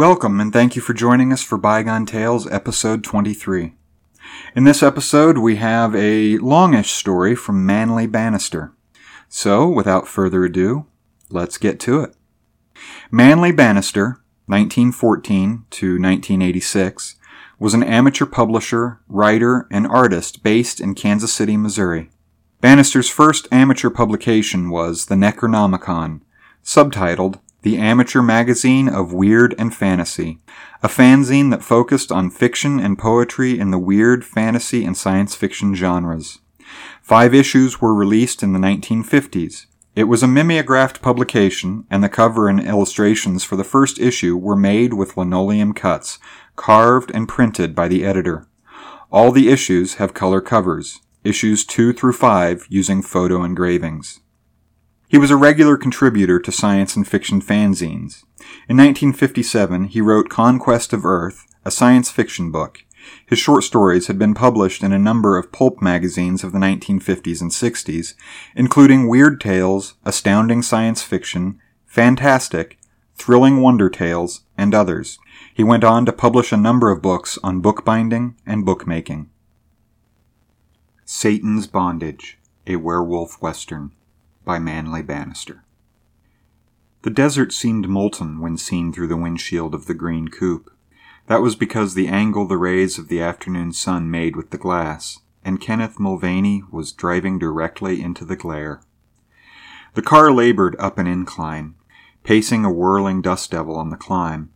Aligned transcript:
Welcome 0.00 0.40
and 0.40 0.50
thank 0.50 0.76
you 0.76 0.80
for 0.80 0.94
joining 0.94 1.30
us 1.30 1.42
for 1.42 1.58
Bygone 1.58 2.06
Tales, 2.06 2.50
episode 2.50 3.04
23. 3.04 3.74
In 4.56 4.64
this 4.64 4.82
episode, 4.82 5.36
we 5.36 5.56
have 5.56 5.94
a 5.94 6.38
longish 6.38 6.92
story 6.92 7.34
from 7.34 7.66
Manly 7.66 8.06
Banister. 8.06 8.72
So, 9.28 9.68
without 9.68 10.08
further 10.08 10.42
ado, 10.46 10.86
let's 11.28 11.58
get 11.58 11.78
to 11.80 12.00
it. 12.00 12.14
Manly 13.10 13.52
Banister, 13.52 14.22
1914 14.46 15.66
to 15.68 15.86
1986, 16.00 17.16
was 17.58 17.74
an 17.74 17.82
amateur 17.82 18.24
publisher, 18.24 19.02
writer, 19.06 19.66
and 19.70 19.86
artist 19.86 20.42
based 20.42 20.80
in 20.80 20.94
Kansas 20.94 21.34
City, 21.34 21.58
Missouri. 21.58 22.08
Banister's 22.62 23.10
first 23.10 23.46
amateur 23.52 23.90
publication 23.90 24.70
was 24.70 25.06
The 25.06 25.14
Necronomicon, 25.14 26.22
subtitled 26.64 27.38
the 27.62 27.76
amateur 27.76 28.22
magazine 28.22 28.88
of 28.88 29.12
weird 29.12 29.54
and 29.58 29.74
fantasy, 29.74 30.38
a 30.82 30.88
fanzine 30.88 31.50
that 31.50 31.62
focused 31.62 32.10
on 32.10 32.30
fiction 32.30 32.80
and 32.80 32.98
poetry 32.98 33.58
in 33.58 33.70
the 33.70 33.78
weird, 33.78 34.24
fantasy, 34.24 34.84
and 34.84 34.96
science 34.96 35.34
fiction 35.34 35.74
genres. 35.74 36.38
Five 37.02 37.34
issues 37.34 37.80
were 37.80 37.94
released 37.94 38.42
in 38.42 38.52
the 38.52 38.58
1950s. 38.58 39.66
It 39.96 40.04
was 40.04 40.22
a 40.22 40.28
mimeographed 40.28 41.02
publication, 41.02 41.84
and 41.90 42.02
the 42.02 42.08
cover 42.08 42.48
and 42.48 42.60
illustrations 42.60 43.44
for 43.44 43.56
the 43.56 43.64
first 43.64 43.98
issue 43.98 44.36
were 44.36 44.56
made 44.56 44.94
with 44.94 45.16
linoleum 45.16 45.74
cuts, 45.74 46.18
carved 46.56 47.10
and 47.12 47.28
printed 47.28 47.74
by 47.74 47.88
the 47.88 48.04
editor. 48.04 48.46
All 49.10 49.32
the 49.32 49.48
issues 49.48 49.94
have 49.94 50.14
color 50.14 50.40
covers, 50.40 51.00
issues 51.24 51.64
2 51.64 51.92
through 51.92 52.12
5 52.12 52.66
using 52.68 53.02
photo 53.02 53.42
engravings. 53.42 54.20
He 55.10 55.18
was 55.18 55.32
a 55.32 55.36
regular 55.36 55.76
contributor 55.76 56.38
to 56.38 56.52
science 56.52 56.94
and 56.94 57.06
fiction 57.06 57.42
fanzines. 57.42 58.22
In 58.68 58.76
1957, 58.76 59.86
he 59.86 60.00
wrote 60.00 60.28
Conquest 60.28 60.92
of 60.92 61.04
Earth, 61.04 61.48
a 61.64 61.72
science 61.72 62.12
fiction 62.12 62.52
book. 62.52 62.84
His 63.26 63.40
short 63.40 63.64
stories 63.64 64.06
had 64.06 64.20
been 64.20 64.34
published 64.34 64.84
in 64.84 64.92
a 64.92 65.00
number 65.00 65.36
of 65.36 65.50
pulp 65.50 65.82
magazines 65.82 66.44
of 66.44 66.52
the 66.52 66.60
1950s 66.60 67.40
and 67.40 67.50
60s, 67.50 68.14
including 68.54 69.08
Weird 69.08 69.40
Tales, 69.40 69.94
Astounding 70.04 70.62
Science 70.62 71.02
Fiction, 71.02 71.58
Fantastic, 71.86 72.78
Thrilling 73.16 73.60
Wonder 73.60 73.90
Tales, 73.90 74.42
and 74.56 74.72
others. 74.72 75.18
He 75.52 75.64
went 75.64 75.82
on 75.82 76.06
to 76.06 76.12
publish 76.12 76.52
a 76.52 76.56
number 76.56 76.88
of 76.88 77.02
books 77.02 77.36
on 77.42 77.60
bookbinding 77.60 78.36
and 78.46 78.64
bookmaking. 78.64 79.28
Satan's 81.04 81.66
Bondage, 81.66 82.38
a 82.64 82.76
werewolf 82.76 83.42
western 83.42 83.90
by 84.44 84.58
Manly 84.58 85.02
Banister. 85.02 85.64
The 87.02 87.10
desert 87.10 87.52
seemed 87.52 87.88
molten 87.88 88.40
when 88.40 88.56
seen 88.58 88.92
through 88.92 89.08
the 89.08 89.16
windshield 89.16 89.74
of 89.74 89.86
the 89.86 89.94
green 89.94 90.28
coupe. 90.28 90.70
That 91.28 91.42
was 91.42 91.56
because 91.56 91.94
the 91.94 92.08
angle 92.08 92.46
the 92.46 92.58
rays 92.58 92.98
of 92.98 93.08
the 93.08 93.22
afternoon 93.22 93.72
sun 93.72 94.10
made 94.10 94.36
with 94.36 94.50
the 94.50 94.58
glass, 94.58 95.20
and 95.44 95.60
Kenneth 95.60 95.98
Mulvaney 95.98 96.62
was 96.70 96.92
driving 96.92 97.38
directly 97.38 98.02
into 98.02 98.24
the 98.24 98.36
glare. 98.36 98.82
The 99.94 100.02
car 100.02 100.30
labored 100.30 100.76
up 100.78 100.98
an 100.98 101.06
incline, 101.06 101.74
pacing 102.22 102.64
a 102.64 102.70
whirling 102.70 103.22
dust 103.22 103.50
devil 103.50 103.76
on 103.76 103.90
the 103.90 103.96
climb. 103.96 104.50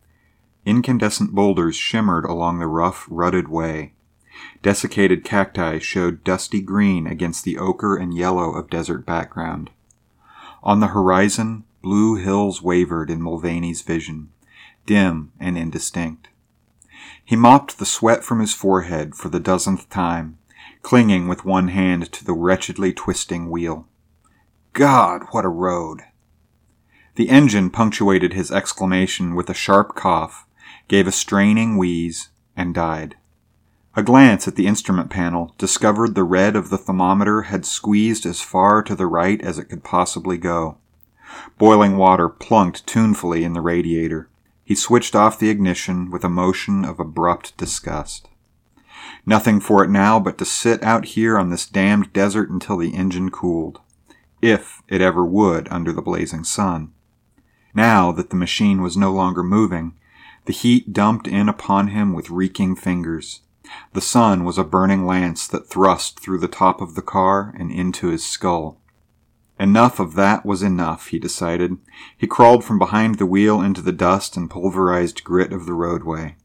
Incandescent 0.66 1.34
boulders 1.34 1.76
shimmered 1.76 2.24
along 2.24 2.58
the 2.58 2.66
rough, 2.66 3.06
rutted 3.08 3.48
way. 3.48 3.94
Desiccated 4.62 5.24
cacti 5.24 5.78
showed 5.78 6.24
dusty 6.24 6.60
green 6.60 7.06
against 7.06 7.44
the 7.44 7.58
ochre 7.58 7.96
and 7.96 8.14
yellow 8.14 8.54
of 8.54 8.70
desert 8.70 9.04
background. 9.04 9.70
On 10.62 10.80
the 10.80 10.88
horizon, 10.88 11.64
blue 11.82 12.16
hills 12.16 12.62
wavered 12.62 13.10
in 13.10 13.22
Mulvaney's 13.22 13.82
vision, 13.82 14.30
dim 14.86 15.32
and 15.38 15.58
indistinct. 15.58 16.28
He 17.24 17.36
mopped 17.36 17.78
the 17.78 17.86
sweat 17.86 18.24
from 18.24 18.40
his 18.40 18.54
forehead 18.54 19.14
for 19.14 19.28
the 19.28 19.40
dozenth 19.40 19.88
time, 19.90 20.38
clinging 20.82 21.28
with 21.28 21.44
one 21.44 21.68
hand 21.68 22.10
to 22.12 22.24
the 22.24 22.32
wretchedly 22.32 22.92
twisting 22.92 23.50
wheel. 23.50 23.86
God, 24.72 25.24
what 25.30 25.44
a 25.44 25.48
road! 25.48 26.02
The 27.16 27.28
engine 27.28 27.70
punctuated 27.70 28.32
his 28.32 28.50
exclamation 28.50 29.34
with 29.34 29.48
a 29.48 29.54
sharp 29.54 29.94
cough, 29.94 30.46
gave 30.88 31.06
a 31.06 31.12
straining 31.12 31.76
wheeze, 31.76 32.30
and 32.56 32.74
died. 32.74 33.16
A 33.96 34.02
glance 34.02 34.48
at 34.48 34.56
the 34.56 34.66
instrument 34.66 35.08
panel 35.08 35.54
discovered 35.56 36.14
the 36.14 36.24
red 36.24 36.56
of 36.56 36.68
the 36.68 36.78
thermometer 36.78 37.42
had 37.42 37.64
squeezed 37.64 38.26
as 38.26 38.40
far 38.40 38.82
to 38.82 38.96
the 38.96 39.06
right 39.06 39.40
as 39.40 39.56
it 39.56 39.66
could 39.66 39.84
possibly 39.84 40.36
go. 40.36 40.78
Boiling 41.58 41.96
water 41.96 42.28
plunked 42.28 42.86
tunefully 42.88 43.44
in 43.44 43.52
the 43.52 43.60
radiator. 43.60 44.28
He 44.64 44.74
switched 44.74 45.14
off 45.14 45.38
the 45.38 45.48
ignition 45.48 46.10
with 46.10 46.24
a 46.24 46.28
motion 46.28 46.84
of 46.84 46.98
abrupt 46.98 47.56
disgust. 47.56 48.28
Nothing 49.24 49.60
for 49.60 49.84
it 49.84 49.90
now 49.90 50.18
but 50.18 50.38
to 50.38 50.44
sit 50.44 50.82
out 50.82 51.04
here 51.06 51.38
on 51.38 51.50
this 51.50 51.66
damned 51.66 52.12
desert 52.12 52.50
until 52.50 52.78
the 52.78 52.94
engine 52.94 53.30
cooled. 53.30 53.80
If 54.42 54.82
it 54.88 55.00
ever 55.02 55.24
would 55.24 55.68
under 55.70 55.92
the 55.92 56.02
blazing 56.02 56.42
sun. 56.42 56.92
Now 57.74 58.10
that 58.12 58.30
the 58.30 58.36
machine 58.36 58.82
was 58.82 58.96
no 58.96 59.12
longer 59.12 59.42
moving, 59.42 59.94
the 60.46 60.52
heat 60.52 60.92
dumped 60.92 61.28
in 61.28 61.48
upon 61.48 61.88
him 61.88 62.12
with 62.12 62.30
reeking 62.30 62.74
fingers. 62.74 63.40
The 63.92 64.00
sun 64.00 64.44
was 64.44 64.58
a 64.58 64.64
burning 64.64 65.06
lance 65.06 65.46
that 65.48 65.68
thrust 65.68 66.20
through 66.20 66.38
the 66.38 66.48
top 66.48 66.80
of 66.80 66.94
the 66.94 67.02
car 67.02 67.54
and 67.58 67.70
into 67.70 68.08
his 68.08 68.24
skull. 68.24 68.80
Enough 69.58 70.00
of 70.00 70.14
that 70.14 70.44
was 70.44 70.62
enough, 70.62 71.08
he 71.08 71.18
decided. 71.18 71.78
He 72.16 72.26
crawled 72.26 72.64
from 72.64 72.78
behind 72.78 73.16
the 73.16 73.26
wheel 73.26 73.60
into 73.60 73.80
the 73.80 73.92
dust 73.92 74.36
and 74.36 74.50
pulverized 74.50 75.22
grit 75.22 75.52
of 75.52 75.64
the 75.64 75.74
roadway. 75.74 76.36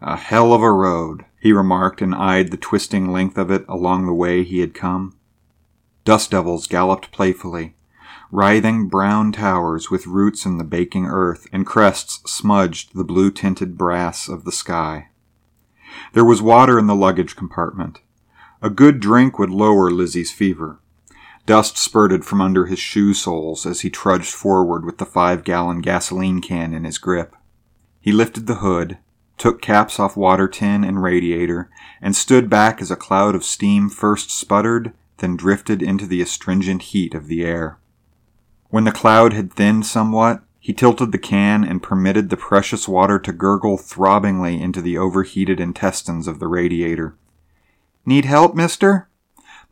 A 0.00 0.16
hell 0.16 0.52
of 0.52 0.62
a 0.62 0.70
road, 0.70 1.24
he 1.40 1.52
remarked 1.52 2.00
and 2.00 2.14
eyed 2.14 2.50
the 2.50 2.56
twisting 2.56 3.12
length 3.12 3.36
of 3.36 3.50
it 3.50 3.64
along 3.68 4.06
the 4.06 4.14
way 4.14 4.44
he 4.44 4.60
had 4.60 4.74
come. 4.74 5.16
Dust 6.04 6.30
devils 6.30 6.66
galloped 6.66 7.10
playfully, 7.12 7.74
writhing 8.30 8.88
brown 8.88 9.32
towers 9.32 9.90
with 9.90 10.06
roots 10.06 10.46
in 10.46 10.58
the 10.58 10.64
baking 10.64 11.06
earth 11.06 11.46
and 11.52 11.66
crests 11.66 12.20
smudged 12.30 12.94
the 12.94 13.04
blue 13.04 13.30
tinted 13.30 13.76
brass 13.76 14.28
of 14.28 14.44
the 14.44 14.52
sky. 14.52 15.08
There 16.12 16.24
was 16.24 16.42
water 16.42 16.78
in 16.78 16.86
the 16.86 16.94
luggage 16.94 17.36
compartment. 17.36 18.00
A 18.60 18.70
good 18.70 19.00
drink 19.00 19.38
would 19.38 19.50
lower 19.50 19.90
Lizzie's 19.90 20.32
fever. 20.32 20.78
Dust 21.44 21.76
spurted 21.76 22.24
from 22.24 22.40
under 22.40 22.66
his 22.66 22.78
shoe 22.78 23.14
soles 23.14 23.66
as 23.66 23.80
he 23.80 23.90
trudged 23.90 24.32
forward 24.32 24.84
with 24.84 24.98
the 24.98 25.06
five 25.06 25.42
gallon 25.42 25.80
gasoline 25.80 26.40
can 26.40 26.72
in 26.72 26.84
his 26.84 26.98
grip. 26.98 27.34
He 28.00 28.12
lifted 28.12 28.46
the 28.46 28.56
hood, 28.56 28.98
took 29.38 29.60
caps 29.60 29.98
off 29.98 30.16
water 30.16 30.46
tin 30.46 30.84
and 30.84 31.02
radiator, 31.02 31.68
and 32.00 32.14
stood 32.14 32.48
back 32.48 32.80
as 32.80 32.90
a 32.90 32.96
cloud 32.96 33.34
of 33.34 33.44
steam 33.44 33.88
first 33.88 34.30
sputtered, 34.30 34.92
then 35.18 35.36
drifted 35.36 35.82
into 35.82 36.06
the 36.06 36.22
astringent 36.22 36.82
heat 36.82 37.14
of 37.14 37.26
the 37.26 37.44
air. 37.44 37.78
When 38.68 38.84
the 38.84 38.92
cloud 38.92 39.32
had 39.32 39.52
thinned 39.52 39.86
somewhat, 39.86 40.42
he 40.62 40.72
tilted 40.72 41.10
the 41.10 41.18
can 41.18 41.64
and 41.64 41.82
permitted 41.82 42.30
the 42.30 42.36
precious 42.36 42.86
water 42.86 43.18
to 43.18 43.32
gurgle 43.32 43.76
throbbingly 43.76 44.60
into 44.60 44.80
the 44.80 44.96
overheated 44.96 45.58
intestines 45.58 46.28
of 46.28 46.38
the 46.38 46.46
radiator. 46.46 47.16
Need 48.06 48.26
help, 48.26 48.54
mister? 48.54 49.08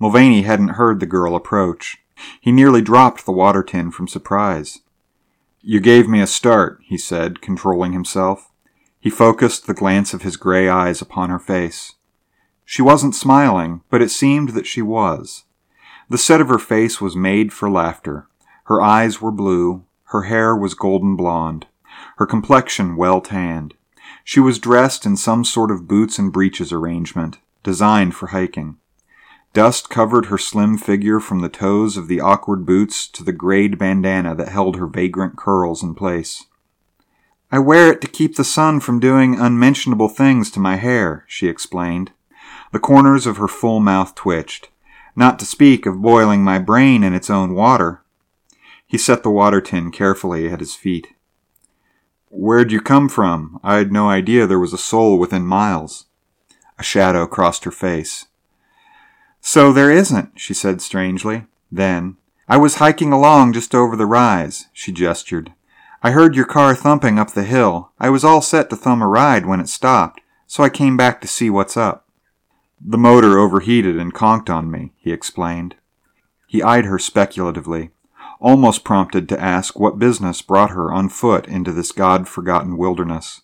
Mulvaney 0.00 0.42
hadn't 0.42 0.70
heard 0.70 0.98
the 0.98 1.06
girl 1.06 1.36
approach. 1.36 1.98
He 2.40 2.50
nearly 2.50 2.82
dropped 2.82 3.24
the 3.24 3.30
water 3.30 3.62
tin 3.62 3.92
from 3.92 4.08
surprise. 4.08 4.80
You 5.62 5.78
gave 5.78 6.08
me 6.08 6.20
a 6.20 6.26
start, 6.26 6.80
he 6.82 6.98
said, 6.98 7.40
controlling 7.40 7.92
himself. 7.92 8.50
He 8.98 9.10
focused 9.10 9.68
the 9.68 9.74
glance 9.74 10.12
of 10.12 10.22
his 10.22 10.36
gray 10.36 10.68
eyes 10.68 11.00
upon 11.00 11.30
her 11.30 11.38
face. 11.38 11.94
She 12.64 12.82
wasn't 12.82 13.14
smiling, 13.14 13.82
but 13.90 14.02
it 14.02 14.10
seemed 14.10 14.50
that 14.50 14.66
she 14.66 14.82
was. 14.82 15.44
The 16.08 16.18
set 16.18 16.40
of 16.40 16.48
her 16.48 16.58
face 16.58 17.00
was 17.00 17.14
made 17.14 17.52
for 17.52 17.70
laughter. 17.70 18.26
Her 18.64 18.82
eyes 18.82 19.20
were 19.20 19.30
blue, 19.30 19.84
her 20.10 20.22
hair 20.22 20.56
was 20.56 20.74
golden 20.74 21.14
blonde, 21.14 21.66
her 22.16 22.26
complexion 22.26 22.96
well 22.96 23.20
tanned. 23.20 23.74
She 24.24 24.40
was 24.40 24.58
dressed 24.58 25.06
in 25.06 25.16
some 25.16 25.44
sort 25.44 25.70
of 25.70 25.86
boots 25.86 26.18
and 26.18 26.32
breeches 26.32 26.72
arrangement, 26.72 27.38
designed 27.62 28.14
for 28.14 28.28
hiking. 28.28 28.76
Dust 29.52 29.88
covered 29.88 30.26
her 30.26 30.38
slim 30.38 30.78
figure 30.78 31.20
from 31.20 31.40
the 31.40 31.48
toes 31.48 31.96
of 31.96 32.08
the 32.08 32.20
awkward 32.20 32.66
boots 32.66 33.06
to 33.08 33.22
the 33.22 33.32
grayed 33.32 33.78
bandana 33.78 34.34
that 34.34 34.48
held 34.48 34.76
her 34.76 34.86
vagrant 34.86 35.36
curls 35.36 35.82
in 35.82 35.94
place. 35.94 36.46
I 37.52 37.60
wear 37.60 37.92
it 37.92 38.00
to 38.00 38.08
keep 38.08 38.36
the 38.36 38.44
sun 38.44 38.80
from 38.80 39.00
doing 39.00 39.38
unmentionable 39.38 40.08
things 40.08 40.50
to 40.52 40.60
my 40.60 40.76
hair, 40.76 41.24
she 41.28 41.48
explained. 41.48 42.10
The 42.72 42.78
corners 42.78 43.26
of 43.26 43.36
her 43.36 43.48
full 43.48 43.80
mouth 43.80 44.14
twitched. 44.14 44.68
Not 45.14 45.38
to 45.38 45.44
speak 45.44 45.86
of 45.86 46.02
boiling 46.02 46.42
my 46.42 46.58
brain 46.58 47.02
in 47.02 47.14
its 47.14 47.30
own 47.30 47.54
water. 47.54 48.02
He 48.90 48.98
set 48.98 49.22
the 49.22 49.30
water 49.30 49.60
tin 49.60 49.92
carefully 49.92 50.48
at 50.48 50.58
his 50.58 50.74
feet. 50.74 51.14
Where'd 52.28 52.72
you 52.72 52.80
come 52.80 53.08
from? 53.08 53.60
I'd 53.62 53.92
no 53.92 54.08
idea 54.08 54.48
there 54.48 54.58
was 54.58 54.72
a 54.72 54.78
soul 54.78 55.16
within 55.16 55.46
miles. 55.46 56.06
A 56.76 56.82
shadow 56.82 57.28
crossed 57.28 57.62
her 57.62 57.70
face. 57.70 58.26
So 59.40 59.72
there 59.72 59.92
isn't, 59.92 60.40
she 60.40 60.54
said 60.54 60.82
strangely. 60.82 61.46
Then, 61.70 62.16
I 62.48 62.56
was 62.56 62.76
hiking 62.76 63.12
along 63.12 63.52
just 63.52 63.76
over 63.76 63.94
the 63.94 64.06
rise, 64.06 64.66
she 64.72 64.90
gestured. 64.90 65.52
I 66.02 66.10
heard 66.10 66.34
your 66.34 66.46
car 66.46 66.74
thumping 66.74 67.16
up 67.16 67.30
the 67.30 67.44
hill. 67.44 67.92
I 68.00 68.10
was 68.10 68.24
all 68.24 68.42
set 68.42 68.70
to 68.70 68.76
thumb 68.76 69.02
a 69.02 69.06
ride 69.06 69.46
when 69.46 69.60
it 69.60 69.68
stopped, 69.68 70.20
so 70.48 70.64
I 70.64 70.68
came 70.68 70.96
back 70.96 71.20
to 71.20 71.28
see 71.28 71.48
what's 71.48 71.76
up. 71.76 72.08
The 72.84 72.98
motor 72.98 73.38
overheated 73.38 73.96
and 73.96 74.12
conked 74.12 74.50
on 74.50 74.68
me, 74.68 74.94
he 74.96 75.12
explained. 75.12 75.76
He 76.48 76.60
eyed 76.60 76.86
her 76.86 76.98
speculatively, 76.98 77.92
almost 78.40 78.84
prompted 78.84 79.28
to 79.28 79.40
ask 79.40 79.78
what 79.78 79.98
business 79.98 80.42
brought 80.42 80.70
her 80.70 80.90
on 80.90 81.08
foot 81.08 81.46
into 81.46 81.72
this 81.72 81.92
God 81.92 82.26
forgotten 82.26 82.76
wilderness. 82.76 83.42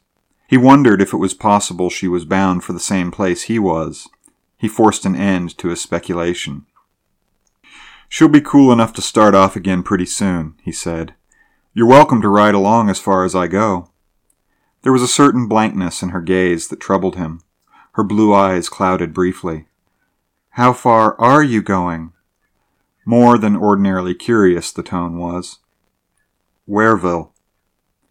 He 0.49 0.57
wondered 0.57 1.03
if 1.03 1.13
it 1.13 1.19
was 1.19 1.35
possible 1.35 1.91
she 1.91 2.09
was 2.09 2.25
bound 2.25 2.65
for 2.65 2.73
the 2.73 2.81
same 2.81 3.11
place 3.11 3.43
he 3.43 3.59
was. 3.59 4.09
He 4.57 4.69
forced 4.69 5.05
an 5.05 5.15
end 5.15 5.57
to 5.59 5.69
his 5.69 5.83
speculation. 5.83 6.67
She'll 8.09 8.29
be 8.29 8.41
cool 8.41 8.73
enough 8.73 8.93
to 8.95 9.03
start 9.03 9.35
off 9.35 9.57
again 9.57 9.83
pretty 9.83 10.07
soon, 10.07 10.55
he 10.63 10.73
said. 10.73 11.15
You're 11.75 11.87
welcome 11.87 12.23
to 12.23 12.29
ride 12.29 12.55
along 12.55 12.89
as 12.89 12.99
far 12.99 13.25
as 13.25 13.35
I 13.35 13.49
go. 13.49 13.91
There 14.83 14.93
was 14.93 15.03
a 15.03 15.09
certain 15.09 15.49
blankness 15.49 16.03
in 16.03 16.11
her 16.11 16.21
gaze 16.21 16.69
that 16.69 16.81
troubled 16.81 17.17
him. 17.17 17.41
Her 17.93 18.05
blue 18.05 18.33
eyes 18.33 18.69
clouded 18.69 19.13
briefly. 19.13 19.67
How 20.51 20.73
far 20.73 21.21
are 21.21 21.43
you 21.43 21.61
going? 21.61 22.13
More 23.09 23.39
than 23.39 23.57
ordinarily 23.57 24.17
curious, 24.17 24.73
the 24.73 24.83
tone 24.83 25.17
was. 25.17 25.61
Wareville. 26.69 27.31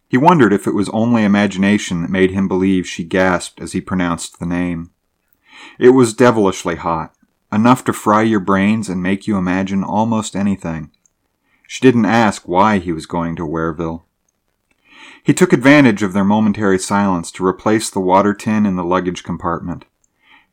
He 0.08 0.16
wondered 0.16 0.54
if 0.54 0.66
it 0.66 0.74
was 0.74 0.88
only 0.88 1.22
imagination 1.22 2.00
that 2.00 2.10
made 2.10 2.30
him 2.30 2.48
believe 2.48 2.86
she 2.86 3.04
gasped 3.04 3.60
as 3.60 3.72
he 3.72 3.80
pronounced 3.82 4.38
the 4.38 4.46
name. 4.46 4.92
It 5.78 5.90
was 5.90 6.14
devilishly 6.14 6.76
hot, 6.76 7.14
enough 7.52 7.84
to 7.84 7.92
fry 7.92 8.22
your 8.22 8.40
brains 8.40 8.88
and 8.88 9.02
make 9.02 9.26
you 9.26 9.36
imagine 9.36 9.84
almost 9.84 10.34
anything. 10.34 10.90
She 11.68 11.82
didn't 11.82 12.06
ask 12.06 12.48
why 12.48 12.78
he 12.78 12.92
was 12.92 13.04
going 13.04 13.36
to 13.36 13.46
Wareville. 13.46 14.04
He 15.22 15.34
took 15.34 15.52
advantage 15.52 16.02
of 16.02 16.14
their 16.14 16.24
momentary 16.24 16.78
silence 16.78 17.30
to 17.32 17.44
replace 17.44 17.90
the 17.90 18.00
water 18.00 18.32
tin 18.32 18.64
in 18.64 18.76
the 18.76 18.84
luggage 18.84 19.24
compartment. 19.24 19.84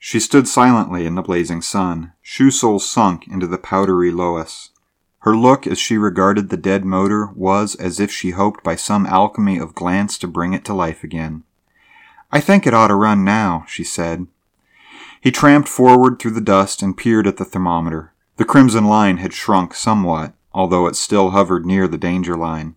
She 0.06 0.20
stood 0.20 0.50
silently 0.50 1.06
in 1.06 1.16
the 1.16 1.22
blazing 1.22 1.62
sun, 1.62 2.12
shoe 2.22 2.52
soles 2.52 2.88
sunk 2.88 3.26
into 3.26 3.48
the 3.48 3.58
powdery 3.58 4.12
loess. 4.12 4.72
Her 5.20 5.34
look 5.34 5.66
as 5.66 5.80
she 5.80 5.98
regarded 5.98 6.50
the 6.50 6.58
dead 6.58 6.84
motor 6.84 7.28
was 7.28 7.76
as 7.76 8.02
if 8.02 8.12
she 8.12 8.32
hoped 8.32 8.66
by 8.66 8.76
some 8.76 9.06
alchemy 9.06 9.58
of 9.60 9.74
glance 9.74 10.18
to 10.18 10.28
bring 10.28 10.52
it 10.52 10.66
to 10.66 10.74
life 10.74 11.06
again. 11.06 11.46
I 12.34 12.42
think 12.42 12.68
it 12.68 12.74
ought 12.74 12.90
to 12.90 12.96
run 12.96 13.24
now, 13.24 13.64
she 13.66 13.86
said. 13.86 14.28
He 15.22 15.32
tramped 15.32 15.70
forward 15.70 16.20
through 16.20 16.32
the 16.32 16.42
dust 16.42 16.82
and 16.82 16.98
peered 16.98 17.26
at 17.26 17.38
the 17.38 17.46
thermometer. 17.46 18.14
The 18.36 18.44
crimson 18.44 18.84
line 18.84 19.18
had 19.18 19.32
shrunk 19.32 19.74
somewhat, 19.74 20.34
although 20.52 20.86
it 20.86 20.98
still 20.98 21.30
hovered 21.30 21.66
near 21.66 21.88
the 21.88 21.98
danger 21.98 22.36
line. 22.36 22.76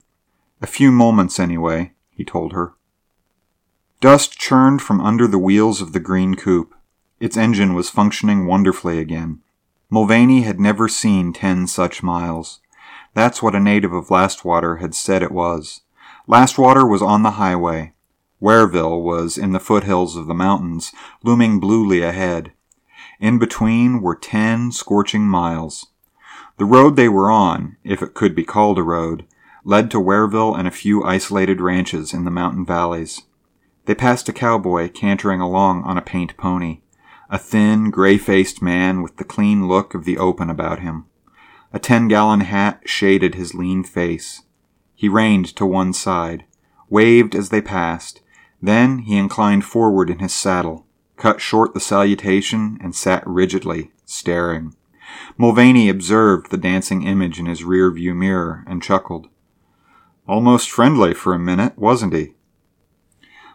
A 0.63 0.69
few 0.69 0.93
moments, 0.93 1.41
anyway, 1.41 1.93
he 2.09 2.25
told 2.25 2.53
her. 2.53 2.75
Dust 4.01 4.39
churned 4.39 4.81
from 4.81 5.01
under 5.01 5.27
the 5.27 5.41
wheels 5.41 5.81
of 5.81 5.93
the 5.93 5.99
green 5.99 6.37
coupe. 6.37 6.73
Its 7.19 7.37
engine 7.37 7.75
was 7.75 7.89
functioning 7.89 8.47
wonderfully 8.47 8.99
again. 8.99 9.41
Mulvaney 9.89 10.43
had 10.43 10.61
never 10.61 10.89
seen 10.89 11.33
ten 11.33 11.67
such 11.67 12.03
miles. 12.03 12.61
That's 13.15 13.43
what 13.43 13.55
a 13.55 13.61
native 13.61 13.93
of 13.93 14.09
Lastwater 14.09 14.81
had 14.81 14.95
said 14.95 15.23
it 15.23 15.33
was. 15.33 15.81
Lastwater 16.29 16.89
was 16.89 17.01
on 17.01 17.23
the 17.23 17.33
highway. 17.33 17.95
Wareville 18.43 19.03
was 19.03 19.39
in 19.39 19.53
the 19.53 19.61
foothills 19.61 20.17
of 20.17 20.27
the 20.27 20.35
mountains, 20.35 20.93
looming 21.23 21.59
bluely 21.59 22.03
ahead. 22.03 22.53
In 23.19 23.39
between 23.39 24.03
were 24.03 24.15
ten 24.15 24.71
scorching 24.73 25.23
miles. 25.23 25.87
The 26.59 26.67
road 26.67 26.97
they 26.97 27.09
were 27.09 27.31
on, 27.31 27.77
if 27.85 28.03
it 28.03 28.13
could 28.13 28.35
be 28.35 28.45
called 28.45 28.79
a 28.79 28.83
road, 28.83 29.25
led 29.65 29.91
to 29.91 30.01
Wareville 30.01 30.59
and 30.59 30.69
a 30.69 30.73
few 30.73 31.03
isolated 31.03 31.61
ranches 31.61 32.13
in 32.13 32.25
the 32.25 32.31
mountain 32.31 32.67
valleys. 32.67 33.23
They 33.87 33.95
passed 33.95 34.29
a 34.29 34.33
cowboy 34.33 34.91
cantering 34.91 35.41
along 35.41 35.85
on 35.85 35.97
a 35.97 36.03
paint 36.03 36.37
pony, 36.37 36.81
a 37.29 37.39
thin, 37.39 37.91
gray 37.91 38.19
faced 38.19 38.63
man 38.63 39.03
with 39.03 39.17
the 39.17 39.25
clean 39.25 39.67
look 39.67 39.95
of 39.95 40.05
the 40.05 40.19
open 40.19 40.49
about 40.49 40.81
him. 40.81 41.07
A 41.73 41.79
ten 41.79 42.09
gallon 42.09 42.41
hat 42.41 42.83
shaded 42.87 43.35
his 43.35 43.55
lean 43.55 43.83
face. 43.85 44.43
He 44.95 45.09
reined 45.09 45.55
to 45.57 45.67
one 45.67 45.93
side, 45.93 46.45
waved 46.89 47.35
as 47.35 47.49
they 47.49 47.61
passed, 47.61 48.21
then 48.63 49.01
he 49.01 49.17
inclined 49.17 49.65
forward 49.65 50.09
in 50.09 50.21
his 50.21 50.33
saddle, 50.33 50.87
cut 51.17 51.41
short 51.41 51.75
the 51.75 51.81
salutation, 51.81 52.79
and 52.81 52.95
sat 52.95 53.23
rigidly, 53.27 53.93
staring. 54.05 54.75
Mulvaney 55.37 55.89
observed 55.89 56.51
the 56.51 56.57
dancing 56.57 57.03
image 57.03 57.39
in 57.39 57.47
his 57.47 57.65
rear 57.65 57.91
view 57.91 58.15
mirror 58.15 58.65
and 58.67 58.83
chuckled. 58.83 59.29
Almost 60.29 60.71
friendly 60.71 61.15
for 61.15 61.35
a 61.35 61.39
minute, 61.39 61.79
wasn't 61.79 62.13
he? 62.13 62.35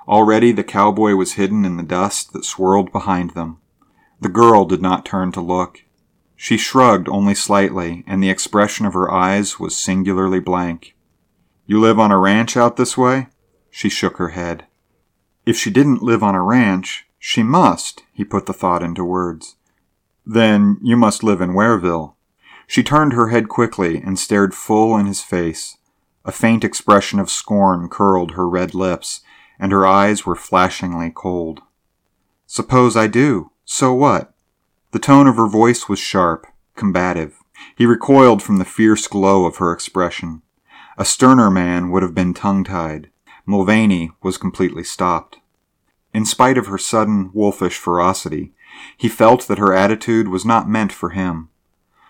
Already 0.08 0.52
the 0.52 0.64
cowboy 0.64 1.16
was 1.16 1.34
hidden 1.34 1.66
in 1.66 1.78
the 1.78 1.84
dust 1.84 2.34
that 2.34 2.46
swirled 2.46 2.92
behind 2.92 3.32
them. 3.32 3.58
The 4.22 4.30
girl 4.30 4.66
did 4.66 4.82
not 4.84 5.04
turn 5.04 5.32
to 5.32 5.42
look. 5.42 5.84
She 6.36 6.56
shrugged 6.56 7.10
only 7.10 7.34
slightly, 7.34 8.04
and 8.06 8.22
the 8.22 8.30
expression 8.30 8.86
of 8.86 8.94
her 8.94 9.12
eyes 9.12 9.60
was 9.60 9.76
singularly 9.76 10.40
blank. 10.40 10.96
You 11.66 11.80
live 11.80 12.00
on 12.00 12.12
a 12.12 12.20
ranch 12.20 12.56
out 12.56 12.78
this 12.78 12.96
way? 12.96 13.28
She 13.72 13.90
shook 13.90 14.18
her 14.18 14.30
head. 14.30 14.68
If 15.46 15.58
she 15.58 15.72
didn't 15.72 16.04
live 16.04 16.22
on 16.22 16.36
a 16.36 16.44
ranch, 16.44 17.08
she 17.18 17.42
must, 17.42 18.04
he 18.14 18.24
put 18.24 18.46
the 18.46 18.54
thought 18.54 18.84
into 18.84 19.04
words. 19.04 19.56
Then 20.26 20.78
you 20.84 20.96
must 20.96 21.24
live 21.24 21.42
in 21.42 21.54
Wareville. 21.54 22.14
She 22.68 22.84
turned 22.84 23.14
her 23.14 23.30
head 23.30 23.50
quickly 23.50 24.02
and 24.02 24.20
stared 24.20 24.54
full 24.54 24.96
in 24.98 25.08
his 25.08 25.22
face. 25.22 25.78
A 26.26 26.32
faint 26.32 26.64
expression 26.64 27.20
of 27.20 27.32
scorn 27.32 27.90
curled 27.90 28.32
her 28.32 28.48
red 28.48 28.76
lips, 28.76 29.22
and 29.60 29.72
her 29.72 29.86
eyes 29.86 30.26
were 30.28 30.36
flashingly 30.36 31.12
cold. 31.14 31.62
Suppose 32.46 32.96
I 32.96 33.08
do. 33.08 33.52
So 33.74 33.94
what? 33.94 34.34
The 34.92 35.00
tone 35.00 35.28
of 35.28 35.38
her 35.38 35.48
voice 35.48 35.88
was 35.88 35.98
sharp, 35.98 36.46
combative. 36.76 37.38
He 37.78 37.86
recoiled 37.86 38.44
from 38.44 38.58
the 38.58 38.66
fierce 38.66 39.08
glow 39.08 39.46
of 39.46 39.58
her 39.58 39.72
expression. 39.72 40.42
A 40.98 41.06
sterner 41.06 41.50
man 41.50 41.90
would 41.90 42.04
have 42.04 42.14
been 42.14 42.34
tongue 42.34 42.66
tied. 42.66 43.10
Mulvaney 43.46 44.12
was 44.22 44.38
completely 44.38 44.84
stopped. 44.84 45.38
In 46.14 46.26
spite 46.26 46.58
of 46.58 46.68
her 46.68 46.78
sudden, 46.78 47.32
wolfish 47.34 47.78
ferocity, 47.78 48.52
he 48.98 49.08
felt 49.08 49.48
that 49.48 49.58
her 49.58 49.74
attitude 49.74 50.28
was 50.28 50.44
not 50.44 50.68
meant 50.68 50.92
for 50.92 51.12
him. 51.12 51.48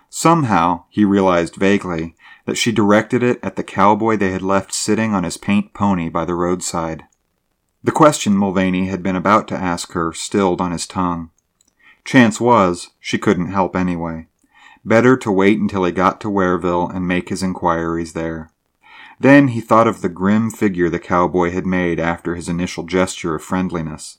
Somehow, 0.09 0.85
he 0.89 1.05
realized 1.05 1.57
vaguely, 1.57 2.15
that 2.47 2.57
she 2.57 2.71
directed 2.71 3.21
it 3.21 3.39
at 3.43 3.55
the 3.55 3.63
cowboy 3.63 4.17
they 4.17 4.31
had 4.31 4.41
left 4.41 4.73
sitting 4.73 5.13
on 5.13 5.23
his 5.23 5.37
paint 5.37 5.75
pony 5.75 6.09
by 6.09 6.25
the 6.25 6.33
roadside. 6.33 7.03
The 7.83 7.91
question 7.91 8.35
Mulvaney 8.35 8.87
had 8.87 9.03
been 9.03 9.15
about 9.15 9.47
to 9.49 9.55
ask 9.55 9.91
her 9.91 10.11
stilled 10.11 10.59
on 10.59 10.71
his 10.71 10.87
tongue. 10.87 11.29
Chance 12.03 12.41
was, 12.41 12.91
she 12.99 13.17
couldn't 13.17 13.51
help 13.51 13.75
anyway. 13.75 14.27
Better 14.83 15.15
to 15.17 15.31
wait 15.31 15.59
until 15.59 15.83
he 15.83 15.91
got 15.91 16.19
to 16.21 16.27
Wareville 16.27 16.93
and 16.93 17.07
make 17.07 17.29
his 17.29 17.43
inquiries 17.43 18.13
there. 18.13 18.51
Then 19.19 19.49
he 19.49 19.61
thought 19.61 19.87
of 19.87 20.01
the 20.01 20.09
grim 20.09 20.49
figure 20.49 20.89
the 20.89 20.99
cowboy 20.99 21.51
had 21.51 21.65
made 21.65 21.99
after 21.99 22.33
his 22.33 22.49
initial 22.49 22.83
gesture 22.83 23.35
of 23.35 23.43
friendliness. 23.43 24.17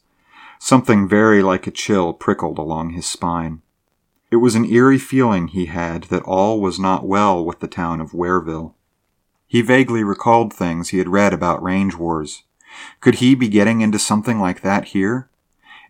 Something 0.60 1.08
very 1.08 1.42
like 1.42 1.66
a 1.66 1.72
chill 1.72 2.12
prickled 2.12 2.58
along 2.58 2.90
his 2.90 3.06
spine. 3.06 3.62
It 4.30 4.36
was 4.36 4.54
an 4.54 4.64
eerie 4.64 4.98
feeling 4.98 5.48
he 5.48 5.66
had 5.66 6.04
that 6.04 6.22
all 6.22 6.60
was 6.60 6.78
not 6.78 7.04
well 7.04 7.44
with 7.44 7.58
the 7.58 7.66
town 7.66 8.00
of 8.00 8.12
Wareville. 8.12 8.74
He 9.48 9.60
vaguely 9.60 10.04
recalled 10.04 10.54
things 10.54 10.88
he 10.90 10.98
had 10.98 11.08
read 11.08 11.34
about 11.34 11.62
range 11.62 11.96
wars. 11.96 12.44
Could 13.00 13.16
he 13.16 13.34
be 13.34 13.48
getting 13.48 13.80
into 13.80 13.98
something 13.98 14.38
like 14.38 14.62
that 14.62 14.86
here? 14.86 15.28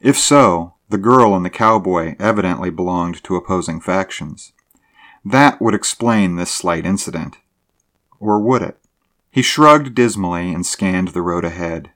If 0.01 0.19
so, 0.19 0.72
the 0.93 0.99
girl 0.99 1.35
and 1.35 1.43
the 1.43 1.51
cowboy 1.51 2.15
evidently 2.19 2.69
belonged 2.69 3.25
to 3.25 3.35
opposing 3.35 3.81
factions. 3.81 4.53
That 5.25 5.59
would 5.59 5.75
explain 5.75 6.37
this 6.37 6.51
slight 6.51 6.85
incident. 6.85 7.39
Or 8.21 8.39
would 8.39 8.61
it? 8.61 8.79
He 9.31 9.41
shrugged 9.41 9.95
dismally 9.95 10.53
and 10.53 10.67
scanned 10.67 11.09
the 11.09 11.23
road 11.23 11.47
ahead. 11.47 11.93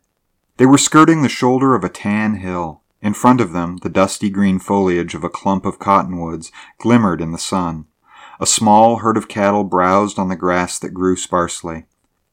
They 0.57 0.65
were 0.65 0.79
skirting 0.79 1.21
the 1.21 1.29
shoulder 1.29 1.75
of 1.75 1.85
a 1.85 1.91
tan 1.91 2.37
hill. 2.37 2.81
In 3.03 3.13
front 3.13 3.43
of 3.43 3.53
them, 3.53 3.77
the 3.83 3.91
dusty 3.91 4.31
green 4.31 4.59
foliage 4.59 5.15
of 5.15 5.23
a 5.23 5.29
clump 5.29 5.67
of 5.67 5.79
cottonwoods 5.79 6.51
glimmered 6.79 7.21
in 7.21 7.33
the 7.33 7.39
sun. 7.39 7.85
A 8.41 8.47
small 8.47 9.01
herd 9.01 9.19
of 9.19 9.29
cattle 9.29 9.65
browsed 9.65 10.19
on 10.19 10.31
the 10.31 10.37
grass 10.37 10.79
that 10.79 10.95
grew 10.95 11.17
sparsely. 11.17 11.85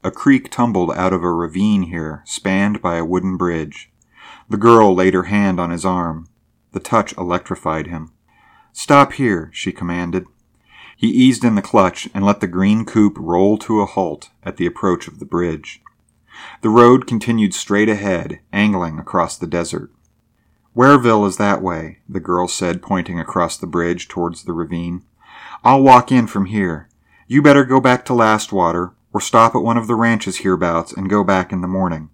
A 0.01 0.11
creek 0.11 0.49
tumbled 0.49 0.93
out 0.93 1.11
of 1.11 1.23
a 1.23 1.31
ravine 1.31 1.83
here, 1.83 2.23
spanned 2.25 2.81
by 2.81 2.95
a 2.95 3.05
wooden 3.05 3.35
bridge. 3.35 3.91
The 4.49 4.57
girl 4.57 4.95
laid 4.95 5.13
her 5.13 5.23
hand 5.23 5.59
on 5.59 5.69
his 5.69 5.83
arm. 5.83 6.27
The 6.73 6.79
touch 6.79 7.15
electrified 7.17 7.87
him. 7.87 8.11
Stop 8.73 9.13
here, 9.13 9.49
she 9.53 9.71
commanded. 9.71 10.25
He 10.97 11.07
eased 11.07 11.43
in 11.43 11.55
the 11.55 11.61
clutch 11.61 12.09
and 12.13 12.25
let 12.25 12.39
the 12.39 12.47
green 12.47 12.85
coupe 12.85 13.17
roll 13.17 13.57
to 13.59 13.81
a 13.81 13.85
halt 13.85 14.29
at 14.43 14.57
the 14.57 14.65
approach 14.65 15.07
of 15.07 15.19
the 15.19 15.25
bridge. 15.25 15.81
The 16.61 16.69
road 16.69 17.07
continued 17.07 17.53
straight 17.53 17.89
ahead, 17.89 18.39
angling 18.51 18.99
across 18.99 19.37
the 19.37 19.47
desert. 19.47 19.91
Wareville 20.75 21.27
is 21.27 21.37
that 21.37 21.61
way, 21.61 21.99
the 22.09 22.19
girl 22.19 22.47
said, 22.47 22.81
pointing 22.81 23.19
across 23.19 23.57
the 23.57 23.67
bridge 23.67 24.07
towards 24.07 24.43
the 24.43 24.53
ravine. 24.53 25.03
I'll 25.63 25.83
walk 25.83 26.11
in 26.11 26.25
from 26.25 26.45
here. 26.45 26.89
You 27.27 27.41
better 27.41 27.63
go 27.63 27.79
back 27.79 28.05
to 28.05 28.13
Lastwater, 28.13 28.93
or 29.13 29.21
stop 29.21 29.55
at 29.55 29.61
one 29.61 29.77
of 29.77 29.85
the 29.85 29.95
ranches 29.95 30.37
hereabouts 30.37 30.91
and 30.91 31.09
go 31.09 31.23
back 31.23 31.51
in 31.51 31.61
the 31.61 31.67
morning. 31.67 32.09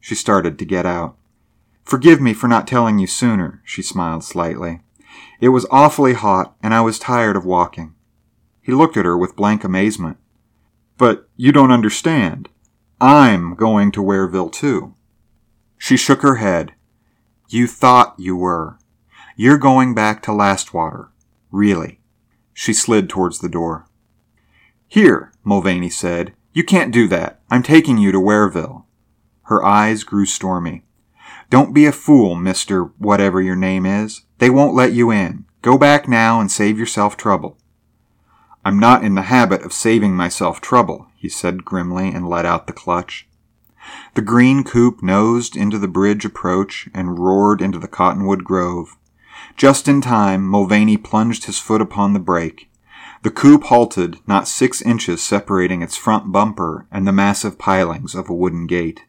She 0.00 0.16
started 0.16 0.58
to 0.58 0.64
get 0.64 0.84
out. 0.84 1.16
Forgive 1.84 2.20
me 2.20 2.32
for 2.32 2.48
not 2.48 2.66
telling 2.66 2.98
you 2.98 3.06
sooner, 3.06 3.62
she 3.64 3.82
smiled 3.82 4.24
slightly. 4.24 4.80
It 5.40 5.50
was 5.50 5.66
awfully 5.70 6.14
hot, 6.14 6.56
and 6.62 6.72
I 6.72 6.80
was 6.80 6.98
tired 6.98 7.36
of 7.36 7.44
walking. 7.44 7.94
He 8.62 8.72
looked 8.72 8.96
at 8.96 9.04
her 9.04 9.16
with 9.16 9.36
blank 9.36 9.62
amazement. 9.62 10.16
But 10.96 11.28
you 11.36 11.52
don't 11.52 11.70
understand. 11.70 12.48
I'm 13.00 13.54
going 13.54 13.92
to 13.92 14.02
Wareville 14.02 14.50
too. 14.50 14.94
She 15.76 15.96
shook 15.96 16.22
her 16.22 16.36
head. 16.36 16.72
You 17.48 17.66
thought 17.66 18.14
you 18.16 18.36
were. 18.36 18.78
You're 19.36 19.58
going 19.58 19.94
back 19.94 20.22
to 20.22 20.30
Lastwater. 20.30 21.08
Really. 21.50 22.00
She 22.54 22.72
slid 22.72 23.10
towards 23.10 23.40
the 23.40 23.48
door. 23.48 23.86
Here, 24.88 25.32
Mulvaney 25.42 25.90
said. 25.90 26.34
You 26.52 26.64
can't 26.64 26.92
do 26.92 27.08
that. 27.08 27.40
I'm 27.50 27.62
taking 27.64 27.98
you 27.98 28.12
to 28.12 28.18
Wareville. 28.18 28.84
Her 29.42 29.62
eyes 29.62 30.04
grew 30.04 30.24
stormy. 30.24 30.83
Don't 31.54 31.72
be 31.72 31.86
a 31.86 31.92
fool, 31.92 32.34
Mr. 32.34 32.90
Whatever 32.98 33.40
your 33.40 33.54
name 33.54 33.86
is. 33.86 34.22
They 34.38 34.50
won't 34.50 34.74
let 34.74 34.92
you 34.92 35.12
in. 35.12 35.44
Go 35.62 35.78
back 35.78 36.08
now 36.08 36.40
and 36.40 36.50
save 36.50 36.80
yourself 36.80 37.16
trouble. 37.16 37.56
I'm 38.64 38.80
not 38.80 39.04
in 39.04 39.14
the 39.14 39.30
habit 39.30 39.62
of 39.62 39.72
saving 39.72 40.16
myself 40.16 40.60
trouble, 40.60 41.06
he 41.14 41.28
said 41.28 41.64
grimly 41.64 42.08
and 42.08 42.28
let 42.28 42.44
out 42.44 42.66
the 42.66 42.72
clutch. 42.72 43.28
The 44.14 44.20
green 44.20 44.64
coupe 44.64 45.00
nosed 45.00 45.54
into 45.54 45.78
the 45.78 45.86
bridge 45.86 46.24
approach 46.24 46.88
and 46.92 47.20
roared 47.20 47.62
into 47.62 47.78
the 47.78 47.86
cottonwood 47.86 48.42
grove. 48.42 48.96
Just 49.56 49.86
in 49.86 50.00
time, 50.00 50.44
Mulvaney 50.44 50.96
plunged 50.96 51.44
his 51.44 51.60
foot 51.60 51.80
upon 51.80 52.14
the 52.14 52.18
brake. 52.18 52.68
The 53.22 53.30
coupe 53.30 53.62
halted, 53.62 54.18
not 54.26 54.48
six 54.48 54.82
inches 54.82 55.22
separating 55.22 55.82
its 55.82 55.96
front 55.96 56.32
bumper 56.32 56.88
and 56.90 57.06
the 57.06 57.12
massive 57.12 57.60
pilings 57.60 58.16
of 58.16 58.28
a 58.28 58.34
wooden 58.34 58.66
gate. 58.66 59.04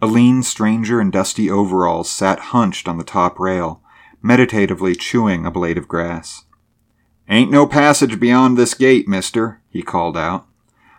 A 0.00 0.06
lean 0.06 0.44
stranger 0.44 1.00
in 1.00 1.10
dusty 1.10 1.50
overalls 1.50 2.08
sat 2.08 2.38
hunched 2.38 2.86
on 2.86 2.98
the 2.98 3.04
top 3.04 3.40
rail, 3.40 3.82
meditatively 4.22 4.94
chewing 4.94 5.44
a 5.44 5.50
blade 5.50 5.76
of 5.76 5.88
grass. 5.88 6.44
Ain't 7.28 7.50
no 7.50 7.66
passage 7.66 8.20
beyond 8.20 8.56
this 8.56 8.74
gate, 8.74 9.08
mister, 9.08 9.60
he 9.68 9.82
called 9.82 10.16
out. 10.16 10.46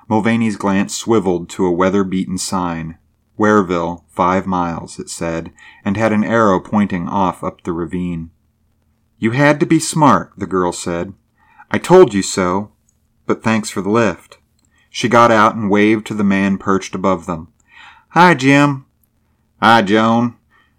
Mulvaney's 0.10 0.58
glance 0.58 0.96
swiveled 0.96 1.50
to 1.50 1.66
a 1.66 1.72
weather 1.72 2.04
beaten 2.04 2.38
sign. 2.38 2.98
Wareville, 3.38 4.04
five 4.10 4.46
miles, 4.46 5.00
it 5.00 5.10
said, 5.10 5.54
and 5.86 5.96
had 5.96 6.12
an 6.12 6.26
arrow 6.26 6.60
pointing 6.60 7.08
off 7.08 7.42
up 7.42 7.64
the 7.64 7.72
ravine. 7.72 8.32
You 9.18 9.32
had 9.32 9.62
to 9.62 9.66
be 9.66 9.80
smart, 9.80 10.34
the 10.36 10.46
girl 10.46 10.74
said. 10.74 11.14
I 11.72 11.78
told 11.78 12.14
you 12.14 12.22
so, 12.22 12.74
but 13.26 13.44
thanks 13.44 13.70
for 13.70 13.82
the 13.82 13.90
lift. 13.90 14.40
She 14.90 15.08
got 15.08 15.32
out 15.32 15.56
and 15.56 15.70
waved 15.70 16.06
to 16.08 16.14
the 16.14 16.24
man 16.24 16.58
perched 16.58 16.96
above 16.96 17.28
them. 17.28 17.54
Hi, 18.10 18.34
Jim. 18.34 18.86
Hi, 19.62 19.82
Joan. 19.82 20.38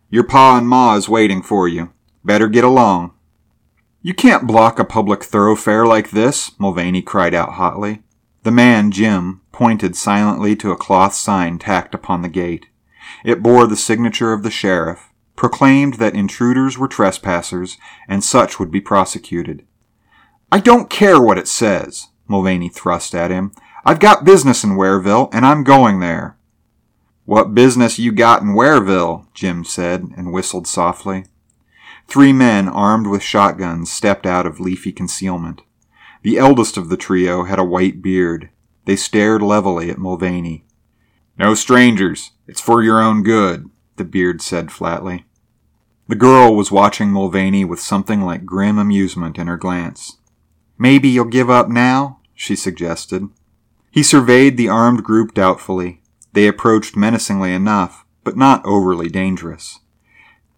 Your 0.09 0.25
pa 0.25 0.57
and 0.57 0.67
ma 0.67 0.97
is 0.97 1.07
waiting 1.07 1.43
for 1.43 1.69
you. 1.69 1.93
Better 2.25 2.49
get 2.49 2.65
along. 2.65 3.13
You 4.01 4.15
can't 4.15 4.47
block 4.47 4.79
a 4.79 4.87
public 4.87 5.23
thoroughfare 5.23 5.85
like 5.85 6.13
this, 6.13 6.53
Mulvaney 6.59 7.03
cried 7.03 7.35
out 7.35 7.53
hotly. 7.53 8.03
The 8.43 8.51
man, 8.51 8.91
Jim, 8.91 9.43
pointed 9.53 9.97
silently 9.97 10.57
to 10.57 10.71
a 10.71 10.79
cloth 10.79 11.13
sign 11.13 11.59
tacked 11.59 11.95
upon 11.95 12.23
the 12.23 12.31
gate. 12.31 12.69
It 13.23 13.43
bore 13.43 13.67
the 13.67 13.77
signature 13.77 14.33
of 14.33 14.43
the 14.43 14.51
sheriff, 14.51 15.11
proclaimed 15.37 15.95
that 15.95 16.15
intruders 16.15 16.79
were 16.79 16.89
trespassers, 16.89 17.77
and 18.09 18.25
such 18.25 18.59
would 18.59 18.71
be 18.71 18.81
prosecuted. 18.81 19.67
I 20.51 20.59
don't 20.59 20.89
care 20.89 21.21
what 21.21 21.37
it 21.37 21.49
says, 21.49 22.09
Mulvaney 22.29 22.71
thrust 22.71 23.15
at 23.15 23.31
him. 23.31 23.53
I've 23.85 24.01
got 24.01 24.25
business 24.25 24.65
in 24.65 24.71
Wareville, 24.71 25.29
and 25.35 25.45
I'm 25.45 25.65
going 25.65 26.01
there. 26.01 26.39
What 27.31 27.55
business 27.55 27.97
you 27.97 28.11
got 28.11 28.43
in 28.43 28.55
Wareville? 28.55 29.33
Jim 29.35 29.63
said, 29.63 30.09
and 30.17 30.33
whistled 30.33 30.67
softly. 30.67 31.27
Three 32.09 32.33
men 32.33 32.69
armed 32.69 33.07
with 33.07 33.23
shotguns 33.23 33.89
stepped 33.89 34.27
out 34.27 34.47
of 34.47 34.59
leafy 34.59 34.91
concealment. 34.91 35.63
The 36.23 36.39
eldest 36.39 36.77
of 36.77 36.89
the 36.89 36.97
trio 36.97 37.45
had 37.45 37.61
a 37.61 37.65
white 37.65 38.03
beard. 38.03 38.51
They 38.85 38.97
stared 38.97 39.43
levelly 39.43 39.91
at 39.91 39.99
Mulvaney. 39.99 40.65
No 41.39 41.55
strangers. 41.55 42.33
It's 42.49 42.61
for 42.61 42.83
your 42.83 43.01
own 43.01 43.23
good, 43.23 43.71
the 43.95 44.05
beard 44.05 44.43
said 44.43 44.73
flatly. 44.73 45.25
The 46.09 46.17
girl 46.17 46.57
was 46.57 46.73
watching 46.73 47.13
Mulvaney 47.13 47.65
with 47.65 47.79
something 47.79 48.23
like 48.23 48.45
grim 48.45 48.77
amusement 48.77 49.39
in 49.39 49.47
her 49.47 49.57
glance. 49.57 50.17
Maybe 50.77 51.09
you'll 51.09 51.27
give 51.27 51.49
up 51.49 51.69
now? 51.69 52.19
she 52.35 52.57
suggested. 52.57 53.29
He 53.93 54.03
surveyed 54.03 54.57
the 54.57 54.69
armed 54.69 55.05
group 55.05 55.33
doubtfully. 55.33 56.00
They 56.33 56.47
approached 56.47 56.97
menacingly 56.97 57.53
enough, 57.53 58.05
but 58.25 58.37
not 58.37 58.65
overly 58.65 59.09
dangerous. 59.09 59.81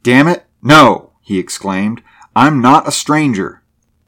Damn 0.02 0.28
it, 0.28 0.46
no! 0.62 1.12
he 1.20 1.38
exclaimed. 1.38 2.02
I'm 2.34 2.60
not 2.60 2.88
a 2.88 2.92
stranger. 2.92 3.62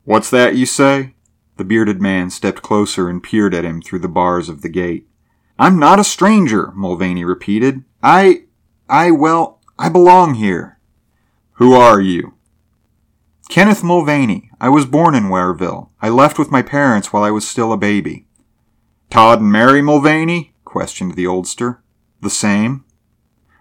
What's 0.04 0.30
that 0.30 0.56
you 0.56 0.66
say? 0.66 1.14
The 1.56 1.64
bearded 1.64 2.02
man 2.02 2.30
stepped 2.30 2.62
closer 2.62 3.08
and 3.08 3.22
peered 3.22 3.54
at 3.54 3.64
him 3.64 3.80
through 3.80 4.00
the 4.00 4.08
bars 4.08 4.48
of 4.48 4.62
the 4.62 4.68
gate. 4.68 5.06
I'm 5.58 5.78
not 5.78 6.00
a 6.00 6.04
stranger, 6.04 6.72
Mulvaney 6.72 7.24
repeated. 7.24 7.84
I, 8.02 8.44
I, 8.88 9.12
well, 9.12 9.60
I 9.78 9.88
belong 9.88 10.34
here. 10.34 10.78
Who 11.54 11.74
are 11.74 12.00
you? 12.00 12.34
Kenneth 13.48 13.84
Mulvaney. 13.84 14.50
I 14.60 14.68
was 14.68 14.86
born 14.86 15.14
in 15.14 15.24
Wareville. 15.24 15.90
I 16.02 16.08
left 16.08 16.38
with 16.38 16.50
my 16.50 16.62
parents 16.62 17.12
while 17.12 17.22
I 17.22 17.30
was 17.30 17.46
still 17.46 17.72
a 17.72 17.76
baby. 17.76 18.26
Todd 19.10 19.40
and 19.40 19.52
Mary 19.52 19.80
Mulvaney? 19.80 20.53
Questioned 20.74 21.14
the 21.14 21.24
oldster. 21.24 21.78
The 22.20 22.28
same. 22.28 22.84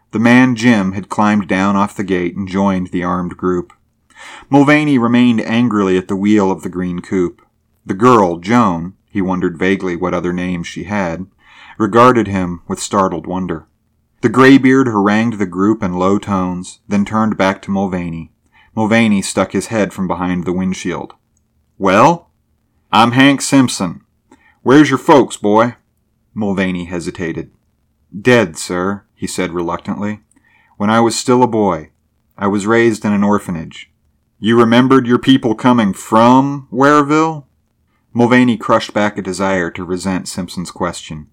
The 0.10 0.18
man 0.18 0.56
Jim 0.56 0.94
had 0.94 1.10
climbed 1.10 1.48
down 1.48 1.76
off 1.76 1.96
the 1.96 2.04
gate 2.04 2.36
and 2.36 2.48
joined 2.48 2.88
the 2.88 3.04
armed 3.04 3.38
group. 3.38 3.72
Mulvaney 4.50 4.98
remained 4.98 5.40
angrily 5.42 5.96
at 5.96 6.08
the 6.08 6.16
wheel 6.16 6.50
of 6.50 6.64
the 6.64 6.70
green 6.70 7.04
coupe. 7.04 7.44
The 7.86 7.94
girl, 7.94 8.40
Joan, 8.40 8.96
he 9.12 9.22
wondered 9.22 9.60
vaguely 9.60 9.96
what 9.96 10.16
other 10.16 10.34
name 10.34 10.64
she 10.64 10.86
had, 10.86 11.28
regarded 11.78 12.26
him 12.26 12.64
with 12.68 12.80
startled 12.80 13.28
wonder. 13.28 13.68
The 14.22 14.30
graybeard 14.30 14.88
harangued 14.88 15.38
the 15.38 15.46
group 15.46 15.84
in 15.84 15.94
low 15.94 16.18
tones, 16.18 16.80
then 16.88 17.06
turned 17.06 17.38
back 17.38 17.62
to 17.62 17.72
Mulvaney. 17.72 18.32
Mulvaney 18.76 19.22
stuck 19.22 19.52
his 19.52 19.68
head 19.68 19.94
from 19.94 20.08
behind 20.08 20.46
the 20.46 20.54
windshield. 20.54 21.14
Well? 21.78 22.32
I'm 22.92 23.12
Hank 23.12 23.44
Simpson. 23.44 24.02
Where's 24.64 24.90
your 24.90 24.98
folks, 24.98 25.38
boy? 25.38 25.76
Mulvaney 26.34 26.86
hesitated. 26.86 27.52
Dead, 28.20 28.58
sir, 28.58 29.04
he 29.16 29.28
said 29.28 29.52
reluctantly. 29.52 30.22
When 30.78 30.90
I 30.90 31.00
was 31.00 31.16
still 31.16 31.44
a 31.44 31.48
boy, 31.48 31.92
I 32.38 32.48
was 32.48 32.68
raised 32.68 33.06
in 33.06 33.14
an 33.14 33.24
orphanage. 33.24 33.92
You 34.40 34.60
remembered 34.60 35.08
your 35.08 35.20
people 35.20 35.56
coming 35.56 35.94
from 35.94 36.68
Wareville? 36.72 37.46
Mulvaney 38.14 38.58
crushed 38.58 38.94
back 38.94 39.18
a 39.18 39.22
desire 39.22 39.72
to 39.72 39.84
resent 39.84 40.28
Simpson's 40.28 40.72
question. 40.72 41.28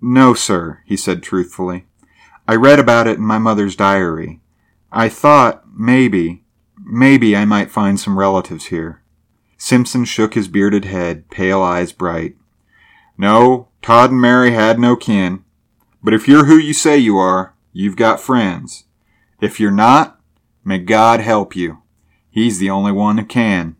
No, 0.00 0.34
sir, 0.34 0.80
he 0.86 0.96
said 0.96 1.22
truthfully. 1.22 1.86
I 2.46 2.54
read 2.54 2.78
about 2.78 3.06
it 3.06 3.18
in 3.18 3.24
my 3.24 3.38
mother's 3.38 3.76
diary. 3.76 4.40
I 4.92 5.08
thought, 5.08 5.64
maybe, 5.74 6.44
maybe 6.78 7.36
I 7.36 7.44
might 7.44 7.70
find 7.70 7.98
some 7.98 8.18
relatives 8.18 8.66
here. 8.66 9.02
Simpson 9.56 10.04
shook 10.04 10.34
his 10.34 10.48
bearded 10.48 10.86
head, 10.86 11.28
pale 11.30 11.62
eyes 11.62 11.92
bright. 11.92 12.36
No, 13.18 13.68
Todd 13.82 14.10
and 14.10 14.20
Mary 14.20 14.52
had 14.52 14.78
no 14.78 14.96
kin. 14.96 15.44
But 16.02 16.14
if 16.14 16.28
you're 16.28 16.46
who 16.46 16.56
you 16.56 16.74
say 16.74 16.98
you 16.98 17.16
are, 17.18 17.54
you've 17.72 17.96
got 17.96 18.20
friends. 18.20 18.84
If 19.40 19.58
you're 19.58 19.70
not, 19.70 20.20
may 20.64 20.78
God 20.78 21.20
help 21.20 21.56
you. 21.56 21.82
He's 22.30 22.58
the 22.58 22.70
only 22.70 22.92
one 22.92 23.18
who 23.18 23.24
can. 23.24 23.76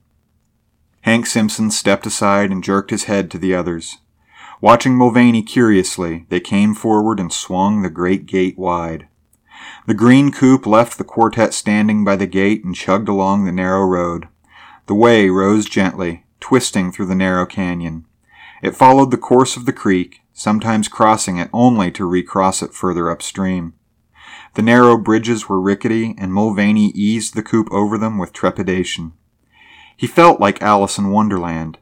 Hank 1.02 1.26
Simpson 1.26 1.70
stepped 1.70 2.06
aside 2.06 2.50
and 2.50 2.64
jerked 2.64 2.90
his 2.90 3.04
head 3.04 3.30
to 3.30 3.38
the 3.38 3.54
others. 3.54 3.98
Watching 4.60 4.96
Mulvaney 4.96 5.42
curiously, 5.42 6.26
they 6.28 6.40
came 6.40 6.74
forward 6.74 7.18
and 7.18 7.32
swung 7.32 7.80
the 7.80 7.90
great 7.90 8.26
gate 8.26 8.58
wide. 8.58 9.08
The 9.86 9.94
green 9.94 10.30
coupe 10.30 10.66
left 10.66 10.98
the 10.98 11.04
quartet 11.04 11.54
standing 11.54 12.04
by 12.04 12.16
the 12.16 12.26
gate 12.26 12.64
and 12.64 12.74
chugged 12.74 13.08
along 13.08 13.44
the 13.44 13.52
narrow 13.52 13.84
road. 13.84 14.28
The 14.86 14.94
way 14.94 15.30
rose 15.30 15.66
gently, 15.66 16.24
twisting 16.40 16.92
through 16.92 17.06
the 17.06 17.14
narrow 17.14 17.46
canyon. 17.46 18.04
It 18.62 18.76
followed 18.76 19.10
the 19.10 19.16
course 19.16 19.56
of 19.56 19.64
the 19.64 19.72
creek, 19.72 20.20
sometimes 20.32 20.88
crossing 20.88 21.38
it 21.38 21.50
only 21.52 21.90
to 21.92 22.04
recross 22.04 22.62
it 22.62 22.74
further 22.74 23.10
upstream. 23.10 23.74
The 24.54 24.62
narrow 24.62 24.98
bridges 24.98 25.48
were 25.48 25.60
rickety, 25.60 26.14
and 26.18 26.32
Mulvaney 26.32 26.90
eased 26.90 27.34
the 27.34 27.42
coupe 27.42 27.70
over 27.72 27.96
them 27.96 28.18
with 28.18 28.32
trepidation. 28.32 29.12
He 29.96 30.06
felt 30.06 30.40
like 30.40 30.62
Alice 30.62 30.98
in 30.98 31.10
Wonderland. 31.10 31.78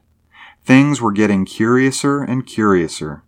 Things 0.63 1.01
were 1.01 1.11
getting 1.11 1.45
curiouser 1.45 2.21
and 2.21 2.45
curiouser. 2.45 3.23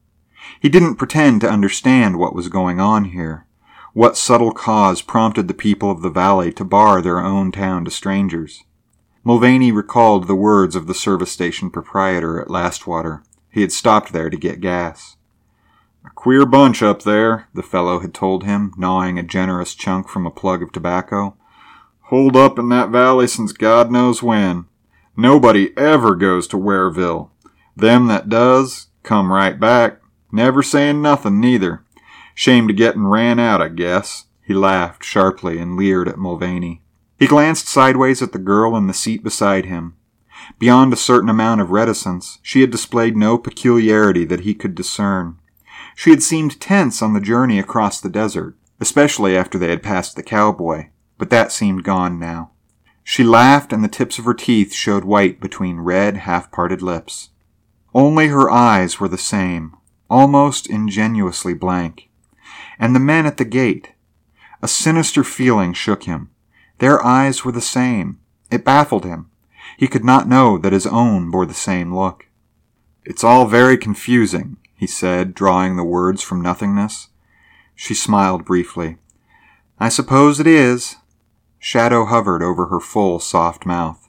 He 0.60 0.70
didn't 0.70 0.96
pretend 0.96 1.42
to 1.42 1.50
understand 1.50 2.20
what 2.20 2.36
was 2.36 2.50
going 2.50 2.80
on 2.80 3.06
here. 3.06 3.48
What 3.94 4.18
subtle 4.18 4.52
cause 4.52 5.02
prompted 5.02 5.48
the 5.48 5.54
people 5.54 5.92
of 5.92 6.02
the 6.02 6.10
valley 6.10 6.54
to 6.54 6.64
bar 6.64 7.02
their 7.02 7.20
own 7.20 7.52
town 7.52 7.86
to 7.86 7.92
strangers? 7.92 8.64
Mulvaney 9.24 9.72
recalled 9.72 10.28
the 10.28 10.36
words 10.36 10.76
of 10.76 10.88
the 10.88 10.94
service 10.94 11.32
station 11.32 11.70
proprietor 11.70 12.42
at 12.42 12.48
Lastwater. 12.48 13.24
He 13.52 13.62
had 13.62 13.72
stopped 13.72 14.14
there 14.14 14.30
to 14.30 14.38
get 14.38 14.62
gas. 14.62 15.18
A 16.06 16.10
queer 16.10 16.46
bunch 16.46 16.82
up 16.82 17.04
there, 17.04 17.48
the 17.54 17.62
fellow 17.62 18.00
had 18.00 18.14
told 18.14 18.44
him, 18.44 18.74
gnawing 18.78 19.20
a 19.20 19.24
generous 19.24 19.76
chunk 19.76 20.08
from 20.08 20.26
a 20.26 20.32
plug 20.32 20.64
of 20.64 20.72
tobacco. 20.72 21.36
Holed 22.04 22.36
up 22.36 22.58
in 22.58 22.70
that 22.70 22.90
valley 22.90 23.28
since 23.28 23.52
God 23.52 23.92
knows 23.92 24.24
when. 24.24 24.66
Nobody 25.16 25.78
ever 25.78 26.16
goes 26.16 26.48
to 26.48 26.58
Wareville. 26.58 27.30
Them 27.76 28.08
that 28.08 28.30
does, 28.30 28.88
come 29.04 29.32
right 29.32 29.60
back. 29.60 30.02
Never 30.32 30.64
saying 30.64 31.02
nothin' 31.02 31.40
neither. 31.40 31.84
Shamed 32.34 32.72
of 32.72 32.78
gettin' 32.78 33.08
ran 33.08 33.38
out, 33.40 33.62
I 33.62 33.68
guess. 33.68 34.26
He 34.44 34.54
laughed 34.54 35.04
sharply 35.04 35.60
and 35.60 35.76
leered 35.76 36.08
at 36.08 36.18
Mulvaney. 36.18 36.82
He 37.20 37.28
glanced 37.28 37.68
sideways 37.68 38.22
at 38.22 38.32
the 38.32 38.40
girl 38.40 38.76
in 38.76 38.88
the 38.88 38.94
seat 38.94 39.24
beside 39.24 39.66
him. 39.66 39.96
Beyond 40.60 40.94
a 40.94 40.98
certain 40.98 41.30
amount 41.30 41.62
of 41.62 41.72
reticence, 41.72 42.40
she 42.42 42.62
had 42.62 42.72
displayed 42.72 43.18
no 43.18 43.38
peculiarity 43.38 44.26
that 44.26 44.42
he 44.42 44.54
could 44.54 44.76
discern. 44.76 45.38
She 45.96 46.10
had 46.10 46.24
seemed 46.24 46.60
tense 46.60 47.02
on 47.02 47.14
the 47.14 47.20
journey 47.20 47.60
across 47.60 48.00
the 48.00 48.10
desert, 48.10 48.56
especially 48.80 49.36
after 49.36 49.58
they 49.58 49.70
had 49.70 49.84
passed 49.84 50.16
the 50.16 50.24
cowboy, 50.24 50.90
but 51.18 51.30
that 51.30 51.52
seemed 51.52 51.84
gone 51.84 52.20
now. 52.20 52.52
She 53.04 53.24
laughed, 53.24 53.74
and 53.74 53.84
the 53.84 53.90
tips 53.90 54.20
of 54.20 54.26
her 54.26 54.34
teeth 54.34 54.74
showed 54.74 55.04
white 55.04 55.40
between 55.40 55.80
red, 55.80 56.18
half 56.18 56.52
parted 56.52 56.82
lips. 56.82 57.30
Only 57.94 58.28
her 58.28 58.50
eyes 58.50 59.00
were 59.00 59.08
the 59.08 59.18
same, 59.18 59.76
almost 60.10 60.70
ingenuously 60.70 61.54
blank. 61.54 62.10
And 62.80 62.96
the 62.96 63.00
men 63.00 63.26
at 63.26 63.38
the 63.38 63.46
gate. 63.46 63.94
A 64.62 64.68
sinister 64.68 65.24
feeling 65.24 65.74
shook 65.74 66.04
him. 66.04 66.30
Their 66.78 67.04
eyes 67.04 67.44
were 67.44 67.52
the 67.52 67.62
same. 67.62 68.20
It 68.52 68.64
baffled 68.64 69.06
him. 69.06 69.31
He 69.82 69.88
could 69.88 70.06
not 70.06 70.28
know 70.28 70.60
that 70.60 70.74
his 70.74 70.86
own 70.86 71.32
bore 71.32 71.48
the 71.48 71.56
same 71.56 71.92
look. 71.92 72.28
It's 73.04 73.24
all 73.24 73.48
very 73.48 73.80
confusing, 73.80 74.58
he 74.76 74.86
said, 74.86 75.34
drawing 75.34 75.76
the 75.76 75.84
words 75.84 76.22
from 76.22 76.40
nothingness. 76.40 77.10
She 77.74 77.96
smiled 77.96 78.46
briefly. 78.46 78.98
I 79.80 79.90
suppose 79.90 80.40
it 80.40 80.46
is. 80.46 80.98
Shadow 81.58 82.06
hovered 82.06 82.44
over 82.44 82.68
her 82.68 82.80
full, 82.80 83.20
soft 83.20 83.66
mouth. 83.66 84.08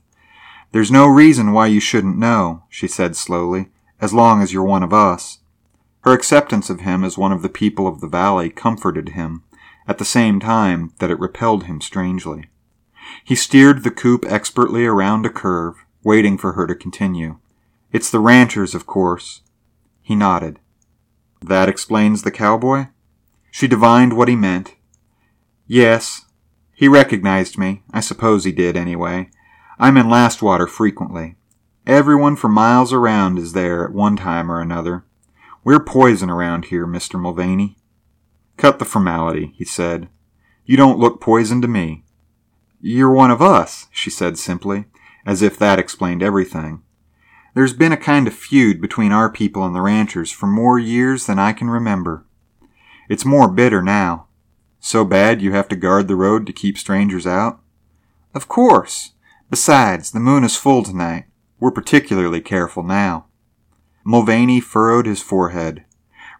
There's 0.73 0.91
no 0.91 1.07
reason 1.07 1.53
why 1.53 1.65
you 1.65 1.79
shouldn't 1.79 2.19
know, 2.19 2.65
she 2.69 2.87
said 2.87 3.15
slowly, 3.15 3.71
as 3.99 4.13
long 4.13 4.43
as 4.43 4.53
you're 4.53 4.63
one 4.63 4.83
of 4.83 4.93
us. 4.93 5.39
Her 6.01 6.13
acceptance 6.13 6.69
of 6.69 6.81
him 6.81 7.03
as 7.03 7.17
one 7.17 7.31
of 7.31 7.41
the 7.41 7.49
people 7.49 7.87
of 7.87 7.99
the 7.99 8.07
valley 8.07 8.51
comforted 8.51 9.09
him, 9.09 9.41
at 9.87 9.97
the 9.97 10.05
same 10.05 10.39
time 10.39 10.93
that 10.99 11.09
it 11.09 11.19
repelled 11.19 11.63
him 11.63 11.81
strangely. 11.81 12.45
He 13.23 13.35
steered 13.35 13.83
the 13.83 13.91
coupe 13.91 14.25
expertly 14.25 14.85
around 14.85 15.25
a 15.25 15.29
curve, 15.29 15.75
waiting 16.03 16.37
for 16.37 16.53
her 16.53 16.67
to 16.67 16.75
continue. 16.75 17.39
It's 17.91 18.09
the 18.09 18.19
ranchers, 18.19 18.73
of 18.75 18.85
course. 18.85 19.41
He 20.01 20.15
nodded. 20.15 20.59
That 21.41 21.69
explains 21.69 22.21
the 22.21 22.31
cowboy? 22.31 22.87
She 23.51 23.67
divined 23.67 24.17
what 24.17 24.27
he 24.27 24.35
meant. 24.35 24.75
Yes, 25.67 26.25
he 26.73 26.87
recognized 26.87 27.57
me. 27.57 27.83
I 27.91 27.99
suppose 27.99 28.45
he 28.45 28.51
did, 28.51 28.75
anyway. 28.75 29.29
I'm 29.79 29.97
in 29.97 30.07
Lastwater 30.07 30.67
frequently. 30.67 31.35
Everyone 31.85 32.35
for 32.35 32.49
miles 32.49 32.93
around 32.93 33.37
is 33.37 33.53
there 33.53 33.83
at 33.85 33.93
one 33.93 34.15
time 34.15 34.51
or 34.51 34.59
another. 34.59 35.05
We're 35.63 35.83
poison 35.83 36.29
around 36.29 36.65
here, 36.65 36.87
Mr. 36.87 37.19
Mulvaney. 37.19 37.77
Cut 38.57 38.79
the 38.79 38.85
formality, 38.85 39.53
he 39.55 39.65
said. 39.65 40.09
You 40.65 40.77
don't 40.77 40.99
look 40.99 41.21
poison 41.21 41.61
to 41.61 41.67
me. 41.67 42.02
You're 42.85 43.13
one 43.13 43.31
of 43.31 43.41
us, 43.41 43.87
she 43.91 44.09
said 44.09 44.37
simply, 44.37 44.83
as 45.25 45.41
if 45.41 45.57
that 45.57 45.79
explained 45.79 46.21
everything. 46.21 46.81
There's 47.53 47.71
been 47.71 47.93
a 47.93 47.97
kind 47.97 48.27
of 48.27 48.33
feud 48.33 48.81
between 48.81 49.13
our 49.13 49.31
people 49.31 49.63
and 49.63 49.73
the 49.73 49.79
ranchers 49.79 50.31
for 50.31 50.47
more 50.47 50.77
years 50.77 51.25
than 51.25 51.39
I 51.39 51.53
can 51.53 51.69
remember. 51.69 52.25
It's 53.07 53.23
more 53.23 53.47
bitter 53.47 53.81
now. 53.81 54.27
So 54.81 55.05
bad 55.05 55.41
you 55.41 55.53
have 55.53 55.69
to 55.69 55.77
guard 55.77 56.09
the 56.09 56.17
road 56.17 56.45
to 56.45 56.51
keep 56.51 56.77
strangers 56.77 57.25
out? 57.25 57.61
Of 58.35 58.49
course. 58.49 59.11
Besides, 59.49 60.11
the 60.11 60.19
moon 60.19 60.43
is 60.43 60.57
full 60.57 60.83
tonight. 60.83 61.23
We're 61.61 61.71
particularly 61.71 62.41
careful 62.41 62.83
now. 62.83 63.27
Mulvaney 64.03 64.59
furrowed 64.59 65.05
his 65.05 65.21
forehead. 65.21 65.85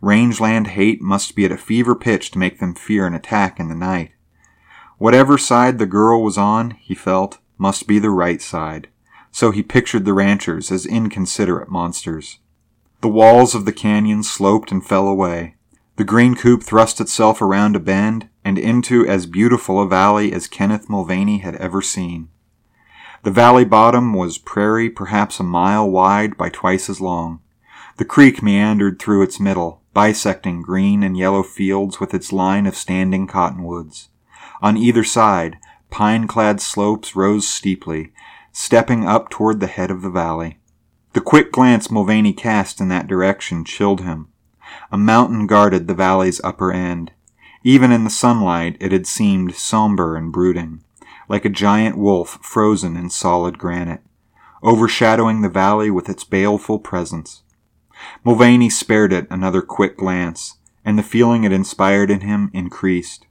Rangeland 0.02 0.68
hate 0.68 1.02
must 1.02 1.38
be 1.38 1.46
at 1.46 1.54
a 1.54 1.58
fever 1.58 1.96
pitch 1.96 2.32
to 2.32 2.38
make 2.38 2.60
them 2.60 2.76
fear 2.76 3.08
an 3.08 3.14
attack 3.14 3.62
in 3.62 3.70
the 3.70 3.76
night. 3.76 4.12
Whatever 5.04 5.38
side 5.38 5.80
the 5.80 5.86
girl 5.86 6.24
was 6.24 6.38
on, 6.38 6.78
he 6.80 6.96
felt, 6.96 7.40
must 7.58 7.88
be 7.88 8.00
the 8.00 8.10
right 8.10 8.42
side, 8.42 8.88
so 9.32 9.52
he 9.52 9.62
pictured 9.62 10.06
the 10.06 10.14
ranchers 10.14 10.72
as 10.72 10.86
inconsiderate 10.86 11.68
monsters. 11.68 12.40
The 13.02 13.10
walls 13.10 13.54
of 13.54 13.66
the 13.66 13.74
canyon 13.74 14.24
sloped 14.24 14.72
and 14.72 14.82
fell 14.82 15.10
away. 15.10 15.56
The 15.98 16.06
green 16.06 16.36
coupe 16.36 16.64
thrust 16.64 17.02
itself 17.02 17.42
around 17.42 17.76
a 17.76 17.82
bend 17.82 18.30
and 18.46 18.58
into 18.58 19.06
as 19.06 19.26
beautiful 19.26 19.82
a 19.82 19.90
valley 19.90 20.32
as 20.32 20.48
Kenneth 20.48 20.90
Mulvaney 20.90 21.40
had 21.40 21.56
ever 21.56 21.82
seen. 21.82 22.30
The 23.24 23.32
valley 23.32 23.66
bottom 23.66 24.14
was 24.14 24.38
prairie 24.38 24.90
perhaps 24.90 25.38
a 25.38 25.44
mile 25.44 25.90
wide 25.90 26.38
by 26.38 26.48
twice 26.48 26.90
as 26.90 27.02
long. 27.02 27.42
The 27.98 28.06
creek 28.06 28.42
meandered 28.42 29.00
through 29.00 29.24
its 29.24 29.38
middle, 29.38 29.82
bisecting 29.94 30.62
green 30.62 31.04
and 31.04 31.18
yellow 31.18 31.44
fields 31.44 32.00
with 32.00 32.14
its 32.14 32.32
line 32.32 32.66
of 32.66 32.78
standing 32.78 33.28
cottonwoods. 33.28 34.08
On 34.64 34.78
either 34.78 35.04
side, 35.04 35.58
pine 35.90 36.26
clad 36.26 36.62
slopes 36.62 37.18
rose 37.18 37.46
steeply, 37.46 38.14
stepping 38.54 39.06
up 39.06 39.30
toward 39.30 39.60
the 39.60 39.68
head 39.68 39.92
of 39.92 40.02
the 40.02 40.10
valley. 40.10 40.58
The 41.12 41.20
quick 41.20 41.52
glance 41.52 41.92
Mulvaney 41.92 42.32
cast 42.32 42.80
in 42.80 42.88
that 42.88 43.06
direction 43.06 43.66
chilled 43.66 44.00
him. 44.00 44.30
A 44.90 44.98
mountain 44.98 45.48
guarded 45.48 45.88
the 45.88 45.94
valley's 45.94 46.40
upper 46.46 46.72
end. 46.72 47.12
Even 47.66 47.92
in 47.92 48.06
the 48.06 48.10
sunlight, 48.10 48.78
it 48.80 48.94
had 48.94 49.06
seemed 49.06 49.54
somber 49.54 50.16
and 50.16 50.32
brooding, 50.32 50.82
like 51.28 51.44
a 51.44 51.50
giant 51.50 51.98
wolf 51.98 52.40
frozen 52.42 52.96
in 52.96 53.10
solid 53.10 53.60
granite, 53.60 54.02
overshadowing 54.64 55.42
the 55.42 55.50
valley 55.50 55.92
with 55.92 56.08
its 56.08 56.24
baleful 56.24 56.80
presence. 56.80 57.44
Mulvaney 58.24 58.70
spared 58.70 59.12
it 59.12 59.28
another 59.30 59.62
quick 59.62 59.98
glance, 59.98 60.58
and 60.86 60.98
the 60.98 61.04
feeling 61.04 61.44
it 61.44 61.52
inspired 61.52 62.10
in 62.10 62.22
him 62.22 62.50
increased. 62.54 63.26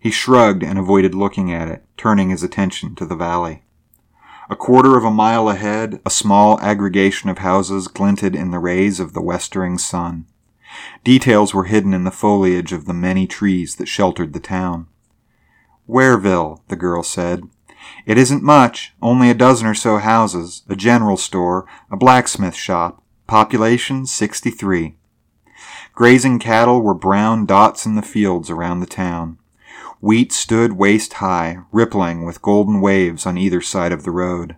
He 0.00 0.10
shrugged 0.10 0.62
and 0.62 0.78
avoided 0.78 1.14
looking 1.14 1.52
at 1.52 1.68
it, 1.68 1.84
turning 1.96 2.30
his 2.30 2.42
attention 2.42 2.94
to 2.96 3.06
the 3.06 3.16
valley. 3.16 3.62
A 4.50 4.56
quarter 4.56 4.96
of 4.98 5.04
a 5.04 5.10
mile 5.10 5.48
ahead, 5.48 6.00
a 6.04 6.10
small 6.10 6.60
aggregation 6.60 7.30
of 7.30 7.38
houses 7.38 7.88
glinted 7.88 8.36
in 8.36 8.50
the 8.50 8.58
rays 8.58 9.00
of 9.00 9.14
the 9.14 9.22
westering 9.22 9.78
sun. 9.78 10.26
Details 11.02 11.54
were 11.54 11.64
hidden 11.64 11.94
in 11.94 12.04
the 12.04 12.10
foliage 12.10 12.72
of 12.72 12.84
the 12.84 12.92
many 12.94 13.26
trees 13.26 13.76
that 13.76 13.88
sheltered 13.88 14.32
the 14.32 14.40
town. 14.40 14.86
Wareville, 15.88 16.60
the 16.68 16.76
girl 16.76 17.02
said. 17.02 17.44
It 18.06 18.18
isn't 18.18 18.42
much, 18.42 18.94
only 19.00 19.30
a 19.30 19.34
dozen 19.34 19.66
or 19.66 19.74
so 19.74 19.98
houses, 19.98 20.62
a 20.68 20.76
general 20.76 21.16
store, 21.16 21.66
a 21.90 21.96
blacksmith 21.96 22.54
shop, 22.54 23.02
population 23.26 24.06
63. 24.06 24.96
Grazing 25.94 26.38
cattle 26.38 26.82
were 26.82 26.94
brown 26.94 27.46
dots 27.46 27.86
in 27.86 27.94
the 27.94 28.02
fields 28.02 28.50
around 28.50 28.80
the 28.80 28.86
town. 28.86 29.38
Wheat 30.04 30.34
stood 30.34 30.74
waist 30.74 31.14
high, 31.14 31.60
rippling 31.72 32.26
with 32.26 32.42
golden 32.42 32.82
waves 32.82 33.24
on 33.24 33.38
either 33.38 33.62
side 33.62 33.90
of 33.90 34.02
the 34.02 34.10
road. 34.10 34.56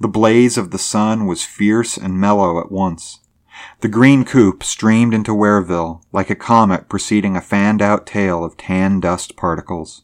The 0.00 0.08
blaze 0.08 0.56
of 0.56 0.70
the 0.70 0.78
sun 0.78 1.26
was 1.26 1.44
fierce 1.44 1.98
and 1.98 2.18
mellow 2.18 2.58
at 2.58 2.72
once. 2.72 3.20
The 3.80 3.88
green 3.88 4.24
coupe 4.24 4.62
streamed 4.62 5.12
into 5.12 5.34
Wareville 5.34 6.02
like 6.12 6.30
a 6.30 6.34
comet 6.34 6.88
preceding 6.88 7.36
a 7.36 7.42
fanned 7.42 7.82
out 7.82 8.06
tail 8.06 8.42
of 8.42 8.56
tan 8.56 9.00
dust 9.00 9.36
particles. 9.36 10.00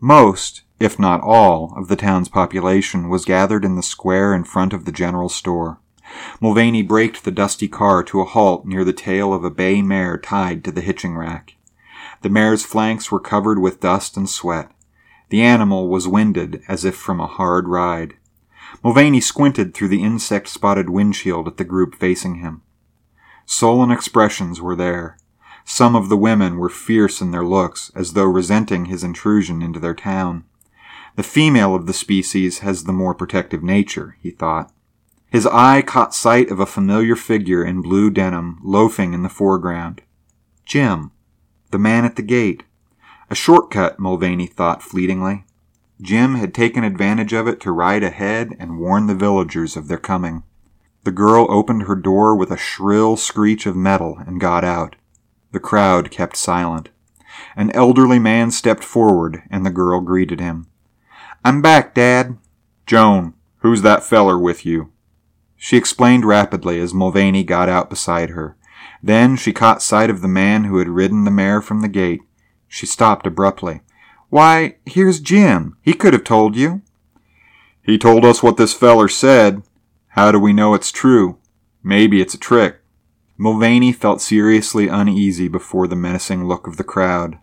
Most, 0.00 0.62
if 0.80 0.98
not 0.98 1.20
all, 1.20 1.72
of 1.76 1.86
the 1.86 1.94
town's 1.94 2.28
population 2.28 3.08
was 3.08 3.24
gathered 3.24 3.64
in 3.64 3.76
the 3.76 3.80
square 3.80 4.34
in 4.34 4.42
front 4.42 4.72
of 4.72 4.86
the 4.86 4.92
general 4.92 5.28
store. 5.28 5.78
Mulvaney 6.40 6.82
braked 6.82 7.22
the 7.22 7.30
dusty 7.30 7.68
car 7.68 8.02
to 8.02 8.20
a 8.20 8.24
halt 8.24 8.66
near 8.66 8.82
the 8.82 8.92
tail 8.92 9.32
of 9.32 9.44
a 9.44 9.50
bay 9.50 9.82
mare 9.82 10.18
tied 10.18 10.64
to 10.64 10.72
the 10.72 10.80
hitching 10.80 11.16
rack. 11.16 11.55
The 12.26 12.32
mare's 12.32 12.64
flanks 12.64 13.12
were 13.12 13.20
covered 13.20 13.60
with 13.60 13.78
dust 13.78 14.16
and 14.16 14.28
sweat. 14.28 14.72
The 15.28 15.42
animal 15.42 15.86
was 15.86 16.08
winded 16.08 16.60
as 16.66 16.84
if 16.84 16.96
from 16.96 17.20
a 17.20 17.28
hard 17.28 17.68
ride. 17.68 18.14
Mulvaney 18.82 19.20
squinted 19.20 19.72
through 19.72 19.90
the 19.90 20.02
insect 20.02 20.48
spotted 20.48 20.90
windshield 20.90 21.46
at 21.46 21.56
the 21.56 21.62
group 21.62 21.94
facing 21.94 22.40
him. 22.40 22.62
Sullen 23.44 23.92
expressions 23.92 24.60
were 24.60 24.74
there. 24.74 25.18
Some 25.64 25.94
of 25.94 26.08
the 26.08 26.16
women 26.16 26.58
were 26.58 26.68
fierce 26.68 27.20
in 27.20 27.30
their 27.30 27.44
looks, 27.44 27.92
as 27.94 28.14
though 28.14 28.24
resenting 28.24 28.86
his 28.86 29.04
intrusion 29.04 29.62
into 29.62 29.78
their 29.78 29.94
town. 29.94 30.42
The 31.14 31.22
female 31.22 31.76
of 31.76 31.86
the 31.86 31.92
species 31.92 32.58
has 32.58 32.82
the 32.82 32.92
more 32.92 33.14
protective 33.14 33.62
nature, 33.62 34.16
he 34.20 34.32
thought. 34.32 34.72
His 35.30 35.46
eye 35.46 35.80
caught 35.80 36.12
sight 36.12 36.50
of 36.50 36.58
a 36.58 36.66
familiar 36.66 37.14
figure 37.14 37.64
in 37.64 37.82
blue 37.82 38.10
denim 38.10 38.58
loafing 38.64 39.12
in 39.14 39.22
the 39.22 39.28
foreground. 39.28 40.02
Jim, 40.64 41.12
the 41.70 41.78
man 41.78 42.04
at 42.04 42.16
the 42.16 42.22
gate. 42.22 42.64
A 43.30 43.34
shortcut, 43.34 43.98
Mulvaney 43.98 44.46
thought 44.46 44.82
fleetingly. 44.82 45.44
Jim 46.00 46.34
had 46.34 46.54
taken 46.54 46.84
advantage 46.84 47.32
of 47.32 47.48
it 47.48 47.60
to 47.60 47.72
ride 47.72 48.02
ahead 48.02 48.54
and 48.58 48.78
warn 48.78 49.06
the 49.06 49.14
villagers 49.14 49.76
of 49.76 49.88
their 49.88 49.98
coming. 49.98 50.42
The 51.04 51.12
girl 51.12 51.46
opened 51.48 51.84
her 51.84 51.96
door 51.96 52.36
with 52.36 52.50
a 52.50 52.56
shrill 52.56 53.16
screech 53.16 53.66
of 53.66 53.76
metal 53.76 54.18
and 54.26 54.40
got 54.40 54.64
out. 54.64 54.96
The 55.52 55.60
crowd 55.60 56.10
kept 56.10 56.36
silent. 56.36 56.90
An 57.54 57.70
elderly 57.72 58.18
man 58.18 58.50
stepped 58.50 58.84
forward, 58.84 59.42
and 59.50 59.64
the 59.64 59.70
girl 59.70 60.00
greeted 60.00 60.40
him. 60.40 60.66
I'm 61.44 61.62
back, 61.62 61.94
Dad. 61.94 62.38
Joan, 62.86 63.34
who's 63.58 63.82
that 63.82 64.04
feller 64.04 64.38
with 64.38 64.66
you? 64.66 64.92
She 65.56 65.76
explained 65.76 66.24
rapidly 66.24 66.78
as 66.80 66.92
Mulvaney 66.92 67.44
got 67.44 67.68
out 67.68 67.88
beside 67.88 68.30
her. 68.30 68.56
Then 69.06 69.36
she 69.36 69.52
caught 69.52 69.82
sight 69.82 70.10
of 70.10 70.20
the 70.20 70.26
man 70.26 70.64
who 70.64 70.78
had 70.78 70.88
ridden 70.88 71.22
the 71.22 71.30
mare 71.30 71.62
from 71.62 71.80
the 71.80 71.86
gate. 71.86 72.22
She 72.66 72.86
stopped 72.86 73.24
abruptly. 73.24 73.82
Why, 74.30 74.78
here's 74.84 75.20
Jim. 75.20 75.76
He 75.80 75.92
could 75.92 76.12
have 76.12 76.24
told 76.24 76.56
you. 76.56 76.82
He 77.80 77.98
told 77.98 78.24
us 78.24 78.42
what 78.42 78.56
this 78.56 78.74
feller 78.74 79.06
said. 79.06 79.62
How 80.08 80.32
do 80.32 80.40
we 80.40 80.52
know 80.52 80.74
it's 80.74 80.90
true? 80.90 81.38
Maybe 81.84 82.20
it's 82.20 82.34
a 82.34 82.38
trick. 82.38 82.80
Mulvaney 83.38 83.92
felt 83.92 84.20
seriously 84.20 84.88
uneasy 84.88 85.46
before 85.46 85.86
the 85.86 85.94
menacing 85.94 86.48
look 86.48 86.66
of 86.66 86.76
the 86.76 86.82
crowd. 86.82 87.38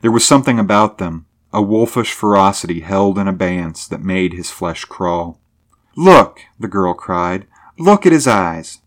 There 0.00 0.10
was 0.10 0.24
something 0.24 0.58
about 0.58 0.96
them, 0.96 1.26
a 1.52 1.60
wolfish 1.60 2.14
ferocity 2.14 2.80
held 2.80 3.18
in 3.18 3.28
abeyance 3.28 3.86
that 3.88 4.00
made 4.00 4.32
his 4.32 4.50
flesh 4.50 4.86
crawl. 4.86 5.38
Look, 5.94 6.40
the 6.58 6.68
girl 6.68 6.94
cried. 6.94 7.46
Look 7.78 8.06
at 8.06 8.12
his 8.12 8.26
eyes. 8.26 8.78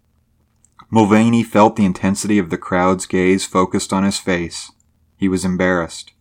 Mulvaney 0.96 1.44
felt 1.44 1.76
the 1.76 1.84
intensity 1.84 2.40
of 2.40 2.50
the 2.50 2.58
crowd's 2.58 3.06
gaze 3.06 3.46
focused 3.46 3.92
on 3.92 4.06
his 4.06 4.18
face. 4.18 4.72
He 5.18 5.28
was 5.28 5.44
embarrassed. 5.44 6.14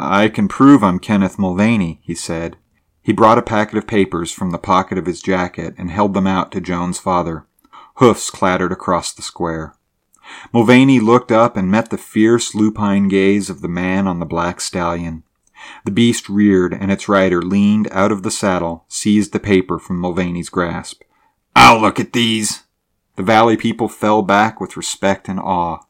I 0.00 0.28
can 0.28 0.48
prove 0.48 0.82
I'm 0.82 0.98
Kenneth 0.98 1.38
Mulvaney, 1.38 2.00
he 2.02 2.14
said. 2.14 2.56
He 3.02 3.12
brought 3.12 3.36
a 3.36 3.42
packet 3.42 3.76
of 3.76 3.86
papers 3.86 4.32
from 4.32 4.52
the 4.52 4.58
pocket 4.58 4.96
of 4.96 5.04
his 5.04 5.20
jacket 5.20 5.74
and 5.76 5.90
held 5.90 6.14
them 6.14 6.26
out 6.26 6.50
to 6.52 6.62
Joan's 6.62 6.98
father. 6.98 7.46
Hoofs 7.96 8.30
clattered 8.30 8.72
across 8.72 9.12
the 9.12 9.20
square. 9.20 9.74
Mulvaney 10.50 10.98
looked 10.98 11.30
up 11.30 11.54
and 11.54 11.70
met 11.70 11.90
the 11.90 11.98
fierce 11.98 12.54
lupine 12.54 13.08
gaze 13.08 13.50
of 13.50 13.60
the 13.60 13.68
man 13.68 14.06
on 14.06 14.18
the 14.18 14.24
black 14.24 14.62
stallion. 14.62 15.24
The 15.84 15.90
beast 15.90 16.30
reared, 16.30 16.72
and 16.72 16.90
its 16.90 17.06
rider 17.06 17.42
leaned 17.42 17.88
out 17.92 18.12
of 18.12 18.22
the 18.22 18.30
saddle, 18.30 18.86
seized 18.88 19.34
the 19.34 19.40
paper 19.40 19.78
from 19.78 20.00
Mulvaney's 20.00 20.48
grasp. 20.48 21.02
I'll 21.54 21.78
look 21.78 22.00
at 22.00 22.14
these. 22.14 22.62
The 23.16 23.22
valley 23.22 23.56
people 23.56 23.88
fell 23.88 24.22
back 24.22 24.60
with 24.60 24.76
respect 24.76 25.28
and 25.28 25.40
awe. 25.40 25.80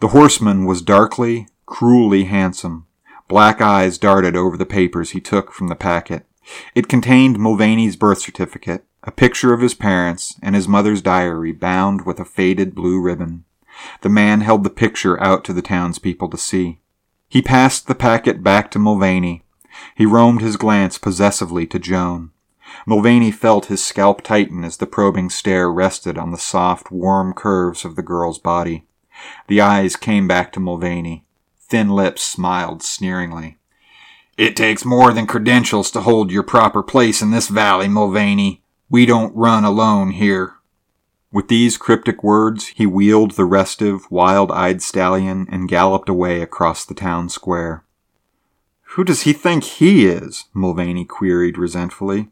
The 0.00 0.08
horseman 0.08 0.66
was 0.66 0.82
darkly, 0.82 1.48
cruelly 1.64 2.24
handsome. 2.24 2.86
Black 3.28 3.60
eyes 3.60 3.98
darted 3.98 4.36
over 4.36 4.56
the 4.56 4.66
papers 4.66 5.10
he 5.10 5.20
took 5.20 5.52
from 5.52 5.68
the 5.68 5.74
packet. 5.74 6.26
It 6.74 6.88
contained 6.88 7.38
Mulvaney's 7.38 7.96
birth 7.96 8.18
certificate, 8.18 8.84
a 9.02 9.10
picture 9.10 9.52
of 9.52 9.60
his 9.60 9.74
parents, 9.74 10.38
and 10.42 10.54
his 10.54 10.68
mother's 10.68 11.02
diary 11.02 11.52
bound 11.52 12.04
with 12.04 12.20
a 12.20 12.24
faded 12.24 12.74
blue 12.74 13.00
ribbon. 13.00 13.44
The 14.02 14.08
man 14.08 14.42
held 14.42 14.62
the 14.62 14.70
picture 14.70 15.20
out 15.22 15.44
to 15.44 15.52
the 15.52 15.62
townspeople 15.62 16.28
to 16.28 16.38
see. 16.38 16.80
He 17.28 17.42
passed 17.42 17.88
the 17.88 17.94
packet 17.94 18.42
back 18.42 18.70
to 18.70 18.78
Mulvaney. 18.78 19.44
He 19.94 20.06
roamed 20.06 20.40
his 20.40 20.56
glance 20.56 20.98
possessively 20.98 21.66
to 21.66 21.78
Joan. 21.78 22.30
Mulvaney 22.86 23.30
felt 23.30 23.66
his 23.66 23.84
scalp 23.84 24.22
tighten 24.22 24.64
as 24.64 24.76
the 24.76 24.86
probing 24.86 25.30
stare 25.30 25.70
rested 25.70 26.18
on 26.18 26.30
the 26.30 26.38
soft, 26.38 26.90
warm 26.90 27.32
curves 27.32 27.84
of 27.84 27.96
the 27.96 28.02
girl's 28.02 28.38
body. 28.38 28.86
The 29.48 29.60
eyes 29.60 29.96
came 29.96 30.28
back 30.28 30.52
to 30.52 30.60
Mulvaney. 30.60 31.24
Thin 31.58 31.88
lips 31.88 32.22
smiled 32.22 32.82
sneeringly. 32.82 33.58
It 34.36 34.54
takes 34.54 34.84
more 34.84 35.12
than 35.12 35.26
credentials 35.26 35.90
to 35.92 36.02
hold 36.02 36.30
your 36.30 36.42
proper 36.42 36.82
place 36.82 37.22
in 37.22 37.30
this 37.30 37.48
valley, 37.48 37.88
Mulvaney. 37.88 38.62
We 38.88 39.06
don't 39.06 39.34
run 39.34 39.64
alone 39.64 40.10
here. 40.10 40.54
With 41.32 41.48
these 41.48 41.76
cryptic 41.76 42.22
words, 42.22 42.68
he 42.68 42.86
wheeled 42.86 43.32
the 43.32 43.44
restive, 43.44 44.10
wild 44.10 44.52
eyed 44.52 44.80
stallion 44.80 45.46
and 45.50 45.68
galloped 45.68 46.08
away 46.08 46.40
across 46.40 46.84
the 46.84 46.94
town 46.94 47.28
square. 47.28 47.84
Who 48.90 49.04
does 49.04 49.22
he 49.22 49.32
think 49.32 49.64
he 49.64 50.06
is? 50.06 50.44
Mulvaney 50.54 51.04
queried 51.04 51.58
resentfully. 51.58 52.28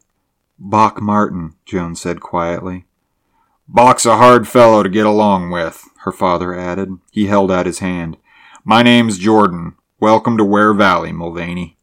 Bock 0.58 1.02
Martin, 1.02 1.54
Joan 1.66 1.96
said 1.96 2.20
quietly. 2.20 2.86
Bock's 3.66 4.06
a 4.06 4.18
hard 4.18 4.46
fellow 4.46 4.84
to 4.84 4.88
get 4.88 5.04
along 5.04 5.50
with, 5.50 5.84
her 6.04 6.12
father 6.12 6.54
added. 6.54 6.98
He 7.10 7.26
held 7.26 7.50
out 7.50 7.66
his 7.66 7.80
hand. 7.80 8.18
My 8.64 8.82
name's 8.82 9.18
Jordan. 9.18 9.74
Welcome 9.98 10.36
to 10.36 10.44
Ware 10.44 10.72
Valley, 10.72 11.12
Mulvaney. 11.12 11.76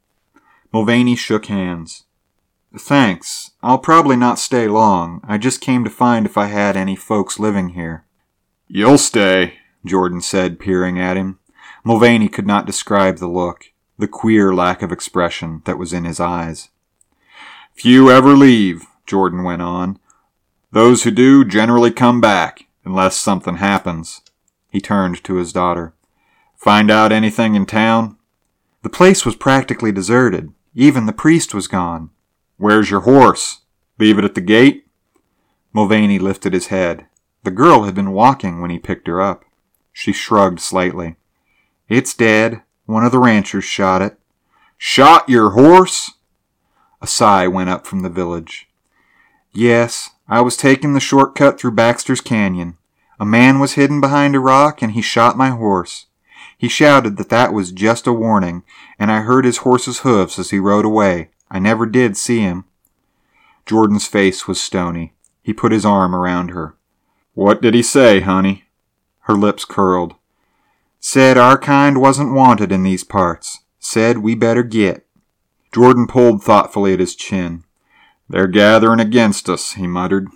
Mulvaney 0.71 1.17
shook 1.17 1.47
hands. 1.47 2.05
Thanks. 2.77 3.51
I'll 3.61 3.77
probably 3.77 4.15
not 4.15 4.39
stay 4.39 4.69
long. 4.69 5.19
I 5.27 5.37
just 5.37 5.59
came 5.59 5.83
to 5.83 5.89
find 5.89 6.25
if 6.25 6.37
I 6.37 6.45
had 6.45 6.77
any 6.77 6.95
folks 6.95 7.39
living 7.39 7.69
here. 7.69 8.05
You'll 8.69 8.97
stay, 8.97 9.55
Jordan 9.85 10.21
said, 10.21 10.59
peering 10.59 10.97
at 10.97 11.17
him. 11.17 11.39
Mulvaney 11.83 12.29
could 12.29 12.47
not 12.47 12.65
describe 12.65 13.17
the 13.17 13.27
look, 13.27 13.65
the 13.99 14.07
queer 14.07 14.53
lack 14.53 14.81
of 14.81 14.93
expression 14.93 15.61
that 15.65 15.77
was 15.77 15.91
in 15.91 16.05
his 16.05 16.21
eyes. 16.21 16.69
Few 17.73 18.11
ever 18.11 18.35
leave, 18.35 18.85
Jordan 19.05 19.43
went 19.43 19.61
on. 19.61 19.99
Those 20.71 21.03
who 21.03 21.11
do 21.11 21.43
generally 21.43 21.91
come 21.91 22.21
back, 22.21 22.67
unless 22.85 23.17
something 23.17 23.57
happens. 23.57 24.21
He 24.69 24.79
turned 24.79 25.23
to 25.23 25.35
his 25.35 25.51
daughter. 25.51 25.93
Find 26.55 26.91
out 26.91 27.11
anything 27.11 27.55
in 27.55 27.65
town? 27.65 28.17
The 28.83 28.89
place 28.89 29.25
was 29.25 29.35
practically 29.35 29.91
deserted. 29.91 30.53
Even 30.73 31.05
the 31.05 31.13
priest 31.13 31.53
was 31.53 31.67
gone. 31.67 32.11
Where's 32.57 32.89
your 32.89 33.01
horse? 33.01 33.61
Leave 33.99 34.17
it 34.17 34.25
at 34.25 34.35
the 34.35 34.41
gate? 34.41 34.85
Mulvaney 35.73 36.19
lifted 36.19 36.53
his 36.53 36.67
head. 36.67 37.07
The 37.43 37.51
girl 37.51 37.83
had 37.83 37.95
been 37.95 38.11
walking 38.11 38.61
when 38.61 38.69
he 38.69 38.79
picked 38.79 39.07
her 39.07 39.19
up. 39.19 39.43
She 39.91 40.13
shrugged 40.13 40.59
slightly. 40.59 41.15
It's 41.89 42.13
dead. 42.13 42.61
One 42.85 43.03
of 43.05 43.11
the 43.11 43.19
ranchers 43.19 43.63
shot 43.63 44.01
it. 44.01 44.17
Shot 44.77 45.27
your 45.27 45.51
horse? 45.51 46.11
A 47.01 47.07
sigh 47.07 47.47
went 47.47 47.69
up 47.69 47.87
from 47.87 48.01
the 48.01 48.09
village. 48.09 48.69
Yes, 49.53 50.11
I 50.27 50.41
was 50.41 50.55
taking 50.55 50.93
the 50.93 50.99
short 50.99 51.35
cut 51.35 51.59
through 51.59 51.71
Baxter's 51.71 52.21
Canyon. 52.21 52.77
A 53.19 53.25
man 53.25 53.59
was 53.59 53.73
hidden 53.73 53.99
behind 53.99 54.35
a 54.35 54.39
rock 54.39 54.81
and 54.81 54.93
he 54.93 55.01
shot 55.01 55.37
my 55.37 55.49
horse. 55.49 56.05
He 56.57 56.69
shouted 56.69 57.17
that 57.17 57.29
that 57.29 57.53
was 57.53 57.71
just 57.71 58.05
a 58.05 58.13
warning, 58.13 58.63
and 58.99 59.11
I 59.11 59.21
heard 59.21 59.45
his 59.45 59.57
horse's 59.57 59.99
hoofs 59.99 60.37
as 60.37 60.51
he 60.51 60.59
rode 60.59 60.85
away. 60.85 61.31
I 61.49 61.57
never 61.57 61.87
did 61.87 62.15
see 62.15 62.41
him. 62.41 62.65
Jordan's 63.65 64.05
face 64.05 64.47
was 64.47 64.61
stony. 64.61 65.13
He 65.41 65.53
put 65.53 65.71
his 65.71 65.85
arm 65.85 66.13
around 66.13 66.51
her. 66.51 66.75
What 67.33 67.63
did 67.63 67.73
he 67.73 67.81
say, 67.81 68.19
honey? 68.19 68.65
Her 69.21 69.33
lips 69.33 69.65
curled. 69.65 70.13
Said 70.99 71.35
our 71.35 71.57
kind 71.57 71.99
wasn't 71.99 72.33
wanted 72.33 72.71
in 72.71 72.83
these 72.83 73.03
parts. 73.03 73.61
Said 73.79 74.19
we 74.19 74.35
better 74.35 74.61
get. 74.61 75.07
Jordan 75.73 76.07
pulled 76.07 76.43
thoughtfully 76.43 76.93
at 76.93 76.99
his 76.99 77.15
chin. 77.15 77.63
They're 78.29 78.47
gathering 78.47 78.99
against 78.99 79.49
us, 79.49 79.73
he 79.73 79.87
muttered. 79.87 80.27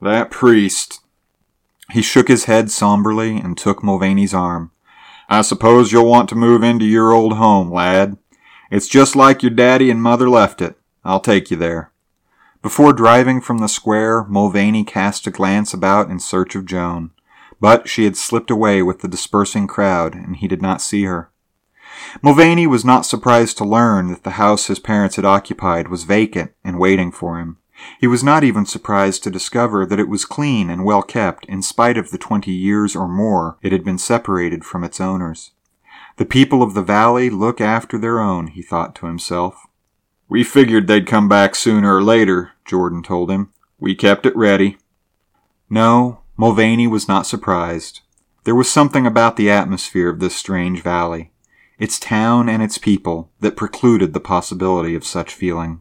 That 0.00 0.30
priest. 0.30 1.00
He 1.90 2.02
shook 2.02 2.28
his 2.28 2.44
head 2.44 2.70
somberly 2.70 3.36
and 3.36 3.56
took 3.56 3.82
Mulvaney's 3.82 4.34
arm. 4.34 4.70
I 5.28 5.42
suppose 5.42 5.92
you'll 5.92 6.08
want 6.08 6.28
to 6.30 6.34
move 6.34 6.62
into 6.62 6.84
your 6.84 7.12
old 7.12 7.34
home, 7.34 7.70
lad. 7.70 8.18
It's 8.70 8.88
just 8.88 9.16
like 9.16 9.42
your 9.42 9.50
daddy 9.50 9.90
and 9.90 10.02
mother 10.02 10.28
left 10.28 10.60
it. 10.60 10.76
I'll 11.04 11.20
take 11.20 11.50
you 11.50 11.56
there. 11.56 11.92
Before 12.62 12.92
driving 12.92 13.40
from 13.40 13.58
the 13.58 13.68
square, 13.68 14.24
Mulvaney 14.24 14.84
cast 14.84 15.26
a 15.26 15.30
glance 15.30 15.74
about 15.74 16.10
in 16.10 16.18
search 16.18 16.54
of 16.54 16.64
Joan, 16.64 17.10
but 17.60 17.88
she 17.88 18.04
had 18.04 18.16
slipped 18.16 18.50
away 18.50 18.82
with 18.82 19.00
the 19.00 19.08
dispersing 19.08 19.66
crowd, 19.66 20.14
and 20.14 20.36
he 20.36 20.48
did 20.48 20.62
not 20.62 20.80
see 20.80 21.04
her. 21.04 21.30
Mulvaney 22.22 22.66
was 22.66 22.84
not 22.84 23.06
surprised 23.06 23.58
to 23.58 23.64
learn 23.64 24.08
that 24.08 24.22
the 24.22 24.30
house 24.32 24.66
his 24.66 24.78
parents 24.78 25.16
had 25.16 25.24
occupied 25.24 25.88
was 25.88 26.04
vacant 26.04 26.52
and 26.62 26.78
waiting 26.78 27.10
for 27.10 27.38
him. 27.38 27.58
He 28.00 28.06
was 28.06 28.22
not 28.22 28.44
even 28.44 28.66
surprised 28.66 29.24
to 29.24 29.30
discover 29.30 29.84
that 29.84 29.98
it 29.98 30.08
was 30.08 30.24
clean 30.24 30.70
and 30.70 30.84
well 30.84 31.02
kept 31.02 31.44
in 31.46 31.60
spite 31.60 31.98
of 31.98 32.10
the 32.10 32.18
twenty 32.18 32.52
years 32.52 32.94
or 32.94 33.08
more 33.08 33.58
it 33.62 33.72
had 33.72 33.84
been 33.84 33.98
separated 33.98 34.64
from 34.64 34.84
its 34.84 35.00
owners. 35.00 35.50
The 36.16 36.24
people 36.24 36.62
of 36.62 36.74
the 36.74 36.82
valley 36.82 37.28
look 37.28 37.60
after 37.60 37.98
their 37.98 38.20
own, 38.20 38.46
he 38.46 38.62
thought 38.62 38.94
to 38.96 39.06
himself. 39.06 39.66
We 40.28 40.44
figured 40.44 40.86
they'd 40.86 41.06
come 41.06 41.28
back 41.28 41.56
sooner 41.56 41.96
or 41.96 42.02
later, 42.02 42.52
Jordan 42.64 43.02
told 43.02 43.30
him. 43.30 43.52
We 43.78 43.96
kept 43.96 44.24
it 44.24 44.36
ready. 44.36 44.78
No, 45.68 46.20
Mulvaney 46.36 46.86
was 46.86 47.08
not 47.08 47.26
surprised. 47.26 48.00
There 48.44 48.54
was 48.54 48.70
something 48.70 49.06
about 49.06 49.36
the 49.36 49.50
atmosphere 49.50 50.08
of 50.08 50.20
this 50.20 50.36
strange 50.36 50.82
valley, 50.82 51.32
its 51.84 52.00
town 52.00 52.48
and 52.48 52.62
its 52.62 52.78
people, 52.78 53.30
that 53.40 53.56
precluded 53.56 54.14
the 54.14 54.20
possibility 54.20 54.94
of 54.94 55.04
such 55.04 55.34
feeling. 55.34 55.80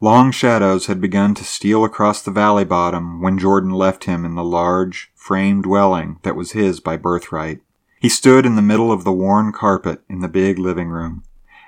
Long 0.00 0.30
shadows 0.30 0.86
had 0.86 1.00
begun 1.00 1.34
to 1.34 1.44
steal 1.44 1.84
across 1.84 2.22
the 2.22 2.30
valley 2.30 2.64
bottom 2.64 3.20
when 3.20 3.36
Jordan 3.36 3.70
left 3.72 4.04
him 4.04 4.24
in 4.24 4.36
the 4.36 4.44
large, 4.44 5.10
frame 5.16 5.60
dwelling 5.60 6.20
that 6.22 6.36
was 6.36 6.52
his 6.52 6.78
by 6.78 6.96
birthright. 6.96 7.60
He 8.00 8.08
stood 8.08 8.46
in 8.46 8.54
the 8.54 8.62
middle 8.62 8.92
of 8.92 9.02
the 9.02 9.12
worn 9.12 9.50
carpet 9.50 10.02
in 10.08 10.20
the 10.20 10.28
big 10.28 10.56
living 10.56 10.88
room. 10.88 11.24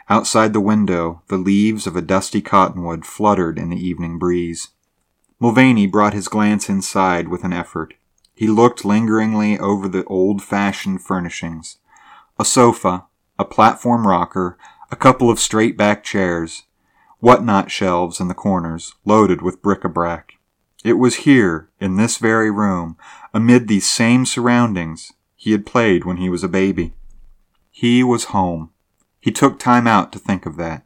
Outside 0.09 0.53
the 0.53 0.61
window, 0.61 1.23
the 1.27 1.37
leaves 1.37 1.89
of 1.89 1.97
a 1.97 2.03
dusty 2.03 2.41
cottonwood 2.41 3.05
fluttered 3.05 3.59
in 3.59 3.69
the 3.69 3.85
evening 3.85 4.17
breeze. 4.17 4.69
Mulvaney 5.41 5.89
brought 5.89 6.15
his 6.15 6.29
glance 6.29 6.69
inside 6.69 7.27
with 7.27 7.43
an 7.43 7.53
effort. 7.53 7.95
He 8.33 8.47
looked 8.47 8.85
lingeringly 8.85 9.59
over 9.59 9.89
the 9.89 10.05
old 10.05 10.41
fashioned 10.41 11.03
furnishings. 11.03 11.79
A 12.39 12.45
sofa, 12.45 13.07
a 13.41 13.45
platform 13.45 14.07
rocker, 14.07 14.59
a 14.91 14.97
couple 14.97 15.31
of 15.31 15.41
straight 15.41 15.75
back 15.75 16.05
chairs, 16.05 16.65
whatnot 17.21 17.71
shelves 17.71 18.21
in 18.21 18.29
the 18.29 18.35
corners, 18.35 18.95
loaded 19.07 19.41
with 19.41 19.63
bric-a-brac. 19.63 20.35
It 20.85 20.99
was 20.99 21.25
here, 21.25 21.71
in 21.81 21.97
this 21.97 22.19
very 22.19 22.51
room, 22.51 22.99
amid 23.33 23.67
these 23.67 23.89
same 23.89 24.27
surroundings, 24.27 25.13
he 25.37 25.53
had 25.53 25.65
played 25.65 26.05
when 26.05 26.19
he 26.19 26.29
was 26.29 26.45
a 26.45 26.49
baby. 26.49 26.93
He 27.71 28.05
was 28.05 28.25
home. 28.25 28.73
He 29.21 29.31
took 29.31 29.59
time 29.59 29.87
out 29.87 30.13
to 30.13 30.19
think 30.19 30.45
of 30.45 30.59
that. 30.59 30.85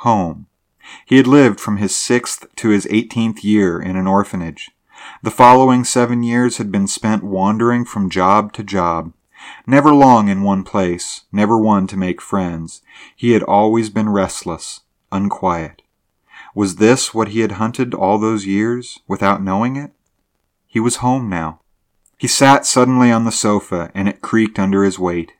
Home. 0.00 0.48
He 1.04 1.18
had 1.18 1.28
lived 1.28 1.60
from 1.60 1.76
his 1.76 1.94
sixth 1.94 2.46
to 2.56 2.70
his 2.70 2.88
eighteenth 2.90 3.44
year 3.44 3.80
in 3.80 3.94
an 3.94 4.08
orphanage. 4.08 4.72
The 5.22 5.30
following 5.30 5.84
seven 5.84 6.24
years 6.24 6.56
had 6.56 6.72
been 6.72 6.88
spent 6.88 7.22
wandering 7.22 7.84
from 7.84 8.10
job 8.10 8.52
to 8.54 8.64
job. 8.64 9.12
Never 9.66 9.92
long 9.94 10.28
in 10.28 10.42
one 10.42 10.62
place, 10.62 11.22
never 11.32 11.58
one 11.58 11.86
to 11.88 11.96
make 11.96 12.20
friends. 12.20 12.82
He 13.14 13.32
had 13.32 13.42
always 13.42 13.90
been 13.90 14.08
restless, 14.08 14.80
unquiet. 15.10 15.82
Was 16.54 16.76
this 16.76 17.12
what 17.12 17.28
he 17.28 17.40
had 17.40 17.52
hunted 17.52 17.94
all 17.94 18.18
those 18.18 18.46
years, 18.46 19.00
without 19.06 19.42
knowing 19.42 19.76
it? 19.76 19.92
He 20.66 20.80
was 20.80 20.96
home 20.96 21.28
now. 21.28 21.60
He 22.16 22.28
sat 22.28 22.64
suddenly 22.64 23.10
on 23.10 23.24
the 23.24 23.32
sofa, 23.32 23.90
and 23.94 24.08
it 24.08 24.22
creaked 24.22 24.58
under 24.58 24.84
his 24.84 24.98
weight. 24.98 25.32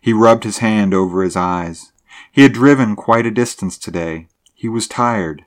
He 0.00 0.12
rubbed 0.12 0.44
his 0.44 0.58
hand 0.58 0.94
over 0.94 1.22
his 1.22 1.36
eyes. 1.36 1.92
He 2.32 2.42
had 2.42 2.52
driven 2.52 2.96
quite 2.96 3.26
a 3.26 3.30
distance 3.30 3.76
today. 3.76 4.28
He 4.54 4.68
was 4.68 4.88
tired. 4.88 5.44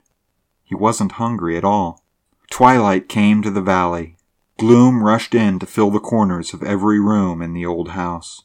He 0.62 0.74
wasn't 0.74 1.12
hungry 1.12 1.56
at 1.56 1.64
all. 1.64 2.04
Twilight 2.50 3.08
came 3.08 3.42
to 3.42 3.50
the 3.50 3.60
valley. 3.60 4.16
Gloom 4.60 5.02
rushed 5.02 5.34
in 5.34 5.58
to 5.58 5.64
fill 5.64 5.90
the 5.90 5.98
corners 5.98 6.52
of 6.52 6.62
every 6.62 7.00
room 7.00 7.40
in 7.40 7.54
the 7.54 7.64
old 7.64 7.92
house. 7.92 8.42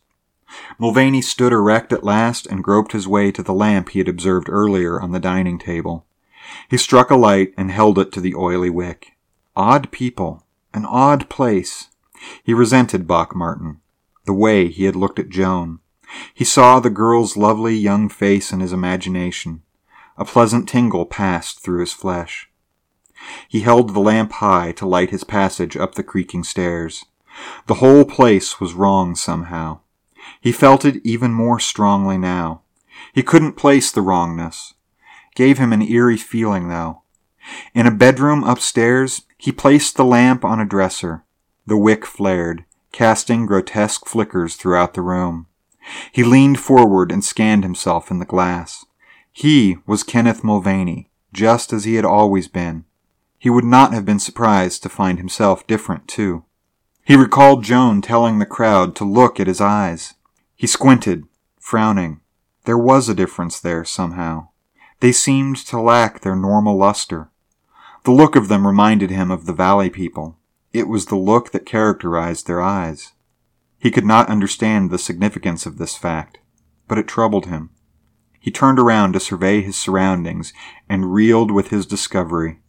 Mulvaney 0.79 1.21
stood 1.21 1.51
erect 1.51 1.91
at 1.91 2.05
last 2.05 2.47
and 2.47 2.63
groped 2.63 2.93
his 2.93 3.05
way 3.05 3.33
to 3.33 3.43
the 3.43 3.53
lamp 3.53 3.89
he 3.89 3.99
had 3.99 4.07
observed 4.07 4.47
earlier 4.47 4.97
on 5.01 5.11
the 5.11 5.19
dining 5.19 5.59
table. 5.59 6.05
He 6.69 6.77
struck 6.77 7.09
a 7.09 7.17
light 7.17 7.53
and 7.57 7.69
held 7.69 7.99
it 7.99 8.13
to 8.13 8.21
the 8.21 8.33
oily 8.33 8.69
wick. 8.69 9.17
Odd 9.57 9.91
people. 9.91 10.45
An 10.73 10.85
odd 10.85 11.27
place. 11.29 11.89
He 12.41 12.53
resented 12.53 13.07
Bock 13.07 13.35
Martin. 13.35 13.81
The 14.23 14.33
way 14.33 14.69
he 14.69 14.85
had 14.85 14.95
looked 14.95 15.19
at 15.19 15.27
Joan. 15.27 15.79
He 16.33 16.45
saw 16.45 16.79
the 16.79 16.89
girl's 16.89 17.35
lovely 17.35 17.75
young 17.75 18.07
face 18.07 18.53
in 18.53 18.61
his 18.61 18.71
imagination. 18.71 19.63
A 20.17 20.23
pleasant 20.23 20.69
tingle 20.69 21.05
passed 21.05 21.59
through 21.59 21.81
his 21.81 21.91
flesh. 21.91 22.49
He 23.47 23.61
held 23.61 23.93
the 23.93 23.99
lamp 23.99 24.33
high 24.33 24.71
to 24.73 24.87
light 24.87 25.11
his 25.11 25.23
passage 25.23 25.75
up 25.75 25.95
the 25.95 26.03
creaking 26.03 26.43
stairs. 26.43 27.05
The 27.67 27.75
whole 27.75 28.05
place 28.05 28.59
was 28.59 28.73
wrong 28.73 29.15
somehow. 29.15 29.79
He 30.41 30.51
felt 30.51 30.85
it 30.85 31.01
even 31.03 31.33
more 31.33 31.59
strongly 31.59 32.17
now. 32.17 32.61
He 33.13 33.23
couldn't 33.23 33.53
place 33.53 33.91
the 33.91 34.01
wrongness. 34.01 34.73
Gave 35.35 35.57
him 35.57 35.73
an 35.73 35.81
eerie 35.81 36.17
feeling, 36.17 36.69
though. 36.69 37.01
In 37.73 37.85
a 37.85 37.91
bedroom 37.91 38.43
upstairs, 38.43 39.23
he 39.37 39.51
placed 39.51 39.97
the 39.97 40.05
lamp 40.05 40.43
on 40.45 40.59
a 40.59 40.65
dresser. 40.65 41.23
The 41.67 41.77
wick 41.77 42.05
flared, 42.05 42.65
casting 42.91 43.45
grotesque 43.45 44.07
flickers 44.07 44.55
throughout 44.55 44.93
the 44.93 45.01
room. 45.01 45.47
He 46.11 46.23
leaned 46.23 46.59
forward 46.59 47.11
and 47.11 47.23
scanned 47.23 47.63
himself 47.63 48.09
in 48.09 48.19
the 48.19 48.25
glass. 48.25 48.85
He 49.31 49.77
was 49.85 50.03
Kenneth 50.03 50.43
Mulvaney, 50.43 51.09
just 51.33 51.73
as 51.73 51.83
he 51.83 51.95
had 51.95 52.05
always 52.05 52.47
been. 52.47 52.85
He 53.45 53.51
would 53.51 53.63
not 53.63 53.93
have 53.93 54.05
been 54.05 54.17
surprised 54.17 54.81
to 54.81 54.89
find 54.89 55.19
himself 55.19 55.67
different, 55.67 56.07
too. 56.07 56.45
He 57.03 57.15
recalled 57.15 57.63
Joan 57.63 58.01
telling 58.01 58.39
the 58.39 58.45
crowd 58.47 58.95
to 58.95 59.05
look 59.05 59.39
at 59.39 59.45
his 59.45 59.61
eyes. 59.61 60.15
He 60.55 60.65
squinted, 60.65 61.25
frowning. 61.59 62.21
There 62.63 62.75
was 62.75 63.07
a 63.07 63.13
difference 63.13 63.59
there, 63.59 63.85
somehow. 63.85 64.47
They 64.99 65.11
seemed 65.11 65.57
to 65.67 65.79
lack 65.79 66.21
their 66.21 66.35
normal 66.35 66.75
luster. 66.75 67.29
The 68.03 68.11
look 68.11 68.35
of 68.35 68.47
them 68.47 68.65
reminded 68.65 69.11
him 69.11 69.29
of 69.29 69.45
the 69.45 69.53
valley 69.53 69.91
people. 69.91 70.39
It 70.73 70.87
was 70.87 71.05
the 71.05 71.15
look 71.15 71.51
that 71.51 71.67
characterized 71.67 72.47
their 72.47 72.63
eyes. 72.63 73.11
He 73.77 73.91
could 73.91 74.05
not 74.05 74.27
understand 74.27 74.89
the 74.89 74.97
significance 74.97 75.67
of 75.67 75.77
this 75.77 75.95
fact, 75.95 76.39
but 76.87 76.97
it 76.97 77.07
troubled 77.07 77.45
him. 77.45 77.69
He 78.39 78.49
turned 78.49 78.79
around 78.79 79.13
to 79.13 79.19
survey 79.19 79.61
his 79.61 79.77
surroundings 79.77 80.51
and 80.89 81.13
reeled 81.13 81.51
with 81.51 81.67
his 81.67 81.85
discovery. 81.85 82.61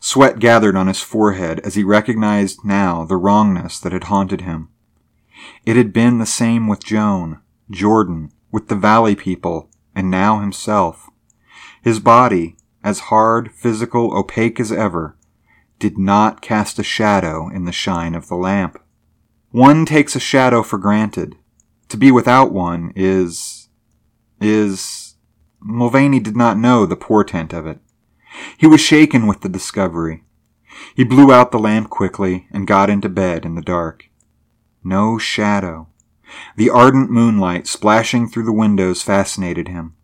Sweat 0.00 0.38
gathered 0.38 0.76
on 0.76 0.86
his 0.86 1.00
forehead 1.00 1.60
as 1.60 1.74
he 1.74 1.82
recognized 1.82 2.64
now 2.64 3.04
the 3.04 3.16
wrongness 3.16 3.80
that 3.80 3.92
had 3.92 4.04
haunted 4.04 4.42
him. 4.42 4.68
It 5.64 5.76
had 5.76 5.92
been 5.92 6.18
the 6.18 6.26
same 6.26 6.68
with 6.68 6.84
Joan, 6.84 7.40
Jordan, 7.70 8.32
with 8.50 8.68
the 8.68 8.74
valley 8.74 9.16
people, 9.16 9.70
and 9.94 10.10
now 10.10 10.40
himself. 10.40 11.08
His 11.82 12.00
body, 12.00 12.56
as 12.84 13.10
hard, 13.10 13.52
physical, 13.52 14.16
opaque 14.16 14.60
as 14.60 14.72
ever, 14.72 15.16
did 15.78 15.98
not 15.98 16.40
cast 16.40 16.78
a 16.78 16.82
shadow 16.82 17.48
in 17.48 17.64
the 17.64 17.72
shine 17.72 18.14
of 18.14 18.28
the 18.28 18.36
lamp. 18.36 18.80
One 19.50 19.86
takes 19.86 20.16
a 20.16 20.20
shadow 20.20 20.62
for 20.62 20.78
granted. 20.78 21.36
To 21.88 21.96
be 21.96 22.10
without 22.10 22.52
one 22.52 22.92
is. 22.96 23.68
is. 24.40 25.14
Mulvaney 25.60 26.20
did 26.20 26.36
not 26.36 26.58
know 26.58 26.86
the 26.86 26.96
portent 26.96 27.52
of 27.52 27.66
it. 27.66 27.80
He 28.56 28.66
was 28.66 28.80
shaken 28.80 29.26
with 29.26 29.40
the 29.40 29.48
discovery. 29.48 30.24
He 30.94 31.04
blew 31.04 31.32
out 31.32 31.52
the 31.52 31.58
lamp 31.58 31.90
quickly 31.90 32.46
and 32.50 32.66
got 32.66 32.90
into 32.90 33.08
bed 33.08 33.44
in 33.44 33.54
the 33.54 33.62
dark. 33.62 34.08
No 34.84 35.18
shadow. 35.18 35.88
The 36.56 36.70
ardent 36.70 37.10
moonlight 37.10 37.66
splashing 37.66 38.28
through 38.28 38.44
the 38.44 38.52
windows 38.52 39.02
fascinated 39.02 39.68
him. 39.68 39.94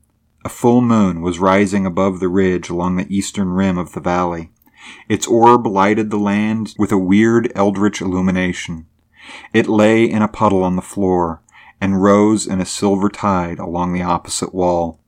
A 0.44 0.48
full 0.48 0.80
moon 0.80 1.20
was 1.20 1.38
rising 1.38 1.86
above 1.86 2.20
the 2.20 2.28
ridge 2.28 2.68
along 2.68 2.96
the 2.96 3.14
eastern 3.14 3.50
rim 3.50 3.78
of 3.78 3.92
the 3.92 4.00
valley. 4.00 4.50
Its 5.08 5.26
orb 5.26 5.66
lighted 5.66 6.10
the 6.10 6.18
land 6.18 6.74
with 6.78 6.90
a 6.90 6.98
weird 6.98 7.52
eldritch 7.54 8.00
illumination. 8.00 8.86
It 9.52 9.68
lay 9.68 10.04
in 10.04 10.22
a 10.22 10.28
puddle 10.28 10.64
on 10.64 10.76
the 10.76 10.82
floor 10.82 11.42
and 11.80 12.02
rose 12.02 12.46
in 12.46 12.60
a 12.60 12.66
silver 12.66 13.08
tide 13.08 13.58
along 13.58 13.92
the 13.92 14.02
opposite 14.02 14.54
wall. 14.54 15.00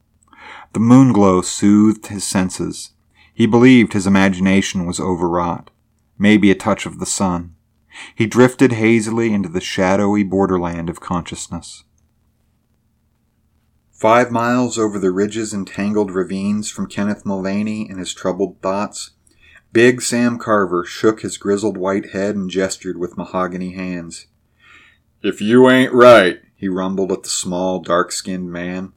The 0.72 0.80
moonglow 0.80 1.42
soothed 1.42 2.08
his 2.08 2.24
senses. 2.24 2.90
He 3.35 3.47
believed 3.47 3.92
his 3.92 4.07
imagination 4.07 4.87
was 4.87 5.01
overwrought. 5.01 5.70
Maybe 6.16 6.51
a 6.51 6.55
touch 6.55 6.87
of 6.87 7.01
the 7.01 7.07
sun. 7.07 7.57
He 8.14 8.27
drifted 8.27 8.73
hazily 8.73 9.33
into 9.33 9.49
the 9.49 9.61
shadowy 9.61 10.23
borderland 10.23 10.88
of 10.88 11.01
consciousness. 11.01 11.85
Five 13.90 14.31
miles 14.31 14.79
over 14.79 14.99
the 14.99 15.11
ridges 15.11 15.53
and 15.53 15.66
tangled 15.66 16.11
ravines 16.11 16.70
from 16.70 16.87
Kenneth 16.87 17.25
Mulvaney 17.25 17.88
and 17.88 17.99
his 17.99 18.14
troubled 18.14 18.61
thoughts, 18.61 19.11
Big 19.73 20.03
Sam 20.03 20.38
Carver 20.38 20.85
shook 20.85 21.23
his 21.23 21.37
grizzled 21.37 21.77
white 21.77 22.11
head 22.11 22.37
and 22.37 22.49
gestured 22.49 22.99
with 22.99 23.16
mahogany 23.16 23.73
hands. 23.73 24.27
If 25.23 25.40
you 25.40 25.68
ain't 25.68 25.92
right, 25.92 26.40
he 26.55 26.68
rumbled 26.68 27.11
at 27.11 27.25
the 27.25 27.29
small, 27.29 27.81
dark 27.81 28.12
skinned 28.12 28.53
man, 28.53 28.92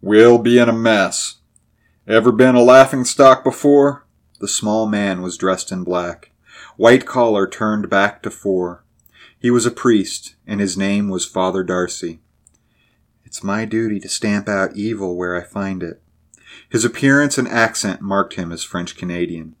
we'll 0.00 0.38
be 0.38 0.58
in 0.58 0.68
a 0.68 0.72
mess. 0.72 1.37
Ever 2.08 2.32
been 2.32 2.54
a 2.54 2.62
laughing 2.62 3.04
stock 3.04 3.44
before? 3.44 4.06
The 4.40 4.48
small 4.48 4.86
man 4.86 5.20
was 5.20 5.36
dressed 5.36 5.70
in 5.70 5.84
black, 5.84 6.30
white 6.78 7.04
collar 7.04 7.46
turned 7.46 7.90
back 7.90 8.22
to 8.22 8.30
fore. 8.30 8.82
He 9.38 9.50
was 9.50 9.66
a 9.66 9.70
priest, 9.70 10.34
and 10.46 10.58
his 10.58 10.74
name 10.74 11.10
was 11.10 11.26
Father 11.26 11.62
Darcy. 11.62 12.20
It's 13.26 13.44
my 13.44 13.66
duty 13.66 14.00
to 14.00 14.08
stamp 14.08 14.48
out 14.48 14.74
evil 14.74 15.18
where 15.18 15.36
I 15.36 15.44
find 15.44 15.82
it. 15.82 16.00
His 16.70 16.82
appearance 16.82 17.36
and 17.36 17.46
accent 17.46 18.00
marked 18.00 18.36
him 18.36 18.52
as 18.52 18.64
French 18.64 18.96
Canadian. 18.96 19.54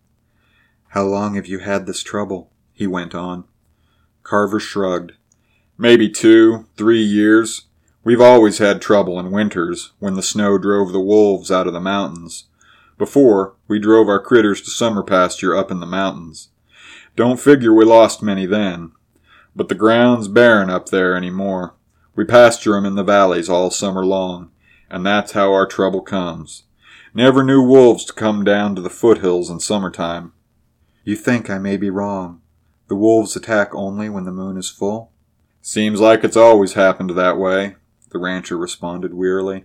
How 0.92 1.04
long 1.04 1.34
have 1.34 1.46
you 1.46 1.58
had 1.58 1.84
this 1.84 2.02
trouble? 2.02 2.50
he 2.72 2.86
went 2.86 3.14
on. 3.14 3.44
Carver 4.22 4.58
shrugged. 4.58 5.12
Maybe 5.76 6.08
two, 6.08 6.64
three 6.78 7.02
years. 7.02 7.66
We've 8.08 8.22
always 8.22 8.56
had 8.56 8.80
trouble 8.80 9.20
in 9.20 9.30
winters 9.30 9.92
when 9.98 10.14
the 10.14 10.22
snow 10.22 10.56
drove 10.56 10.92
the 10.92 10.98
wolves 10.98 11.50
out 11.50 11.66
of 11.66 11.74
the 11.74 11.78
mountains. 11.78 12.44
Before, 12.96 13.56
we 13.68 13.78
drove 13.78 14.08
our 14.08 14.18
critters 14.18 14.62
to 14.62 14.70
summer 14.70 15.02
pasture 15.02 15.54
up 15.54 15.70
in 15.70 15.80
the 15.80 15.84
mountains. 15.84 16.48
Don't 17.16 17.38
figure 17.38 17.74
we 17.74 17.84
lost 17.84 18.22
many 18.22 18.46
then. 18.46 18.92
But 19.54 19.68
the 19.68 19.74
ground's 19.74 20.26
barren 20.26 20.70
up 20.70 20.88
there 20.88 21.14
any 21.14 21.28
more. 21.28 21.74
We 22.16 22.24
pasture 22.24 22.78
'em 22.78 22.86
in 22.86 22.94
the 22.94 23.04
valleys 23.04 23.50
all 23.50 23.70
summer 23.70 24.06
long, 24.06 24.52
and 24.88 25.04
that's 25.04 25.32
how 25.32 25.52
our 25.52 25.66
trouble 25.66 26.00
comes. 26.00 26.62
Never 27.12 27.44
knew 27.44 27.60
wolves 27.60 28.06
to 28.06 28.14
come 28.14 28.42
down 28.42 28.74
to 28.76 28.80
the 28.80 28.88
foothills 28.88 29.50
in 29.50 29.60
summertime. 29.60 30.32
You 31.04 31.14
think 31.14 31.50
I 31.50 31.58
may 31.58 31.76
be 31.76 31.90
wrong. 31.90 32.40
The 32.88 32.96
wolves 32.96 33.36
attack 33.36 33.74
only 33.74 34.08
when 34.08 34.24
the 34.24 34.32
moon 34.32 34.56
is 34.56 34.70
full? 34.70 35.10
Seems 35.60 36.00
like 36.00 36.24
it's 36.24 36.38
always 36.38 36.72
happened 36.72 37.10
that 37.10 37.36
way, 37.36 37.74
the 38.10 38.18
rancher 38.18 38.56
responded 38.56 39.14
wearily. 39.14 39.64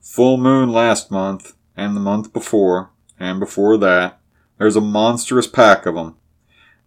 Full 0.00 0.36
moon 0.36 0.70
last 0.70 1.10
month, 1.10 1.54
and 1.76 1.94
the 1.94 2.00
month 2.00 2.32
before, 2.32 2.90
and 3.18 3.40
before 3.40 3.76
that. 3.78 4.20
There's 4.58 4.76
a 4.76 4.80
monstrous 4.80 5.46
pack 5.46 5.86
of 5.86 5.96
'em. 5.96 6.16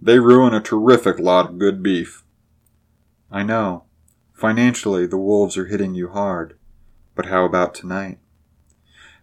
They 0.01 0.19
ruin 0.19 0.54
a 0.54 0.62
terrific 0.62 1.19
lot 1.19 1.49
of 1.49 1.60
good 1.60 1.84
beef. 1.84 2.23
I 3.32 3.43
know. 3.43 3.84
Financially, 4.34 5.06
the 5.06 5.17
wolves 5.17 5.58
are 5.58 5.67
hitting 5.67 5.93
you 5.93 6.10
hard. 6.10 6.56
But 7.15 7.27
how 7.27 7.45
about 7.45 7.75
tonight? 7.75 8.19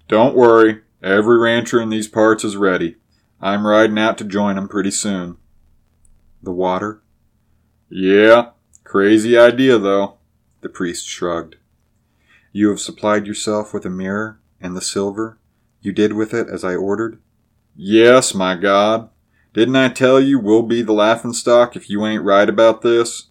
Don't 0.06 0.36
worry. 0.36 0.82
Every 1.02 1.38
rancher 1.38 1.80
in 1.80 1.90
these 1.90 2.08
parts 2.08 2.44
is 2.44 2.56
ready. 2.56 2.96
I'm 3.40 3.66
riding 3.66 3.98
out 3.98 4.18
to 4.18 4.24
join 4.24 4.56
'em 4.56 4.68
pretty 4.68 4.90
soon. 4.90 5.36
The 6.42 6.52
water? 6.52 7.00
Yeah. 7.88 8.50
Crazy 8.84 9.36
idea, 9.36 9.78
though. 9.78 10.17
The 10.60 10.68
priest 10.68 11.06
shrugged. 11.06 11.56
You 12.52 12.70
have 12.70 12.80
supplied 12.80 13.26
yourself 13.26 13.72
with 13.72 13.84
a 13.84 13.90
mirror 13.90 14.40
and 14.60 14.76
the 14.76 14.80
silver? 14.80 15.38
You 15.80 15.92
did 15.92 16.12
with 16.12 16.34
it 16.34 16.48
as 16.48 16.64
I 16.64 16.74
ordered? 16.74 17.20
Yes, 17.76 18.34
my 18.34 18.56
God. 18.56 19.10
Didn't 19.54 19.76
I 19.76 19.88
tell 19.88 20.20
you 20.20 20.38
we'll 20.38 20.62
be 20.62 20.82
the 20.82 20.92
laughing 20.92 21.32
stock 21.32 21.76
if 21.76 21.88
you 21.88 22.04
ain't 22.04 22.24
right 22.24 22.48
about 22.48 22.82
this? 22.82 23.28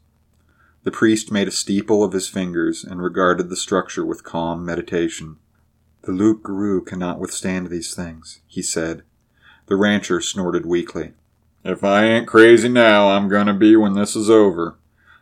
The 0.83 0.91
priest 0.91 1.31
made 1.31 1.49
a 1.49 1.51
steeple 1.51 2.03
of 2.03 2.13
his 2.13 2.29
fingers 2.29 2.83
and 2.83 3.01
regarded 3.01 3.49
the 3.49 3.57
structure 3.57 4.05
with 4.05 4.23
calm 4.23 4.65
meditation. 4.65 5.37
The 6.03 6.13
Loup 6.13 6.43
Garou 6.43 6.81
cannot 6.81 7.19
withstand 7.19 7.69
these 7.69 7.93
things, 7.93 8.39
he 8.47 8.61
said. 8.61 9.03
The 9.65 9.75
rancher 9.75 10.21
snorted 10.21 10.65
weakly. 10.65 11.11
If 11.65 11.83
I 11.83 12.05
ain't 12.05 12.27
crazy 12.27 12.69
now, 12.69 13.09
I'm 13.09 13.27
gonna 13.27 13.53
be 13.53 13.75
when 13.75 13.95
this 13.95 14.15
is 14.15 14.29
over. 14.29 14.77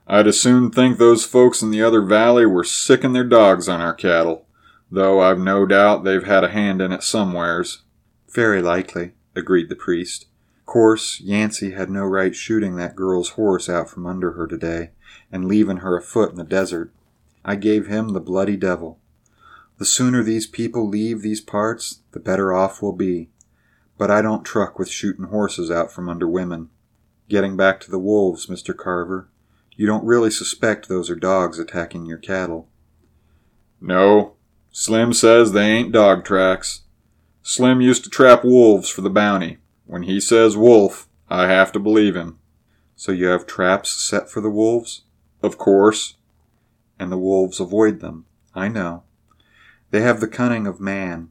I'd 0.07 0.27
as 0.27 0.39
soon 0.39 0.69
think 0.69 0.97
those 0.97 1.25
folks 1.25 1.61
in 1.61 1.71
the 1.71 1.81
other 1.81 2.01
valley 2.01 2.45
were 2.45 2.63
sicking 2.63 3.13
their 3.13 3.23
dogs 3.23 3.67
on 3.67 3.81
our 3.81 3.93
cattle, 3.93 4.45
though 4.91 5.19
I've 5.19 5.39
no 5.39 5.65
doubt 5.65 6.03
they've 6.03 6.23
had 6.23 6.43
a 6.43 6.49
hand 6.49 6.81
in 6.81 6.91
it 6.91 7.01
somewheres. 7.01 7.81
Very 8.29 8.61
likely, 8.61 9.13
agreed 9.35 9.69
the 9.69 9.75
priest. 9.75 10.27
Course, 10.65 11.21
Yancey 11.21 11.71
had 11.71 11.89
no 11.89 12.03
right 12.03 12.35
shooting 12.35 12.75
that 12.75 12.95
girl's 12.95 13.29
horse 13.29 13.69
out 13.69 13.89
from 13.89 14.05
under 14.05 14.31
her 14.31 14.47
today 14.47 14.91
and 15.31 15.47
leaving 15.47 15.77
her 15.77 15.97
afoot 15.97 16.31
in 16.31 16.37
the 16.37 16.43
desert. 16.43 16.91
I 17.43 17.55
gave 17.55 17.87
him 17.87 18.09
the 18.09 18.19
bloody 18.19 18.57
devil. 18.57 18.99
The 19.77 19.85
sooner 19.85 20.23
these 20.23 20.47
people 20.47 20.87
leave 20.87 21.21
these 21.21 21.41
parts, 21.41 22.01
the 22.11 22.19
better 22.19 22.53
off 22.53 22.81
we'll 22.81 22.93
be. 22.93 23.29
But 23.97 24.11
I 24.11 24.21
don't 24.21 24.43
truck 24.43 24.77
with 24.77 24.89
shooting 24.89 25.25
horses 25.25 25.69
out 25.69 25.91
from 25.91 26.09
under 26.09 26.27
women. 26.27 26.69
Getting 27.29 27.55
back 27.55 27.79
to 27.81 27.91
the 27.91 27.99
wolves, 27.99 28.47
Mr. 28.47 28.75
Carver, 28.75 29.29
you 29.75 29.85
don't 29.85 30.05
really 30.05 30.31
suspect 30.31 30.87
those 30.87 31.09
are 31.09 31.15
dogs 31.15 31.59
attacking 31.59 32.05
your 32.05 32.17
cattle. 32.17 32.69
No. 33.81 34.35
Slim 34.71 35.13
says 35.13 35.51
they 35.51 35.67
ain't 35.67 35.91
dog 35.91 36.25
tracks. 36.25 36.81
Slim 37.43 37.81
used 37.81 38.03
to 38.03 38.09
trap 38.09 38.43
wolves 38.43 38.89
for 38.89 39.01
the 39.01 39.09
bounty. 39.09 39.59
When 39.85 40.03
he 40.03 40.19
says 40.19 40.57
wolf, 40.57 41.07
I 41.29 41.47
have 41.47 41.71
to 41.73 41.79
believe 41.79 42.15
him. 42.15 42.39
So 42.95 43.11
you 43.11 43.27
have 43.27 43.45
traps 43.45 43.91
set 43.91 44.29
for 44.29 44.41
the 44.41 44.49
wolves? 44.49 45.03
Of 45.43 45.57
course. 45.57 46.15
And 46.97 47.11
the 47.11 47.17
wolves 47.17 47.59
avoid 47.59 47.99
them. 47.99 48.25
I 48.53 48.67
know. 48.67 49.03
They 49.91 50.01
have 50.01 50.19
the 50.19 50.27
cunning 50.27 50.65
of 50.65 50.79
man. 50.79 51.29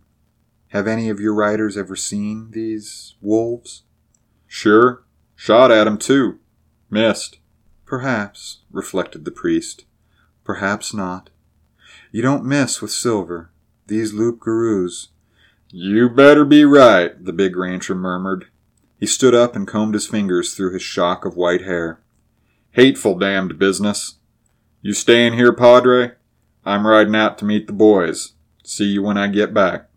Have 0.69 0.87
any 0.87 1.09
of 1.09 1.21
your 1.21 1.35
riders 1.35 1.77
ever 1.77 1.97
seen 1.97 2.51
these 2.51 3.15
wolves? 3.21 3.83
Sure. 4.47 5.05
Shot 5.35 5.71
at 5.71 5.87
'em 5.87 5.99
too. 5.99 6.39
Missed. 6.91 7.39
Perhaps, 7.87 8.61
reflected 8.71 9.25
the 9.25 9.31
priest. 9.31 9.85
Perhaps 10.45 10.95
not. 10.95 11.31
You 12.11 12.23
don't 12.23 12.45
mess 12.45 12.81
with 12.81 12.91
silver. 12.91 13.51
These 13.87 14.13
loup 14.13 14.41
garous. 14.41 15.09
You 15.69 16.09
better 16.09 16.45
be 16.45 16.65
right, 16.65 17.13
the 17.23 17.33
big 17.33 17.57
rancher 17.57 17.95
murmured. 17.95 18.47
He 18.99 19.07
stood 19.07 19.35
up 19.35 19.57
and 19.57 19.67
combed 19.67 19.95
his 19.95 20.07
fingers 20.07 20.55
through 20.55 20.73
his 20.73 20.83
shock 20.83 21.25
of 21.25 21.37
white 21.37 21.63
hair. 21.63 22.01
Hateful 22.71 23.19
damned 23.19 23.59
business. 23.59 24.17
You 24.81 24.93
staying 24.93 25.35
here, 25.35 25.53
Padre? 25.53 26.13
I'm 26.65 26.87
riding 26.87 27.15
out 27.15 27.37
to 27.39 27.45
meet 27.45 27.67
the 27.67 27.73
boys. 27.73 28.33
See 28.65 28.87
you 28.87 29.03
when 29.03 29.19
I 29.19 29.27
get 29.29 29.53
back. 29.53 29.91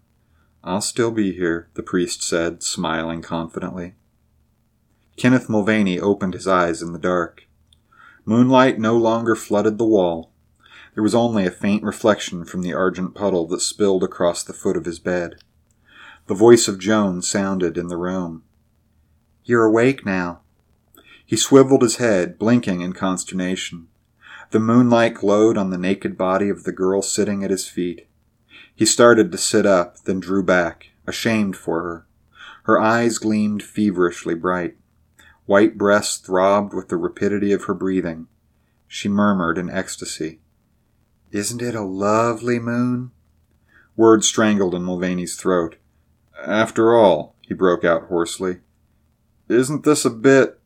I'll 0.64 0.82
still 0.82 1.12
be 1.12 1.32
here, 1.32 1.70
the 1.76 1.84
priest 1.84 2.22
said, 2.22 2.62
smiling 2.62 3.22
confidently. 3.22 3.96
Kenneth 5.16 5.50
Mulvaney 5.50 6.00
opened 6.00 6.34
his 6.34 6.48
eyes 6.48 6.82
in 6.82 6.92
the 6.94 7.00
dark. 7.00 7.47
Moonlight 8.30 8.78
no 8.78 8.98
longer 8.98 9.38
flooded 9.38 9.78
the 9.78 9.86
wall. 9.86 10.34
There 10.94 11.02
was 11.02 11.16
only 11.16 11.46
a 11.46 11.50
faint 11.50 11.82
reflection 11.82 12.44
from 12.44 12.62
the 12.62 12.74
argent 12.74 13.16
puddle 13.16 13.48
that 13.48 13.62
spilled 13.62 14.04
across 14.04 14.44
the 14.44 14.52
foot 14.52 14.76
of 14.76 14.84
his 14.84 15.00
bed. 15.00 15.36
The 16.26 16.34
voice 16.34 16.68
of 16.68 16.78
Joan 16.78 17.22
sounded 17.22 17.78
in 17.78 17.88
the 17.88 17.96
room. 17.96 18.44
You're 19.46 19.64
awake 19.64 20.06
now. 20.06 20.42
He 21.26 21.38
swiveled 21.38 21.82
his 21.82 21.96
head, 21.96 22.38
blinking 22.38 22.82
in 22.82 22.92
consternation. 22.92 23.88
The 24.52 24.60
moonlight 24.60 25.14
glowed 25.14 25.58
on 25.58 25.70
the 25.70 25.78
naked 25.78 26.18
body 26.18 26.50
of 26.50 26.66
the 26.66 26.74
girl 26.74 27.02
sitting 27.02 27.46
at 27.46 27.50
his 27.50 27.70
feet. 27.70 28.10
He 28.76 28.86
started 28.86 29.32
to 29.32 29.38
sit 29.38 29.66
up, 29.66 30.04
then 30.04 30.20
drew 30.20 30.44
back, 30.44 30.88
ashamed 31.08 31.56
for 31.56 31.82
her. 31.82 32.06
Her 32.64 32.78
eyes 32.78 33.20
gleamed 33.20 33.64
feverishly 33.64 34.36
bright. 34.36 34.76
White 35.48 35.78
breasts 35.78 36.18
throbbed 36.18 36.74
with 36.74 36.90
the 36.90 36.98
rapidity 36.98 37.52
of 37.54 37.64
her 37.64 37.74
breathing. 37.74 38.28
She 38.88 39.10
murmured 39.10 39.58
in 39.58 39.70
ecstasy. 39.70 40.40
Isn't 41.32 41.62
it 41.62 41.74
a 41.74 41.82
lovely 41.82 42.60
moon? 42.60 43.12
Words 43.96 44.28
strangled 44.28 44.76
in 44.76 44.84
Mulvaney's 44.84 45.36
throat. 45.36 45.78
After 46.46 46.96
all, 46.96 47.36
he 47.42 47.54
broke 47.54 47.84
out 47.84 48.04
hoarsely, 48.04 48.60
isn't 49.48 49.86
this 49.86 50.04
a 50.04 50.10
bit. 50.10 50.60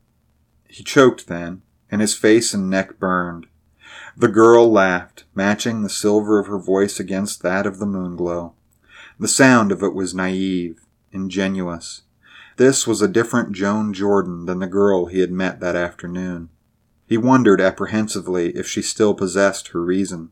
He 0.68 0.82
choked 0.82 1.28
then, 1.28 1.62
and 1.90 2.00
his 2.00 2.16
face 2.16 2.52
and 2.52 2.68
neck 2.68 2.98
burned. 2.98 3.46
The 4.16 4.28
girl 4.28 4.70
laughed, 4.70 5.24
matching 5.34 5.82
the 5.82 5.88
silver 5.88 6.40
of 6.40 6.48
her 6.48 6.58
voice 6.58 6.98
against 6.98 7.42
that 7.42 7.66
of 7.66 7.78
the 7.78 7.86
moonglow. 7.86 8.54
The 9.18 9.28
sound 9.28 9.70
of 9.70 9.82
it 9.82 9.94
was 9.94 10.12
naive, 10.14 10.80
ingenuous. 11.12 12.02
This 12.62 12.86
was 12.86 13.02
a 13.02 13.08
different 13.08 13.50
Joan 13.50 13.92
Jordan 13.92 14.46
than 14.46 14.60
the 14.60 14.68
girl 14.68 15.06
he 15.06 15.18
had 15.18 15.32
met 15.32 15.58
that 15.58 15.74
afternoon. 15.74 16.48
He 17.08 17.16
wondered 17.16 17.60
apprehensively 17.60 18.50
if 18.50 18.68
she 18.68 18.82
still 18.82 19.14
possessed 19.14 19.68
her 19.70 19.82
reason. 19.84 20.30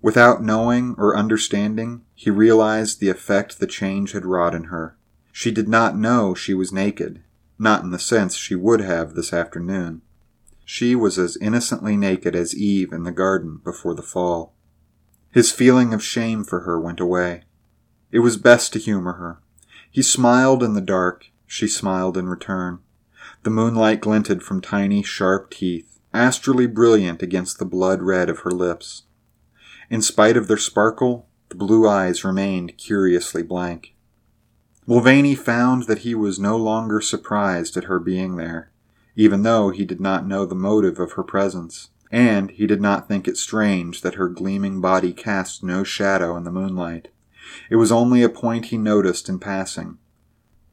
Without 0.00 0.42
knowing 0.42 0.94
or 0.96 1.14
understanding, 1.14 2.06
he 2.14 2.30
realized 2.30 3.00
the 3.00 3.10
effect 3.10 3.60
the 3.60 3.66
change 3.66 4.12
had 4.12 4.24
wrought 4.24 4.54
in 4.54 4.64
her. 4.72 4.96
She 5.30 5.50
did 5.50 5.68
not 5.68 5.94
know 5.94 6.32
she 6.32 6.54
was 6.54 6.72
naked, 6.72 7.22
not 7.58 7.82
in 7.82 7.90
the 7.90 7.98
sense 7.98 8.34
she 8.34 8.54
would 8.54 8.80
have 8.80 9.12
this 9.12 9.34
afternoon. 9.34 10.00
She 10.64 10.94
was 10.94 11.18
as 11.18 11.36
innocently 11.36 11.98
naked 11.98 12.34
as 12.34 12.56
Eve 12.56 12.94
in 12.94 13.02
the 13.02 13.12
garden 13.12 13.60
before 13.62 13.94
the 13.94 14.00
fall. 14.00 14.54
His 15.32 15.52
feeling 15.52 15.92
of 15.92 16.02
shame 16.02 16.44
for 16.44 16.60
her 16.60 16.80
went 16.80 16.98
away. 16.98 17.42
It 18.10 18.20
was 18.20 18.38
best 18.38 18.72
to 18.72 18.78
humor 18.78 19.12
her. 19.18 19.42
He 19.90 20.00
smiled 20.00 20.62
in 20.62 20.72
the 20.72 20.80
dark. 20.80 21.26
She 21.50 21.66
smiled 21.66 22.18
in 22.18 22.28
return. 22.28 22.80
The 23.42 23.50
moonlight 23.50 24.02
glinted 24.02 24.42
from 24.42 24.60
tiny, 24.60 25.02
sharp 25.02 25.50
teeth, 25.50 25.98
astrally 26.12 26.66
brilliant 26.66 27.22
against 27.22 27.58
the 27.58 27.64
blood 27.64 28.02
red 28.02 28.28
of 28.28 28.40
her 28.40 28.50
lips. 28.50 29.04
In 29.88 30.02
spite 30.02 30.36
of 30.36 30.46
their 30.46 30.58
sparkle, 30.58 31.26
the 31.48 31.56
blue 31.56 31.88
eyes 31.88 32.22
remained 32.22 32.76
curiously 32.76 33.42
blank. 33.42 33.94
Mulvaney 34.86 35.34
found 35.34 35.84
that 35.84 36.00
he 36.00 36.14
was 36.14 36.38
no 36.38 36.56
longer 36.58 37.00
surprised 37.00 37.78
at 37.78 37.84
her 37.84 37.98
being 37.98 38.36
there, 38.36 38.70
even 39.16 39.42
though 39.42 39.70
he 39.70 39.86
did 39.86 40.00
not 40.00 40.26
know 40.26 40.44
the 40.44 40.54
motive 40.54 40.98
of 40.98 41.12
her 41.12 41.22
presence, 41.22 41.88
and 42.12 42.50
he 42.50 42.66
did 42.66 42.82
not 42.82 43.08
think 43.08 43.26
it 43.26 43.38
strange 43.38 44.02
that 44.02 44.14
her 44.14 44.28
gleaming 44.28 44.82
body 44.82 45.14
cast 45.14 45.64
no 45.64 45.82
shadow 45.82 46.36
in 46.36 46.44
the 46.44 46.52
moonlight. 46.52 47.08
It 47.70 47.76
was 47.76 47.90
only 47.90 48.22
a 48.22 48.28
point 48.28 48.66
he 48.66 48.76
noticed 48.76 49.30
in 49.30 49.38
passing. 49.38 49.96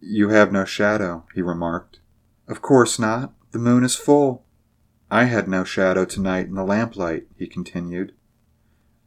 You 0.08 0.30
have 0.30 0.52
no 0.52 0.66
shadow, 0.66 1.26
he 1.34 1.42
remarked. 1.42 2.00
Of 2.48 2.62
course 2.62 3.00
not. 3.00 3.34
The 3.54 3.58
moon 3.58 3.84
is 3.84 3.96
full. 3.96 4.46
I 5.10 5.24
had 5.24 5.48
no 5.48 5.64
shadow 5.64 6.06
tonight 6.06 6.46
in 6.46 6.54
the 6.54 6.64
lamplight, 6.64 7.26
he 7.36 7.48
continued. 7.48 8.14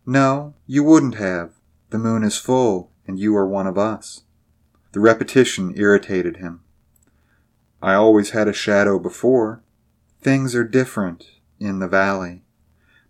No, 0.04 0.54
you 0.66 0.82
wouldn't 0.82 1.14
have. 1.14 1.52
The 1.90 1.98
moon 1.98 2.24
is 2.24 2.36
full, 2.36 2.90
and 3.06 3.16
you 3.16 3.36
are 3.36 3.46
one 3.46 3.68
of 3.68 3.78
us. 3.78 4.22
The 4.90 4.98
repetition 4.98 5.72
irritated 5.76 6.38
him. 6.38 6.62
I 7.80 7.94
always 7.94 8.30
had 8.30 8.48
a 8.48 8.52
shadow 8.52 8.98
before. 8.98 9.62
Things 10.20 10.56
are 10.56 10.64
different 10.64 11.26
in 11.60 11.78
the 11.78 11.86
valley. 11.86 12.42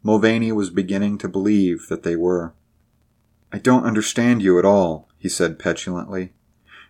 Mulvaney 0.03 0.53
was 0.53 0.69
beginning 0.69 1.17
to 1.19 1.29
believe 1.29 1.87
that 1.89 2.03
they 2.03 2.17
were. 2.17 2.53
I 3.51 3.57
don't 3.57 3.87
understand 3.87 4.43
you 4.43 4.59
at 4.59 4.67
all, 4.67 5.09
he 5.17 5.31
said 5.31 5.59
petulantly. 5.59 6.35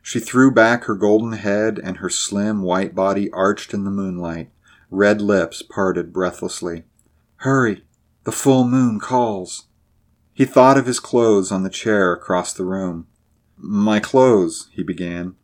She 0.02 0.20
threw 0.20 0.50
back 0.50 0.84
her 0.84 0.94
golden 0.94 1.32
head 1.32 1.80
and 1.82 1.98
her 1.98 2.10
slim 2.10 2.62
white 2.62 2.94
body 2.94 3.30
arched 3.30 3.74
in 3.74 3.84
the 3.84 3.90
moonlight, 3.90 4.50
red 4.90 5.20
lips 5.20 5.62
parted 5.62 6.12
breathlessly. 6.12 6.84
Hurry! 7.36 7.84
The 8.24 8.32
full 8.32 8.64
moon 8.64 9.00
calls. 9.00 9.66
He 10.32 10.44
thought 10.44 10.78
of 10.78 10.86
his 10.86 11.00
clothes 11.00 11.50
on 11.50 11.62
the 11.62 11.70
chair 11.70 12.12
across 12.12 12.52
the 12.52 12.64
room. 12.64 13.06
My 13.56 14.00
clothes, 14.00 14.68
he 14.72 14.82
began. 14.82 15.34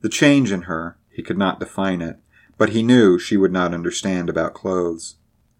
The 0.00 0.08
change 0.08 0.52
in 0.52 0.62
her, 0.62 0.96
he 1.10 1.22
could 1.22 1.38
not 1.38 1.60
define 1.60 2.00
it, 2.00 2.18
but 2.56 2.70
he 2.70 2.82
knew 2.82 3.18
she 3.18 3.36
would 3.36 3.52
not 3.52 3.74
understand 3.74 4.30
about 4.30 4.54
clothes. 4.54 5.16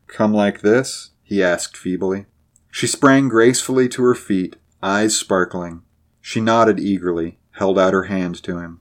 Come 0.06 0.32
like 0.32 0.60
this? 0.60 1.10
he 1.22 1.42
asked 1.42 1.76
feebly. 1.76 2.26
She 2.70 2.86
sprang 2.86 3.28
gracefully 3.28 3.88
to 3.90 4.02
her 4.04 4.14
feet, 4.14 4.56
eyes 4.82 5.16
sparkling. 5.16 5.82
She 6.20 6.40
nodded 6.40 6.80
eagerly, 6.80 7.37
held 7.58 7.78
out 7.78 7.92
her 7.92 8.04
hand 8.04 8.42
to 8.42 8.58
him. 8.58 8.80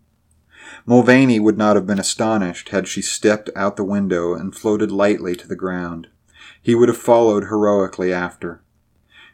Mulvaney 0.85 1.39
would 1.39 1.57
not 1.57 1.75
have 1.75 1.85
been 1.85 1.99
astonished 1.99 2.69
had 2.69 2.87
she 2.87 3.01
stepped 3.01 3.49
out 3.55 3.75
the 3.75 3.83
window 3.83 4.33
and 4.33 4.55
floated 4.55 4.91
lightly 4.91 5.35
to 5.35 5.47
the 5.47 5.55
ground. 5.55 6.07
He 6.61 6.75
would 6.75 6.89
have 6.89 6.97
followed 6.97 7.45
heroically 7.45 8.13
after. 8.13 8.61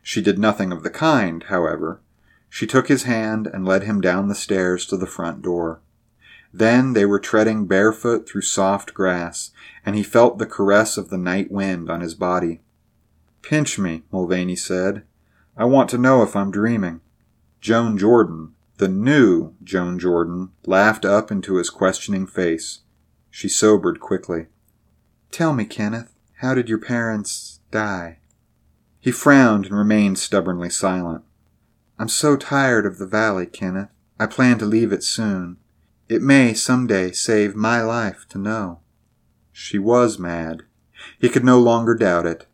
She 0.01 0.21
did 0.21 0.39
nothing 0.39 0.71
of 0.71 0.83
the 0.83 0.89
kind, 0.89 1.43
however. 1.43 2.01
She 2.49 2.67
took 2.67 2.87
his 2.87 3.03
hand 3.03 3.47
and 3.47 3.65
led 3.65 3.83
him 3.83 4.01
down 4.01 4.27
the 4.27 4.35
stairs 4.35 4.85
to 4.87 4.97
the 4.97 5.07
front 5.07 5.41
door. 5.41 5.81
Then 6.53 6.93
they 6.93 7.05
were 7.05 7.19
treading 7.19 7.65
barefoot 7.65 8.29
through 8.29 8.41
soft 8.41 8.93
grass, 8.93 9.51
and 9.85 9.95
he 9.95 10.03
felt 10.03 10.37
the 10.37 10.45
caress 10.45 10.97
of 10.97 11.09
the 11.09 11.17
night 11.17 11.51
wind 11.51 11.89
on 11.89 12.01
his 12.01 12.13
body. 12.13 12.61
Pinch 13.41 13.79
me, 13.79 14.03
Mulvaney 14.11 14.55
said. 14.55 15.03
I 15.57 15.65
want 15.65 15.89
to 15.89 15.97
know 15.97 16.21
if 16.21 16.35
I'm 16.35 16.51
dreaming. 16.51 17.01
Joan 17.59 17.97
Jordan, 17.97 18.53
the 18.77 18.87
new 18.87 19.53
Joan 19.63 19.99
Jordan, 19.99 20.49
laughed 20.65 21.05
up 21.05 21.31
into 21.31 21.55
his 21.55 21.69
questioning 21.69 22.27
face. 22.27 22.79
She 23.29 23.47
sobered 23.49 23.99
quickly. 23.99 24.47
Tell 25.31 25.53
me, 25.53 25.65
Kenneth, 25.65 26.13
how 26.37 26.53
did 26.53 26.69
your 26.69 26.79
parents 26.79 27.59
die? 27.71 28.19
He 28.99 29.11
frowned 29.11 29.65
and 29.65 29.77
remained 29.77 30.19
stubbornly 30.19 30.69
silent. 30.69 31.23
I'm 31.99 32.09
so 32.09 32.35
tired 32.35 32.85
of 32.85 32.97
the 32.97 33.05
valley, 33.05 33.45
Kenneth. 33.45 33.89
I 34.19 34.25
plan 34.25 34.57
to 34.59 34.65
leave 34.65 34.91
it 34.91 35.03
soon. 35.03 35.57
It 36.09 36.21
may 36.21 36.53
some 36.53 36.87
day 36.87 37.11
save 37.11 37.55
my 37.55 37.81
life 37.81 38.25
to 38.29 38.37
know. 38.37 38.79
She 39.51 39.77
was 39.79 40.19
mad. 40.19 40.63
He 41.19 41.29
could 41.29 41.43
no 41.43 41.59
longer 41.59 41.95
doubt 41.95 42.25
it. 42.25 42.45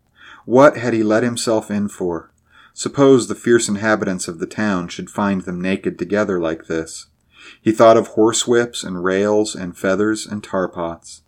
What 0.45 0.77
had 0.77 0.93
he 0.93 1.03
let 1.03 1.23
himself 1.23 1.69
in 1.69 1.87
for? 1.89 2.31
Suppose 2.79 3.27
the 3.27 3.35
fierce 3.35 3.67
inhabitants 3.67 4.29
of 4.29 4.39
the 4.39 4.47
town 4.47 4.87
should 4.87 5.09
find 5.09 5.41
them 5.41 5.59
naked 5.59 5.99
together 5.99 6.39
like 6.39 6.67
this. 6.67 7.07
He 7.61 7.73
thought 7.73 7.97
of 7.97 8.11
horsewhips 8.11 8.85
and 8.85 9.03
rails 9.03 9.53
and 9.53 9.77
feathers 9.77 10.25
and 10.25 10.41
tar 10.41 10.69
pots. 10.69 11.23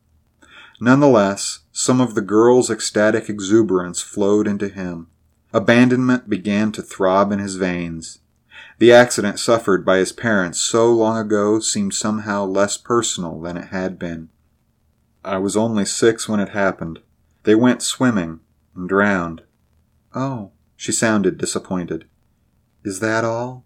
Nonetheless, 0.80 1.60
some 1.74 2.00
of 2.00 2.16
the 2.16 2.22
girl's 2.22 2.72
ecstatic 2.72 3.28
exuberance 3.28 4.02
flowed 4.02 4.48
into 4.48 4.70
him. 4.70 5.08
Abandonment 5.54 6.30
began 6.30 6.72
to 6.72 6.82
throb 6.82 7.34
in 7.34 7.40
his 7.40 7.58
veins. 7.58 8.20
The 8.80 8.94
accident 8.94 9.38
suffered 9.38 9.86
by 9.86 9.98
his 9.98 10.14
parents 10.14 10.62
so 10.62 10.94
long 10.94 11.18
ago 11.18 11.60
seemed 11.60 11.94
somehow 11.94 12.46
less 12.46 12.78
personal 12.78 13.42
than 13.42 13.58
it 13.58 13.68
had 13.72 14.00
been. 14.00 14.30
I 15.26 15.38
was 15.38 15.58
only 15.58 15.84
six 15.84 16.30
when 16.30 16.40
it 16.40 16.56
happened. 16.56 17.00
They 17.44 17.56
went 17.56 17.82
swimming 17.82 18.40
and 18.74 18.88
drowned. 18.88 19.42
Oh, 20.16 20.52
she 20.82 20.92
sounded 20.92 21.38
disappointed. 21.38 22.06
Is 22.84 23.02
that 23.02 23.24
all? 23.24 23.64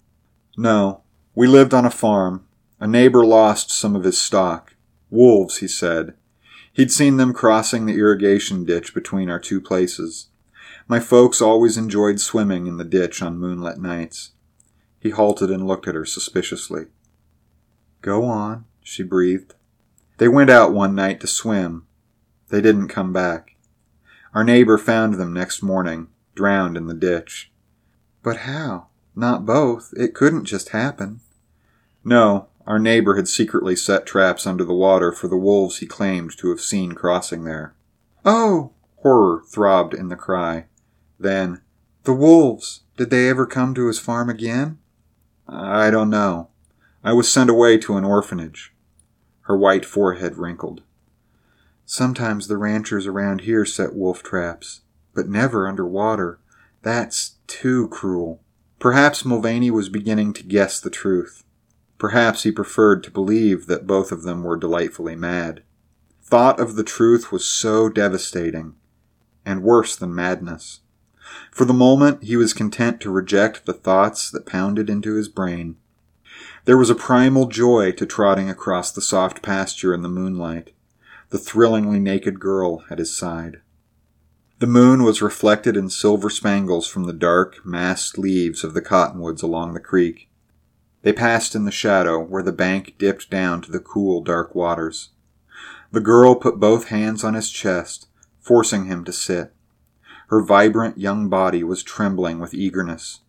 No. 0.57 1.03
We 1.33 1.47
lived 1.47 1.73
on 1.73 1.85
a 1.85 1.89
farm. 1.89 2.45
A 2.77 2.87
neighbor 2.87 3.25
lost 3.25 3.71
some 3.71 3.95
of 3.95 4.03
his 4.03 4.21
stock. 4.21 4.75
Wolves, 5.09 5.59
he 5.59 5.67
said. 5.69 6.15
He'd 6.73 6.91
seen 6.91 7.15
them 7.15 7.31
crossing 7.31 7.85
the 7.85 7.97
irrigation 7.97 8.65
ditch 8.65 8.93
between 8.93 9.29
our 9.29 9.39
two 9.39 9.61
places. 9.61 10.27
My 10.89 10.99
folks 10.99 11.41
always 11.41 11.77
enjoyed 11.77 12.19
swimming 12.19 12.67
in 12.67 12.75
the 12.75 12.83
ditch 12.83 13.21
on 13.21 13.39
moonlit 13.39 13.77
nights. 13.77 14.31
He 14.99 15.11
halted 15.11 15.49
and 15.49 15.65
looked 15.65 15.87
at 15.87 15.95
her 15.95 16.03
suspiciously. 16.03 16.87
Go 18.01 18.25
on, 18.25 18.65
she 18.83 19.03
breathed. 19.03 19.53
They 20.17 20.27
went 20.27 20.49
out 20.49 20.73
one 20.73 20.95
night 20.95 21.21
to 21.21 21.27
swim. 21.27 21.87
They 22.49 22.59
didn't 22.59 22.89
come 22.89 23.13
back. 23.13 23.55
Our 24.33 24.43
neighbor 24.43 24.77
found 24.77 25.13
them 25.13 25.31
next 25.31 25.63
morning, 25.63 26.09
drowned 26.35 26.77
in 26.77 26.87
the 26.87 26.93
ditch. 26.93 27.51
But 28.23 28.37
how? 28.37 28.87
Not 29.15 29.45
both. 29.45 29.93
It 29.95 30.13
couldn't 30.13 30.45
just 30.45 30.69
happen. 30.69 31.21
No, 32.03 32.49
our 32.67 32.79
neighbor 32.79 33.15
had 33.15 33.27
secretly 33.27 33.75
set 33.75 34.05
traps 34.05 34.45
under 34.45 34.63
the 34.63 34.73
water 34.73 35.11
for 35.11 35.27
the 35.27 35.37
wolves 35.37 35.77
he 35.77 35.85
claimed 35.85 36.37
to 36.37 36.49
have 36.49 36.59
seen 36.59 36.93
crossing 36.93 37.43
there. 37.43 37.75
Oh! 38.23 38.73
Horror 38.97 39.43
throbbed 39.47 39.93
in 39.93 40.09
the 40.09 40.15
cry. 40.15 40.65
Then, 41.19 41.61
the 42.03 42.13
wolves, 42.13 42.81
did 42.97 43.09
they 43.09 43.29
ever 43.29 43.45
come 43.45 43.75
to 43.75 43.87
his 43.87 43.99
farm 43.99 44.29
again? 44.29 44.79
I 45.47 45.91
don't 45.91 46.09
know. 46.09 46.49
I 47.03 47.13
was 47.13 47.31
sent 47.31 47.51
away 47.51 47.77
to 47.79 47.97
an 47.97 48.03
orphanage. 48.03 48.73
Her 49.41 49.55
white 49.55 49.85
forehead 49.85 50.37
wrinkled. 50.37 50.81
Sometimes 51.85 52.47
the 52.47 52.57
ranchers 52.57 53.05
around 53.05 53.41
here 53.41 53.63
set 53.63 53.95
wolf 53.95 54.23
traps, 54.23 54.81
but 55.15 55.27
never 55.27 55.67
under 55.67 55.87
water. 55.87 56.39
That's 56.83 57.37
too 57.47 57.87
cruel. 57.87 58.43
Perhaps 58.77 59.25
Mulvaney 59.25 59.71
was 59.71 59.89
beginning 59.89 60.33
to 60.33 60.43
guess 60.43 60.79
the 60.79 60.91
truth. 60.91 61.43
Perhaps 61.97 62.43
he 62.43 62.51
preferred 62.51 63.03
to 63.03 63.11
believe 63.11 63.65
that 63.65 63.87
both 63.87 64.11
of 64.11 64.23
them 64.23 64.43
were 64.43 64.57
delightfully 64.57 65.15
mad. 65.15 65.63
Thought 66.21 66.59
of 66.59 66.75
the 66.75 66.83
truth 66.83 67.31
was 67.31 67.45
so 67.45 67.89
devastating, 67.89 68.75
and 69.45 69.63
worse 69.63 69.95
than 69.95 70.13
madness. 70.13 70.81
For 71.51 71.65
the 71.65 71.73
moment, 71.73 72.23
he 72.23 72.35
was 72.35 72.53
content 72.53 72.99
to 73.01 73.09
reject 73.09 73.65
the 73.65 73.73
thoughts 73.73 74.29
that 74.29 74.45
pounded 74.45 74.89
into 74.89 75.15
his 75.15 75.29
brain. 75.29 75.77
There 76.65 76.77
was 76.77 76.89
a 76.89 76.95
primal 76.95 77.47
joy 77.47 77.91
to 77.93 78.05
trotting 78.05 78.49
across 78.49 78.91
the 78.91 79.01
soft 79.01 79.41
pasture 79.41 79.93
in 79.93 80.01
the 80.01 80.09
moonlight, 80.09 80.71
the 81.29 81.37
thrillingly 81.37 81.99
naked 81.99 82.39
girl 82.39 82.83
at 82.89 82.99
his 82.99 83.15
side. 83.15 83.61
The 84.59 84.67
moon 84.67 85.03
was 85.03 85.21
reflected 85.21 85.75
in 85.75 85.89
silver 85.89 86.29
spangles 86.29 86.87
from 86.87 87.03
the 87.03 87.13
dark, 87.13 87.65
massed 87.65 88.17
leaves 88.17 88.63
of 88.63 88.73
the 88.73 88.81
cottonwoods 88.81 89.41
along 89.41 89.73
the 89.73 89.81
creek. 89.81 90.29
They 91.01 91.11
passed 91.11 91.55
in 91.55 91.65
the 91.65 91.71
shadow 91.71 92.19
where 92.23 92.41
the 92.41 92.53
bank 92.53 92.95
dipped 92.97 93.29
down 93.29 93.61
to 93.63 93.71
the 93.71 93.81
cool, 93.81 94.23
dark 94.23 94.55
waters. 94.55 95.09
The 95.91 95.99
girl 95.99 96.35
put 96.35 96.57
both 96.57 96.87
hands 96.87 97.21
on 97.23 97.33
his 97.33 97.51
chest, 97.51 98.07
forcing 98.39 98.85
him 98.85 99.03
to 99.03 99.11
sit. 99.11 99.53
Her 100.29 100.41
vibrant 100.41 100.97
young 100.97 101.27
body 101.27 101.61
was 101.61 101.83
trembling 101.83 102.39
with 102.39 102.53
eagerness. 102.53 103.19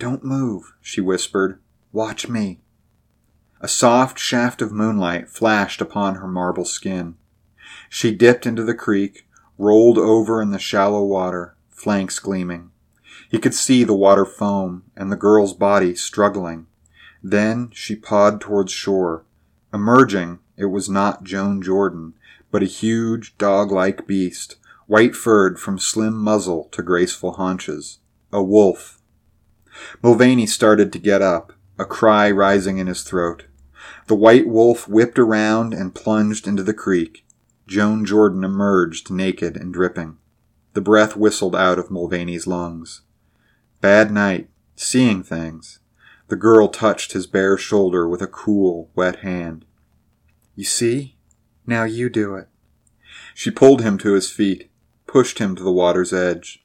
Don't 0.00 0.24
move, 0.24 0.74
she 0.80 1.00
whispered. 1.00 1.60
Watch 1.92 2.28
me. 2.28 2.60
A 3.60 3.68
soft 3.68 4.18
shaft 4.18 4.60
of 4.60 4.72
moonlight 4.72 5.28
flashed 5.30 5.80
upon 5.80 6.16
her 6.16 6.28
marble 6.28 6.64
skin. 6.64 7.14
She 7.88 8.12
dipped 8.12 8.44
into 8.44 8.64
the 8.64 8.74
creek, 8.74 9.28
rolled 9.58 9.98
over 9.98 10.42
in 10.42 10.50
the 10.50 10.58
shallow 10.58 11.04
water, 11.04 11.56
flanks 11.70 12.18
gleaming. 12.18 12.70
He 13.30 13.38
could 13.38 13.54
see 13.54 13.84
the 13.84 13.94
water 13.94 14.24
foam 14.24 14.84
and 14.96 15.10
the 15.10 15.16
girl's 15.16 15.54
body 15.54 15.94
struggling. 15.94 16.66
Then 17.22 17.70
she 17.72 17.96
pawed 17.96 18.40
towards 18.40 18.72
shore. 18.72 19.24
Emerging, 19.72 20.38
it 20.56 20.66
was 20.66 20.88
not 20.88 21.24
Joan 21.24 21.62
Jordan, 21.62 22.14
but 22.50 22.62
a 22.62 22.66
huge, 22.66 23.36
dog-like 23.38 24.06
beast, 24.06 24.56
white 24.86 25.16
furred 25.16 25.58
from 25.58 25.78
slim 25.78 26.14
muzzle 26.14 26.68
to 26.72 26.82
graceful 26.82 27.32
haunches. 27.32 27.98
A 28.32 28.42
wolf. 28.42 29.00
Mulvaney 30.02 30.46
started 30.46 30.92
to 30.92 30.98
get 30.98 31.22
up, 31.22 31.52
a 31.78 31.84
cry 31.84 32.30
rising 32.30 32.78
in 32.78 32.86
his 32.86 33.02
throat. 33.02 33.46
The 34.06 34.14
white 34.14 34.46
wolf 34.46 34.86
whipped 34.86 35.18
around 35.18 35.74
and 35.74 35.94
plunged 35.94 36.46
into 36.46 36.62
the 36.62 36.74
creek. 36.74 37.24
Joan 37.66 38.04
Jordan 38.04 38.44
emerged 38.44 39.10
naked 39.10 39.56
and 39.56 39.72
dripping. 39.72 40.18
The 40.74 40.80
breath 40.80 41.16
whistled 41.16 41.54
out 41.54 41.78
of 41.78 41.90
Mulvaney's 41.90 42.46
lungs. 42.46 43.02
Bad 43.80 44.10
night, 44.10 44.48
seeing 44.76 45.22
things. 45.22 45.78
The 46.28 46.36
girl 46.36 46.68
touched 46.68 47.12
his 47.12 47.26
bare 47.26 47.56
shoulder 47.56 48.08
with 48.08 48.22
a 48.22 48.26
cool, 48.26 48.90
wet 48.94 49.20
hand. 49.20 49.64
You 50.54 50.64
see? 50.64 51.16
Now 51.66 51.84
you 51.84 52.08
do 52.08 52.34
it. 52.34 52.48
She 53.34 53.50
pulled 53.50 53.82
him 53.82 53.98
to 53.98 54.12
his 54.12 54.30
feet 54.30 54.70
pushed 55.14 55.38
him 55.38 55.54
to 55.54 55.62
the 55.62 55.70
water's 55.70 56.12
edge. 56.12 56.64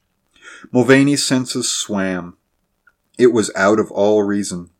Mulvaney's 0.72 1.24
senses 1.24 1.70
swam. 1.70 2.36
It 3.16 3.32
was 3.32 3.52
out 3.54 3.78
of 3.78 3.92
all 3.92 4.24
reason. 4.24 4.70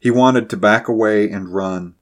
He 0.00 0.10
wanted 0.10 0.50
to 0.50 0.56
back 0.56 0.88
away 0.88 1.30
and 1.30 1.54
run. 1.54 1.94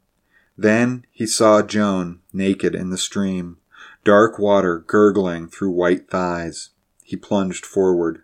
Then 0.57 1.05
he 1.11 1.27
saw 1.27 1.63
Joan 1.63 2.21
naked 2.33 2.75
in 2.75 2.91
the 2.91 2.99
stream, 2.99 3.59
dark 4.05 4.39
water 4.39 4.79
gurgling 4.87 5.49
through 5.49 5.71
white 5.71 6.09
thighs. 6.09 6.71
He 7.03 7.17
plunged 7.17 7.67
forward. 7.67 8.23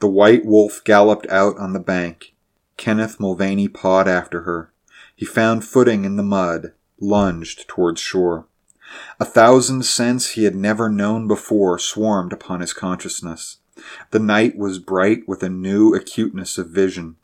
The 0.00 0.08
white 0.08 0.46
wolf 0.46 0.82
galloped 0.84 1.26
out 1.28 1.58
on 1.58 1.72
the 1.72 1.80
bank. 1.80 2.34
Kenneth 2.76 3.20
Mulvaney 3.20 3.68
pawed 3.68 4.08
after 4.08 4.42
her. 4.42 4.72
He 5.14 5.26
found 5.26 5.64
footing 5.64 6.04
in 6.04 6.16
the 6.16 6.22
mud, 6.22 6.72
lunged 7.00 7.68
towards 7.68 8.00
shore. 8.00 8.46
A 9.20 9.24
thousand 9.24 9.84
scents 9.84 10.30
he 10.30 10.44
had 10.44 10.56
never 10.56 10.88
known 10.88 11.28
before 11.28 11.78
swarmed 11.78 12.32
upon 12.32 12.60
his 12.60 12.72
consciousness. 12.72 13.58
The 14.10 14.18
night 14.18 14.56
was 14.56 14.78
bright 14.78 15.28
with 15.28 15.42
a 15.42 15.50
new 15.50 15.94
acuteness 15.94 16.56
of 16.56 16.70
vision. 16.70 17.16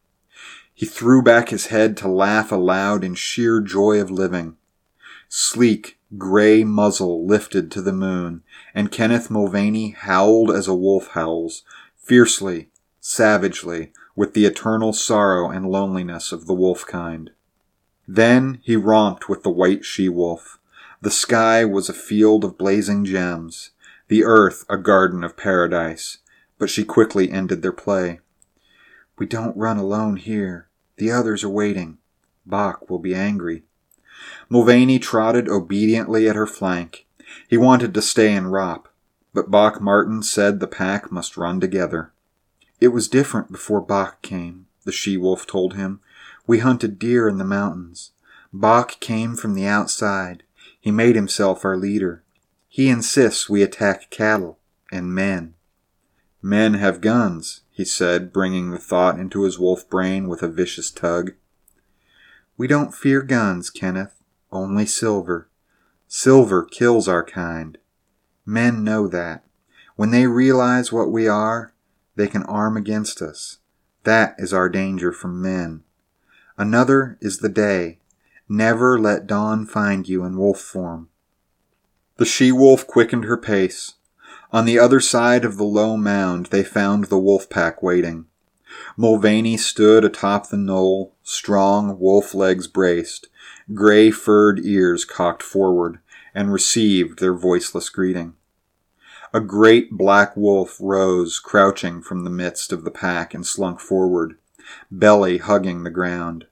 He 0.75 0.87
threw 0.87 1.23
back 1.23 1.51
his 1.51 1.67
head 1.67 1.97
to 1.99 2.09
laugh 2.09 2.51
aloud 2.51 3.05
in 3.05 3.15
sheer 3.15 3.61
joy 3.61 4.01
of 4.01 4.11
living. 4.11 4.57
Sleek, 5.29 5.99
gray 6.19 6.65
muzzle 6.65 7.27
lifted 7.27 7.71
to 7.71 7.81
the 7.81 7.93
moon, 7.93 8.43
and 8.75 8.91
Kenneth 8.91 9.31
Mulvaney 9.31 9.91
howled 9.91 10.51
as 10.51 10.67
a 10.67 10.75
wolf 10.75 11.09
howls, 11.09 11.63
fiercely, 11.97 12.71
savagely, 13.01 13.93
with 14.17 14.35
the 14.35 14.47
eternal 14.47 14.93
sorrow 14.93 15.51
and 15.51 15.71
loneliness 15.71 16.33
of 16.33 16.47
the 16.47 16.55
wolf 16.55 16.85
kind. 16.87 17.31
Then 18.07 18.61
he 18.63 18.77
romped 18.77 19.29
with 19.29 19.43
the 19.43 19.51
white 19.51 19.85
she 19.85 20.09
wolf. 20.09 20.59
The 21.01 21.11
sky 21.11 21.65
was 21.65 21.89
a 21.89 21.95
field 21.95 22.45
of 22.45 22.59
blazing 22.59 23.05
gems, 23.05 23.71
the 24.09 24.25
earth 24.25 24.65
a 24.69 24.77
garden 24.77 25.25
of 25.25 25.37
paradise, 25.37 26.19
but 26.59 26.71
she 26.71 26.85
quickly 26.85 27.31
ended 27.31 27.63
their 27.63 27.73
play. 27.73 28.21
We 29.19 29.27
don't 29.27 29.57
run 29.57 29.77
alone 29.77 30.17
here. 30.17 30.69
The 30.97 31.11
others 31.11 31.45
are 31.45 31.51
waiting. 31.51 31.99
Bock 32.47 32.91
will 32.91 32.99
be 32.99 33.15
angry. 33.15 33.63
Mulvaney 34.49 34.99
trotted 34.99 35.49
obediently 35.49 36.29
at 36.29 36.37
her 36.37 36.47
flank. 36.47 37.07
He 37.49 37.57
wanted 37.57 37.95
to 37.95 38.03
stay 38.03 38.35
and 38.35 38.53
rop, 38.53 38.89
but 39.33 39.51
Bock 39.51 39.81
Martin 39.81 40.23
said 40.23 40.61
the 40.61 40.67
pack 40.67 41.11
must 41.11 41.37
run 41.37 41.61
together. 41.61 42.13
It 42.81 42.89
was 42.89 43.09
different 43.09 43.51
before 43.51 43.81
Bock 43.81 44.23
came, 44.23 44.67
the 44.85 44.93
she 44.93 45.17
wolf 45.17 45.47
told 45.47 45.75
him. 45.75 46.01
We 46.47 46.59
hunted 46.59 46.99
deer 46.99 47.29
in 47.29 47.39
the 47.39 47.45
mountains. 47.45 48.13
Bock 48.53 49.01
came 49.01 49.35
from 49.37 49.55
the 49.55 49.67
outside. 49.67 50.43
He 50.81 50.91
made 50.91 51.17
himself 51.17 51.65
our 51.65 51.77
leader. 51.77 52.23
He 52.69 52.89
insists 52.89 53.49
we 53.49 53.63
attack 53.63 54.11
cattle 54.11 54.59
and 54.93 55.15
men. 55.15 55.55
Men 56.43 56.75
have 56.75 57.01
guns, 57.01 57.63
he 57.75 57.85
said, 57.85 58.33
bringing 58.33 58.71
the 58.71 58.79
thought 58.79 59.19
into 59.19 59.43
his 59.43 59.59
wolf 59.59 59.91
brain 59.91 60.29
with 60.29 60.45
a 60.45 60.49
vicious 60.49 60.93
tug. 60.93 61.33
We 62.57 62.69
don't 62.69 62.95
fear 62.95 63.21
guns, 63.21 63.69
Kenneth, 63.69 64.23
only 64.53 64.87
silver. 64.87 65.49
Silver 66.07 66.65
kills 66.65 67.09
our 67.09 67.25
kind. 67.25 67.77
Men 68.47 68.85
know 68.85 69.09
that. 69.09 69.45
When 69.97 70.13
they 70.13 70.29
realize 70.29 70.93
what 70.93 71.11
we 71.11 71.27
are, 71.27 71.75
they 72.15 72.29
can 72.29 72.45
arm 72.45 72.77
against 72.77 73.21
us. 73.21 73.59
That 74.05 74.37
is 74.39 74.53
our 74.53 74.69
danger 74.69 75.11
from 75.11 75.43
men. 75.43 75.83
Another 76.57 77.19
is 77.21 77.39
the 77.39 77.49
day. 77.49 77.99
Never 78.49 79.01
let 79.01 79.27
dawn 79.27 79.67
find 79.67 80.09
you 80.09 80.23
in 80.23 80.39
wolf 80.39 80.61
form. 80.61 81.09
The 82.19 82.25
she 82.25 82.53
wolf 82.53 82.87
quickened 82.87 83.25
her 83.25 83.37
pace. 83.37 83.95
On 84.55 84.67
the 84.67 84.79
other 84.79 85.01
side 85.01 85.45
of 85.45 85.57
the 85.57 85.65
low 85.65 85.97
mound, 85.97 86.47
they 86.47 86.63
found 86.63 87.07
the 87.07 87.19
wolf 87.19 87.51
pack 87.51 87.83
waiting. 87.83 88.27
Mulvaney 88.97 89.57
stood 89.57 90.05
atop 90.05 90.49
the 90.49 90.57
knoll, 90.57 91.13
strong 91.25 91.99
wolf 91.99 92.37
legs 92.37 92.69
braced, 92.69 93.27
gray 93.75 94.13
furred 94.13 94.61
ears 94.65 95.05
cocked 95.05 95.43
forward, 95.43 95.99
and 96.37 96.53
received 96.53 97.19
their 97.19 97.35
voiceless 97.35 97.89
greeting. 97.89 98.35
A 99.33 99.41
great 99.41 99.91
black 99.91 100.37
wolf 100.37 100.77
rose, 100.81 101.41
crouching 101.41 102.01
from 102.01 102.23
the 102.23 102.31
midst 102.31 102.73
of 102.73 102.85
the 102.85 102.93
pack, 102.93 103.35
and 103.35 103.45
slunk 103.45 103.81
forward, 103.81 104.37
belly 104.89 105.39
hugging 105.39 105.83
the 105.83 105.91
ground. 105.91 106.47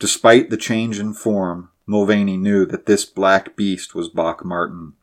Despite 0.00 0.50
the 0.50 0.56
change 0.56 0.98
in 0.98 1.14
form, 1.14 1.70
Mulvaney 1.86 2.38
knew 2.38 2.66
that 2.66 2.86
this 2.86 3.04
black 3.04 3.54
beast 3.54 3.94
was 3.94 4.08
Bock 4.08 4.44
Martin. 4.44 4.94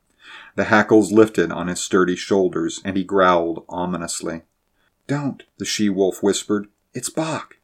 The 0.55 0.65
hackles 0.65 1.11
lifted 1.11 1.51
on 1.51 1.67
his 1.67 1.79
sturdy 1.79 2.15
shoulders, 2.15 2.81
and 2.85 2.95
he 2.95 3.03
growled 3.03 3.65
ominously. 3.69 4.43
Don't, 5.07 5.43
the 5.57 5.65
she 5.65 5.89
wolf 5.89 6.21
whispered. 6.23 6.67
It's 6.93 7.09
Bock. 7.09 7.57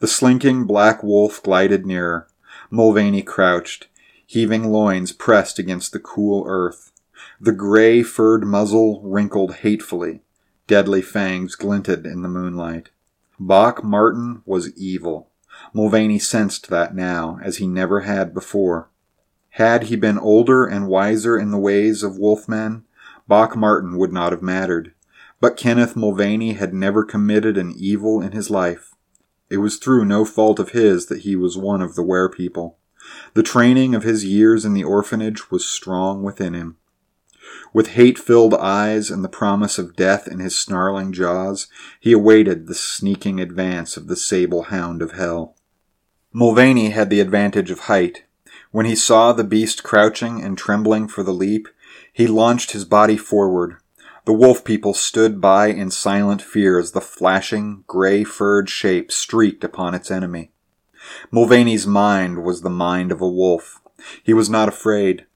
The 0.00 0.08
slinking 0.08 0.64
black 0.64 1.02
wolf 1.02 1.42
glided 1.42 1.86
nearer. 1.86 2.28
Mulvaney 2.70 3.22
crouched, 3.22 3.88
heaving 4.26 4.70
loins 4.70 5.12
pressed 5.12 5.58
against 5.58 5.92
the 5.92 5.98
cool 5.98 6.44
earth. 6.46 6.92
The 7.40 7.52
gray 7.52 8.02
furred 8.02 8.44
muzzle 8.44 9.00
wrinkled 9.02 9.56
hatefully. 9.56 10.20
Deadly 10.66 11.02
fangs 11.02 11.56
glinted 11.56 12.06
in 12.06 12.22
the 12.22 12.28
moonlight. 12.28 12.90
Bock 13.38 13.82
Martin 13.82 14.42
was 14.44 14.76
evil. 14.76 15.30
Mulvaney 15.72 16.18
sensed 16.18 16.68
that 16.68 16.94
now, 16.94 17.38
as 17.42 17.56
he 17.56 17.66
never 17.66 18.00
had 18.00 18.32
before. 18.32 18.89
Had 19.50 19.84
he 19.84 19.96
been 19.96 20.18
older 20.18 20.64
and 20.64 20.88
wiser 20.88 21.38
in 21.38 21.50
the 21.50 21.58
ways 21.58 22.02
of 22.02 22.18
wolfmen, 22.18 22.84
Bock 23.26 23.56
Martin 23.56 23.98
would 23.98 24.12
not 24.12 24.32
have 24.32 24.42
mattered. 24.42 24.94
But 25.40 25.56
Kenneth 25.56 25.96
Mulvaney 25.96 26.52
had 26.52 26.74
never 26.74 27.04
committed 27.04 27.56
an 27.56 27.72
evil 27.76 28.20
in 28.20 28.32
his 28.32 28.50
life. 28.50 28.94
It 29.48 29.58
was 29.58 29.76
through 29.76 30.04
no 30.04 30.24
fault 30.24 30.58
of 30.58 30.70
his 30.70 31.06
that 31.06 31.20
he 31.20 31.34
was 31.34 31.56
one 31.56 31.82
of 31.82 31.94
the 31.94 32.02
Ware 32.02 32.28
people. 32.28 32.78
The 33.34 33.42
training 33.42 33.94
of 33.94 34.02
his 34.02 34.24
years 34.24 34.64
in 34.64 34.74
the 34.74 34.84
orphanage 34.84 35.50
was 35.50 35.66
strong 35.66 36.22
within 36.22 36.54
him. 36.54 36.76
With 37.72 37.88
hate 37.88 38.18
filled 38.18 38.54
eyes 38.54 39.10
and 39.10 39.24
the 39.24 39.28
promise 39.28 39.78
of 39.78 39.96
death 39.96 40.28
in 40.28 40.38
his 40.38 40.58
snarling 40.58 41.12
jaws, 41.12 41.68
he 41.98 42.12
awaited 42.12 42.66
the 42.66 42.74
sneaking 42.74 43.40
advance 43.40 43.96
of 43.96 44.06
the 44.06 44.16
sable 44.16 44.64
hound 44.64 45.02
of 45.02 45.12
hell. 45.12 45.56
Mulvaney 46.32 46.90
had 46.90 47.10
the 47.10 47.20
advantage 47.20 47.70
of 47.70 47.80
height. 47.80 48.24
When 48.72 48.86
he 48.86 48.94
saw 48.94 49.32
the 49.32 49.44
beast 49.44 49.82
crouching 49.82 50.42
and 50.42 50.56
trembling 50.56 51.08
for 51.08 51.22
the 51.22 51.32
leap, 51.32 51.68
he 52.12 52.26
launched 52.26 52.70
his 52.70 52.84
body 52.84 53.16
forward. 53.16 53.76
The 54.26 54.32
wolf 54.32 54.64
people 54.64 54.94
stood 54.94 55.40
by 55.40 55.68
in 55.68 55.90
silent 55.90 56.40
fear 56.40 56.78
as 56.78 56.92
the 56.92 57.00
flashing, 57.00 57.82
gray 57.88 58.22
furred 58.22 58.68
shape 58.68 59.10
streaked 59.10 59.64
upon 59.64 59.94
its 59.94 60.10
enemy. 60.10 60.52
Mulvaney's 61.32 61.86
mind 61.86 62.44
was 62.44 62.60
the 62.60 62.70
mind 62.70 63.10
of 63.10 63.20
a 63.20 63.28
wolf. 63.28 63.80
He 64.22 64.34
was 64.34 64.48
not 64.48 64.68
afraid. 64.68 65.26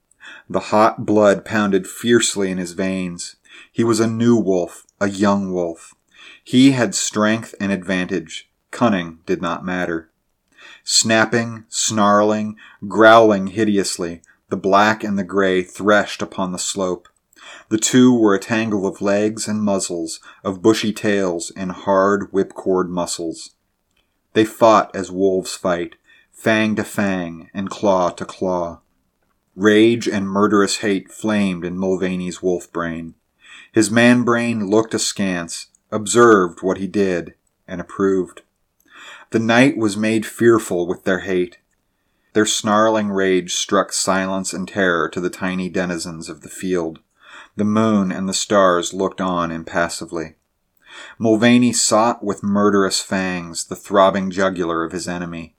The 0.49 0.71
hot 0.71 1.05
blood 1.05 1.43
pounded 1.43 1.87
fiercely 1.87 2.51
in 2.51 2.57
his 2.57 2.71
veins. 2.71 3.35
He 3.71 3.83
was 3.83 3.99
a 3.99 4.07
new 4.07 4.37
wolf, 4.37 4.85
a 5.01 5.09
young 5.09 5.51
wolf. 5.51 5.93
He 6.43 6.71
had 6.71 6.95
strength 6.95 7.53
and 7.59 7.71
advantage. 7.71 8.49
Cunning 8.71 9.19
did 9.25 9.41
not 9.41 9.65
matter. 9.65 10.09
Snapping, 10.87 11.65
snarling, 11.67 12.57
growling 12.87 13.47
hideously, 13.47 14.21
the 14.49 14.55
black 14.55 15.03
and 15.03 15.17
the 15.17 15.23
gray 15.23 15.63
threshed 15.63 16.21
upon 16.21 16.51
the 16.51 16.59
slope. 16.59 17.09
The 17.69 17.79
two 17.79 18.13
were 18.15 18.35
a 18.35 18.39
tangle 18.39 18.85
of 18.85 19.01
legs 19.01 19.47
and 19.47 19.63
muzzles, 19.63 20.19
of 20.43 20.61
bushy 20.61 20.93
tails 20.93 21.51
and 21.57 21.71
hard 21.71 22.31
whipcord 22.31 22.89
muscles. 22.89 23.55
They 24.33 24.45
fought 24.45 24.95
as 24.95 25.09
wolves 25.09 25.55
fight, 25.55 25.95
fang 26.31 26.75
to 26.75 26.83
fang 26.83 27.49
and 27.51 27.67
claw 27.67 28.11
to 28.11 28.23
claw. 28.23 28.81
Rage 29.55 30.07
and 30.07 30.29
murderous 30.29 30.77
hate 30.77 31.11
flamed 31.11 31.65
in 31.65 31.79
Mulvaney's 31.79 32.43
wolf 32.43 32.71
brain. 32.71 33.15
His 33.71 33.89
man 33.89 34.21
brain 34.21 34.67
looked 34.67 34.93
askance, 34.93 35.67
observed 35.91 36.61
what 36.61 36.77
he 36.77 36.85
did, 36.85 37.33
and 37.67 37.81
approved. 37.81 38.43
The 39.31 39.39
night 39.39 39.77
was 39.77 39.97
made 39.97 40.25
fearful 40.25 40.87
with 40.87 41.03
their 41.03 41.19
hate. 41.19 41.57
Their 42.33 42.45
snarling 42.45 43.09
rage 43.09 43.55
struck 43.55 43.93
silence 43.93 44.53
and 44.53 44.67
terror 44.67 45.09
to 45.09 45.19
the 45.19 45.29
tiny 45.29 45.69
denizens 45.69 46.29
of 46.29 46.41
the 46.41 46.49
field. 46.49 46.99
The 47.55 47.63
moon 47.63 48.11
and 48.11 48.27
the 48.27 48.33
stars 48.33 48.93
looked 48.93 49.21
on 49.21 49.51
impassively. 49.51 50.35
Mulvaney 51.17 51.73
sought 51.73 52.23
with 52.23 52.43
murderous 52.43 53.01
fangs 53.01 53.65
the 53.65 53.75
throbbing 53.75 54.31
jugular 54.31 54.83
of 54.83 54.91
his 54.91 55.07
enemy. 55.07 55.55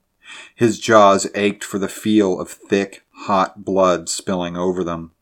His 0.55 0.79
jaws 0.79 1.27
ached 1.35 1.65
for 1.65 1.79
the 1.79 1.89
feel 1.89 2.41
of 2.41 2.51
thick, 2.51 3.05
hot 3.13 3.65
blood 3.65 4.09
spilling 4.09 4.57
over 4.57 4.85
them. 4.85 5.13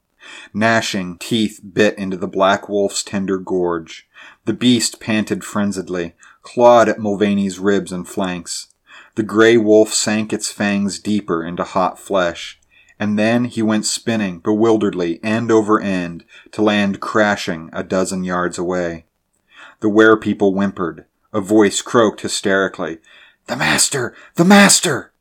Gnashing 0.52 1.18
teeth 1.18 1.60
bit 1.72 1.98
into 1.98 2.16
the 2.16 2.28
black 2.28 2.68
wolf's 2.68 3.02
tender 3.02 3.38
gorge. 3.38 4.08
The 4.44 4.52
beast 4.52 5.00
panted 5.00 5.44
frenziedly, 5.44 6.14
clawed 6.42 6.88
at 6.88 6.98
Mulvaney's 6.98 7.58
ribs 7.58 7.92
and 7.92 8.06
flanks. 8.06 8.68
The 9.16 9.22
gray 9.22 9.56
wolf 9.56 9.92
sank 9.92 10.32
its 10.32 10.50
fangs 10.50 10.98
deeper 10.98 11.44
into 11.44 11.64
hot 11.64 11.98
flesh, 11.98 12.60
and 12.98 13.18
then 13.18 13.44
he 13.44 13.62
went 13.62 13.86
spinning 13.86 14.40
bewilderedly 14.40 15.20
end 15.22 15.50
over 15.50 15.80
end 15.80 16.24
to 16.52 16.62
land 16.62 17.00
crashing 17.00 17.70
a 17.72 17.82
dozen 17.82 18.24
yards 18.24 18.58
away. 18.58 19.04
The 19.80 19.88
were 19.88 20.16
people 20.16 20.52
whimpered. 20.52 21.04
A 21.32 21.40
voice 21.40 21.82
croaked 21.82 22.20
hysterically, 22.20 22.98
The 23.46 23.56
master! 23.56 24.14
The 24.36 24.44
master! 24.44 25.12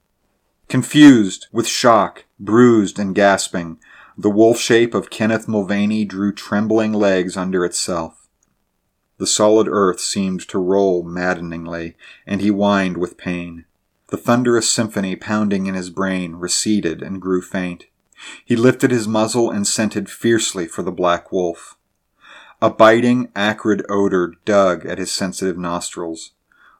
Confused, 0.69 1.47
with 1.51 1.67
shock, 1.67 2.25
bruised 2.39 2.99
and 2.99 3.13
gasping, 3.13 3.79
the 4.17 4.29
wolf 4.29 4.59
shape 4.59 4.93
of 4.93 5.09
Kenneth 5.09 5.47
Mulvaney 5.47 6.05
drew 6.05 6.31
trembling 6.31 6.93
legs 6.93 7.35
under 7.35 7.65
itself. 7.65 8.27
The 9.17 9.27
solid 9.27 9.67
earth 9.69 9.99
seemed 9.99 10.47
to 10.49 10.59
roll 10.59 11.03
maddeningly, 11.03 11.95
and 12.27 12.41
he 12.41 12.49
whined 12.49 12.97
with 12.97 13.17
pain. 13.17 13.65
The 14.07 14.17
thunderous 14.17 14.69
symphony 14.69 15.15
pounding 15.15 15.65
in 15.65 15.75
his 15.75 15.89
brain 15.89 16.35
receded 16.35 17.01
and 17.01 17.21
grew 17.21 17.41
faint. 17.41 17.85
He 18.45 18.55
lifted 18.55 18.91
his 18.91 19.07
muzzle 19.07 19.49
and 19.49 19.65
scented 19.65 20.09
fiercely 20.09 20.67
for 20.67 20.83
the 20.83 20.91
black 20.91 21.31
wolf. 21.31 21.77
A 22.61 22.69
biting, 22.69 23.29
acrid 23.35 23.83
odor 23.89 24.35
dug 24.45 24.85
at 24.85 24.97
his 24.97 25.11
sensitive 25.11 25.57
nostrils, 25.57 26.31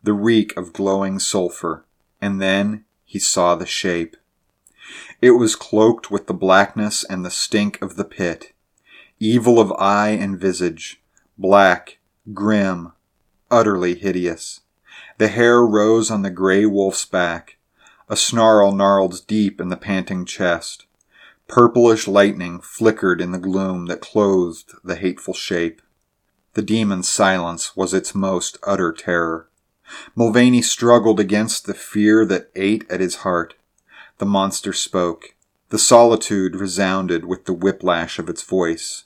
the 0.01 0.13
reek 0.13 0.55
of 0.55 0.73
glowing 0.73 1.19
sulfur, 1.19 1.85
and 2.21 2.41
then 2.41 2.85
he 3.03 3.19
saw 3.19 3.55
the 3.55 3.65
shape. 3.65 4.15
It 5.23 5.37
was 5.37 5.55
cloaked 5.55 6.11
with 6.11 6.27
the 6.27 6.33
blackness 6.33 7.05
and 7.05 7.23
the 7.23 7.31
stink 7.31 7.81
of 7.81 7.95
the 7.95 8.03
pit, 8.03 8.51
evil 9.21 9.57
of 9.57 9.71
eye 9.79 10.09
and 10.09 10.37
visage, 10.37 11.01
black 11.37 11.97
grim, 12.33 12.91
utterly 13.49 13.95
hideous. 13.95 14.59
The 15.19 15.29
hair 15.29 15.61
rose 15.61 16.11
on 16.11 16.23
the 16.23 16.29
gray 16.29 16.65
wolf's 16.65 17.05
back. 17.05 17.55
A 18.09 18.17
snarl 18.17 18.73
gnarled 18.73 19.25
deep 19.25 19.61
in 19.61 19.69
the 19.69 19.77
panting 19.77 20.25
chest. 20.25 20.87
Purplish 21.47 22.05
lightning 22.05 22.59
flickered 22.59 23.21
in 23.21 23.31
the 23.31 23.39
gloom 23.39 23.85
that 23.85 24.01
clothed 24.01 24.73
the 24.83 24.97
hateful 24.97 25.33
shape. 25.33 25.81
The 26.53 26.61
demon's 26.61 27.07
silence 27.07 27.77
was 27.77 27.93
its 27.93 28.13
most 28.13 28.57
utter 28.63 28.91
terror. 28.91 29.47
Mulvaney 30.17 30.61
struggled 30.61 31.21
against 31.21 31.65
the 31.65 31.73
fear 31.73 32.25
that 32.25 32.51
ate 32.57 32.83
at 32.91 32.99
his 32.99 33.23
heart. 33.23 33.53
The 34.23 34.29
monster 34.29 34.71
spoke. 34.71 35.35
The 35.67 35.77
solitude 35.77 36.55
resounded 36.55 37.25
with 37.25 37.43
the 37.43 37.51
whiplash 37.51 38.19
of 38.19 38.29
its 38.29 38.41
voice. 38.41 39.03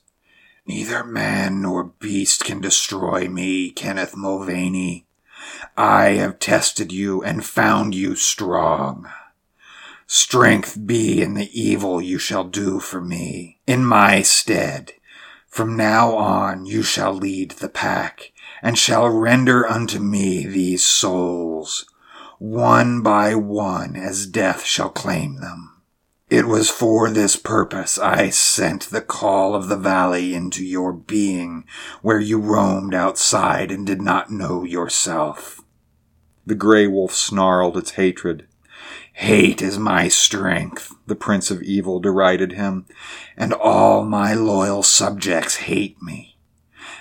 Neither 0.68 1.04
man 1.04 1.64
nor 1.64 1.86
beast 1.86 2.46
can 2.46 2.62
destroy 2.62 3.28
me, 3.28 3.72
Kenneth 3.72 4.16
Mulvaney. 4.16 5.08
I 5.76 6.10
have 6.10 6.38
tested 6.38 6.92
you 6.92 7.24
and 7.24 7.44
found 7.44 7.96
you 7.96 8.16
strong. 8.16 9.10
Strength 10.06 10.86
be 10.86 11.20
in 11.24 11.34
the 11.34 11.50
evil 11.52 12.00
you 12.00 12.20
shall 12.20 12.44
do 12.44 12.80
for 12.80 13.02
me, 13.02 13.58
in 13.66 13.84
my 13.84 14.22
stead. 14.22 14.92
From 15.48 15.76
now 15.76 16.16
on 16.16 16.68
you 16.68 16.84
shall 16.84 17.14
lead 17.14 17.54
the 17.54 17.70
pack, 17.70 18.34
and 18.62 18.78
shall 18.78 19.10
render 19.10 19.66
unto 19.68 19.98
me 19.98 20.46
these 20.46 20.86
souls, 20.86 21.86
one 22.40 23.02
by 23.02 23.34
one 23.36 23.96
as 23.96 24.28
death 24.28 24.64
shall 24.64 24.90
claim 24.90 25.40
them. 25.40 25.82
It 26.30 26.46
was 26.46 26.70
for 26.70 27.10
this 27.10 27.38
purpose 27.38 27.98
I 27.98 28.30
sent 28.30 28.90
the 28.90 29.02
call 29.02 29.56
of 29.56 29.70
the 29.70 29.78
valley 29.78 30.36
into 30.36 30.66
your 30.66 30.92
being, 30.92 31.64
where 32.02 32.20
you 32.20 32.40
roamed 32.40 32.94
outside 32.94 33.72
and 33.72 33.88
did 33.88 34.02
not 34.02 34.30
know 34.30 34.64
yourself. 34.64 35.62
The 36.46 36.56
gray 36.56 36.86
wolf 36.86 37.14
snarled 37.14 37.78
its 37.78 37.92
hatred. 37.92 38.46
Hate 39.14 39.62
is 39.62 39.80
my 39.80 40.10
strength, 40.10 40.94
the 41.08 41.16
prince 41.16 41.50
of 41.50 41.64
evil 41.64 42.00
derided 42.00 42.52
him, 42.52 42.86
and 43.36 43.54
all 43.54 44.04
my 44.04 44.34
loyal 44.34 44.84
subjects 44.84 45.56
hate 45.56 46.02
me. 46.02 46.38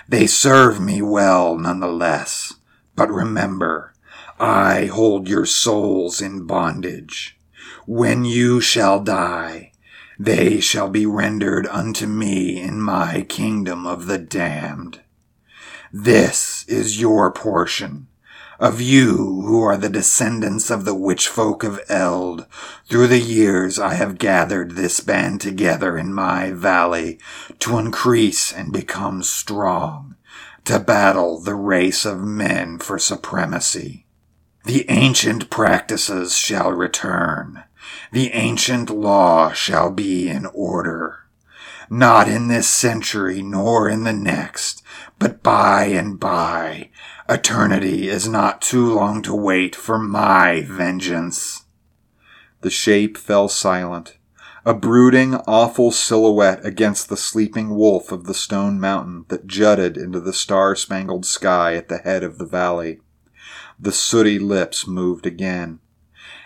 They 0.07 0.25
serve 0.25 0.79
me 0.79 1.01
well 1.01 1.57
none 1.57 1.81
the 1.81 1.87
less, 1.87 2.53
but 2.95 3.11
remember, 3.11 3.93
I 4.39 4.85
hold 4.85 5.27
your 5.27 5.45
souls 5.45 6.21
in 6.21 6.45
bondage. 6.45 7.39
When 7.87 8.23
you 8.23 8.61
shall 8.61 9.01
die, 9.01 9.71
they 10.19 10.59
shall 10.59 10.89
be 10.89 11.05
rendered 11.05 11.65
unto 11.67 12.05
me 12.05 12.61
in 12.61 12.81
my 12.81 13.21
kingdom 13.27 13.87
of 13.87 14.07
the 14.07 14.17
damned. 14.17 15.01
This 15.91 16.65
is 16.67 16.99
your 16.99 17.31
portion. 17.31 18.07
Of 18.59 18.81
you 18.81 19.43
who 19.45 19.61
are 19.61 19.77
the 19.77 19.89
descendants 19.89 20.71
of 20.71 20.83
the 20.85 20.95
witch 20.95 21.27
folk 21.27 21.63
of 21.63 21.79
Eld, 21.89 22.47
through 22.87 23.07
the 23.07 23.19
years 23.19 23.77
I 23.77 23.93
have 23.93 24.17
gathered 24.17 24.71
this 24.71 24.99
band 24.99 25.41
together 25.41 25.95
in 25.95 26.11
my 26.11 26.51
valley 26.51 27.19
to 27.59 27.77
increase 27.77 28.51
and 28.51 28.73
become 28.73 29.21
strong, 29.21 30.15
to 30.65 30.79
battle 30.79 31.39
the 31.39 31.55
race 31.55 32.03
of 32.03 32.23
men 32.23 32.79
for 32.79 32.97
supremacy. 32.97 34.06
The 34.67 34.85
ancient 34.89 35.49
practices 35.49 36.35
shall 36.35 36.73
return, 36.73 37.63
the 38.11 38.33
ancient 38.33 38.89
law 38.89 39.53
shall 39.53 39.89
be 39.89 40.27
in 40.27 40.45
order. 40.47 41.19
Not 41.89 42.27
in 42.27 42.49
this 42.49 42.67
century 42.67 43.41
nor 43.41 43.87
in 43.87 44.03
the 44.03 44.11
next, 44.11 44.83
but 45.19 45.41
by 45.41 45.85
and 45.85 46.19
by. 46.19 46.89
Eternity 47.29 48.09
is 48.09 48.27
not 48.27 48.61
too 48.61 48.93
long 48.93 49.21
to 49.21 49.33
wait 49.33 49.73
for 49.73 49.97
my 49.97 50.63
vengeance. 50.63 51.63
The 52.59 52.69
shape 52.69 53.17
fell 53.17 53.47
silent, 53.47 54.17
a 54.65 54.73
brooding, 54.73 55.35
awful 55.47 55.91
silhouette 55.91 56.65
against 56.65 57.07
the 57.07 57.15
sleeping 57.15 57.69
wolf 57.69 58.11
of 58.11 58.25
the 58.25 58.33
stone 58.33 58.81
mountain 58.81 59.23
that 59.29 59.47
jutted 59.47 59.95
into 59.95 60.19
the 60.19 60.33
star 60.33 60.75
spangled 60.75 61.25
sky 61.25 61.75
at 61.75 61.87
the 61.87 61.99
head 61.99 62.21
of 62.21 62.37
the 62.37 62.45
valley. 62.45 62.99
The 63.79 63.91
sooty 63.91 64.39
lips 64.39 64.87
moved 64.87 65.27
again. 65.27 65.79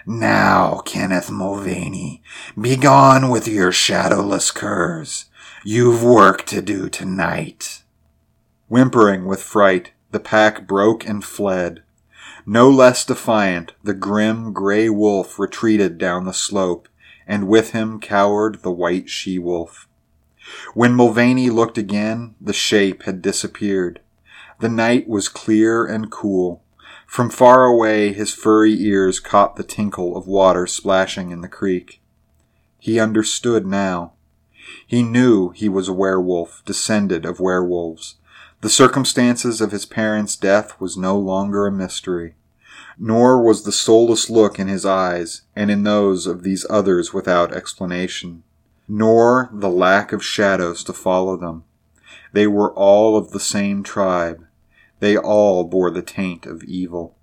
Now, 0.05 0.82
Kenneth 0.86 1.32
Mulvaney, 1.32 2.21
begone 2.59 3.29
with 3.29 3.47
your 3.47 3.71
shadowless 3.71 4.51
curs. 4.51 5.25
You've 5.63 6.03
work 6.03 6.45
to 6.47 6.61
do 6.61 6.89
tonight. 6.89 7.84
Whimpering 8.67 9.25
with 9.25 9.41
fright, 9.41 9.91
the 10.11 10.19
pack 10.19 10.67
broke 10.67 11.07
and 11.07 11.23
fled. 11.23 11.84
No 12.45 12.69
less 12.69 13.05
defiant, 13.05 13.73
the 13.84 13.93
grim 13.93 14.51
gray 14.51 14.89
wolf 14.89 15.39
retreated 15.39 15.97
down 15.97 16.25
the 16.25 16.34
slope, 16.34 16.89
and 17.25 17.47
with 17.47 17.71
him 17.71 17.99
cowered 17.99 18.61
the 18.61 18.71
white 18.71 19.09
she 19.09 19.39
wolf. 19.39 19.88
When 20.73 20.95
Mulvaney 20.95 21.49
looked 21.49 21.77
again, 21.77 22.36
the 22.41 22.53
shape 22.53 23.03
had 23.03 23.21
disappeared. 23.21 24.01
The 24.59 24.69
night 24.69 25.07
was 25.07 25.29
clear 25.29 25.86
and 25.86 26.11
cool. 26.11 26.61
From 27.12 27.30
far 27.30 27.66
away, 27.66 28.14
his 28.14 28.34
furry 28.34 28.72
ears 28.82 29.20
caught 29.20 29.57
the 29.57 29.66
tinkle 29.66 30.16
of 30.16 30.28
water 30.28 30.66
splashing 30.66 31.32
in 31.32 31.41
the 31.41 31.49
creek. 31.49 31.99
He 32.80 33.01
understood 33.01 33.68
now. 33.68 34.14
He 34.88 35.03
knew 35.03 35.49
he 35.49 35.68
was 35.68 35.89
a 35.89 35.93
werewolf, 35.93 36.64
descended 36.66 37.26
of 37.26 37.41
werewolves. 37.41 38.16
The 38.62 38.70
circumstances 38.70 39.59
of 39.59 39.74
his 39.74 39.86
parents' 39.86 40.38
death 40.38 40.80
was 40.80 40.95
no 40.95 41.20
longer 41.20 41.68
a 41.68 41.72
mystery. 41.72 42.36
Nor 42.97 43.43
was 43.43 43.66
the 43.66 43.74
soulless 43.74 44.30
look 44.30 44.57
in 44.57 44.70
his 44.70 44.86
eyes, 44.86 45.41
and 45.53 45.70
in 45.70 45.84
those 45.84 46.26
of 46.26 46.43
these 46.43 46.66
others 46.70 47.14
without 47.14 47.53
explanation. 47.53 48.43
Nor 48.88 49.49
the 49.51 49.68
lack 49.68 50.14
of 50.14 50.24
shadows 50.24 50.82
to 50.86 50.93
follow 50.93 51.36
them. 51.36 51.66
They 52.32 52.47
were 52.47 52.72
all 52.72 53.18
of 53.18 53.32
the 53.32 53.39
same 53.41 53.84
tribe, 53.84 54.45
they 55.02 55.18
all 55.18 55.64
bore 55.64 55.91
the 55.91 56.02
taint 56.02 56.45
of 56.45 56.64
evil. 56.64 57.18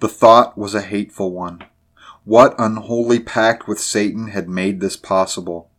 The 0.00 0.08
thought 0.08 0.58
was 0.58 0.74
a 0.74 0.82
hateful 0.82 1.32
one. 1.32 1.64
What 2.24 2.54
unholy 2.58 3.20
pact 3.20 3.68
with 3.68 3.78
Satan 3.78 4.28
had 4.28 4.48
made 4.48 4.80
this 4.80 4.96
possible? 4.96 5.70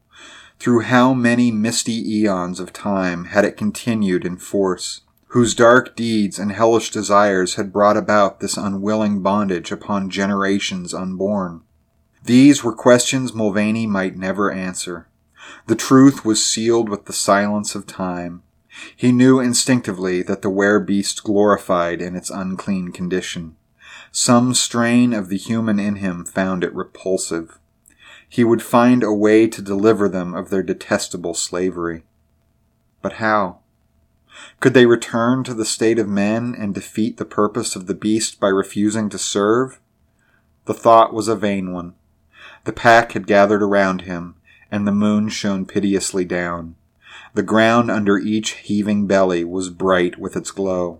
Through 0.57 0.81
how 0.81 1.13
many 1.13 1.51
misty 1.51 2.17
eons 2.19 2.59
of 2.59 2.71
time 2.71 3.25
had 3.25 3.43
it 3.43 3.57
continued 3.57 4.25
in 4.25 4.37
force? 4.37 5.01
Whose 5.27 5.53
dark 5.53 5.95
deeds 5.95 6.39
and 6.39 6.51
hellish 6.51 6.91
desires 6.91 7.55
had 7.55 7.73
brought 7.73 7.97
about 7.97 8.39
this 8.39 8.57
unwilling 8.57 9.21
bondage 9.21 9.71
upon 9.71 10.09
generations 10.09 10.93
unborn? 10.93 11.61
These 12.23 12.63
were 12.63 12.73
questions 12.73 13.33
Mulvaney 13.33 13.85
might 13.85 14.15
never 14.15 14.49
answer. 14.51 15.07
The 15.67 15.75
truth 15.75 16.23
was 16.23 16.45
sealed 16.45 16.87
with 16.87 17.05
the 17.05 17.13
silence 17.13 17.75
of 17.75 17.85
time, 17.85 18.43
he 18.95 19.11
knew 19.11 19.39
instinctively 19.39 20.21
that 20.23 20.41
the 20.41 20.49
were 20.49 20.79
beast 20.79 21.23
glorified 21.23 22.01
in 22.01 22.15
its 22.15 22.29
unclean 22.29 22.91
condition. 22.91 23.55
Some 24.11 24.53
strain 24.53 25.13
of 25.13 25.29
the 25.29 25.37
human 25.37 25.79
in 25.79 25.95
him 25.97 26.25
found 26.25 26.63
it 26.63 26.73
repulsive. 26.75 27.59
He 28.27 28.43
would 28.43 28.61
find 28.61 29.03
a 29.03 29.13
way 29.13 29.47
to 29.47 29.61
deliver 29.61 30.07
them 30.07 30.33
of 30.33 30.49
their 30.49 30.63
detestable 30.63 31.33
slavery. 31.33 32.03
But 33.01 33.13
how? 33.13 33.59
Could 34.59 34.73
they 34.73 34.85
return 34.85 35.43
to 35.43 35.53
the 35.53 35.65
state 35.65 35.99
of 35.99 36.07
men 36.07 36.55
and 36.57 36.73
defeat 36.73 37.17
the 37.17 37.25
purpose 37.25 37.75
of 37.75 37.87
the 37.87 37.93
beast 37.93 38.39
by 38.39 38.47
refusing 38.47 39.09
to 39.09 39.17
serve? 39.17 39.79
The 40.65 40.73
thought 40.73 41.13
was 41.13 41.27
a 41.27 41.35
vain 41.35 41.73
one. 41.73 41.95
The 42.63 42.73
pack 42.73 43.13
had 43.13 43.27
gathered 43.27 43.63
around 43.63 44.01
him, 44.01 44.35
and 44.69 44.87
the 44.87 44.91
moon 44.91 45.29
shone 45.29 45.65
piteously 45.65 46.25
down. 46.25 46.75
The 47.33 47.43
ground 47.43 47.89
under 47.89 48.17
each 48.17 48.51
heaving 48.51 49.07
belly 49.07 49.45
was 49.45 49.69
bright 49.69 50.19
with 50.19 50.35
its 50.35 50.51
glow. 50.51 50.99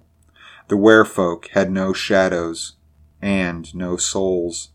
The 0.70 0.78
werefolk 0.78 1.50
had 1.50 1.70
no 1.70 1.92
shadows 1.92 2.74
and 3.22 3.74
no 3.76 3.98
souls. 3.98 4.70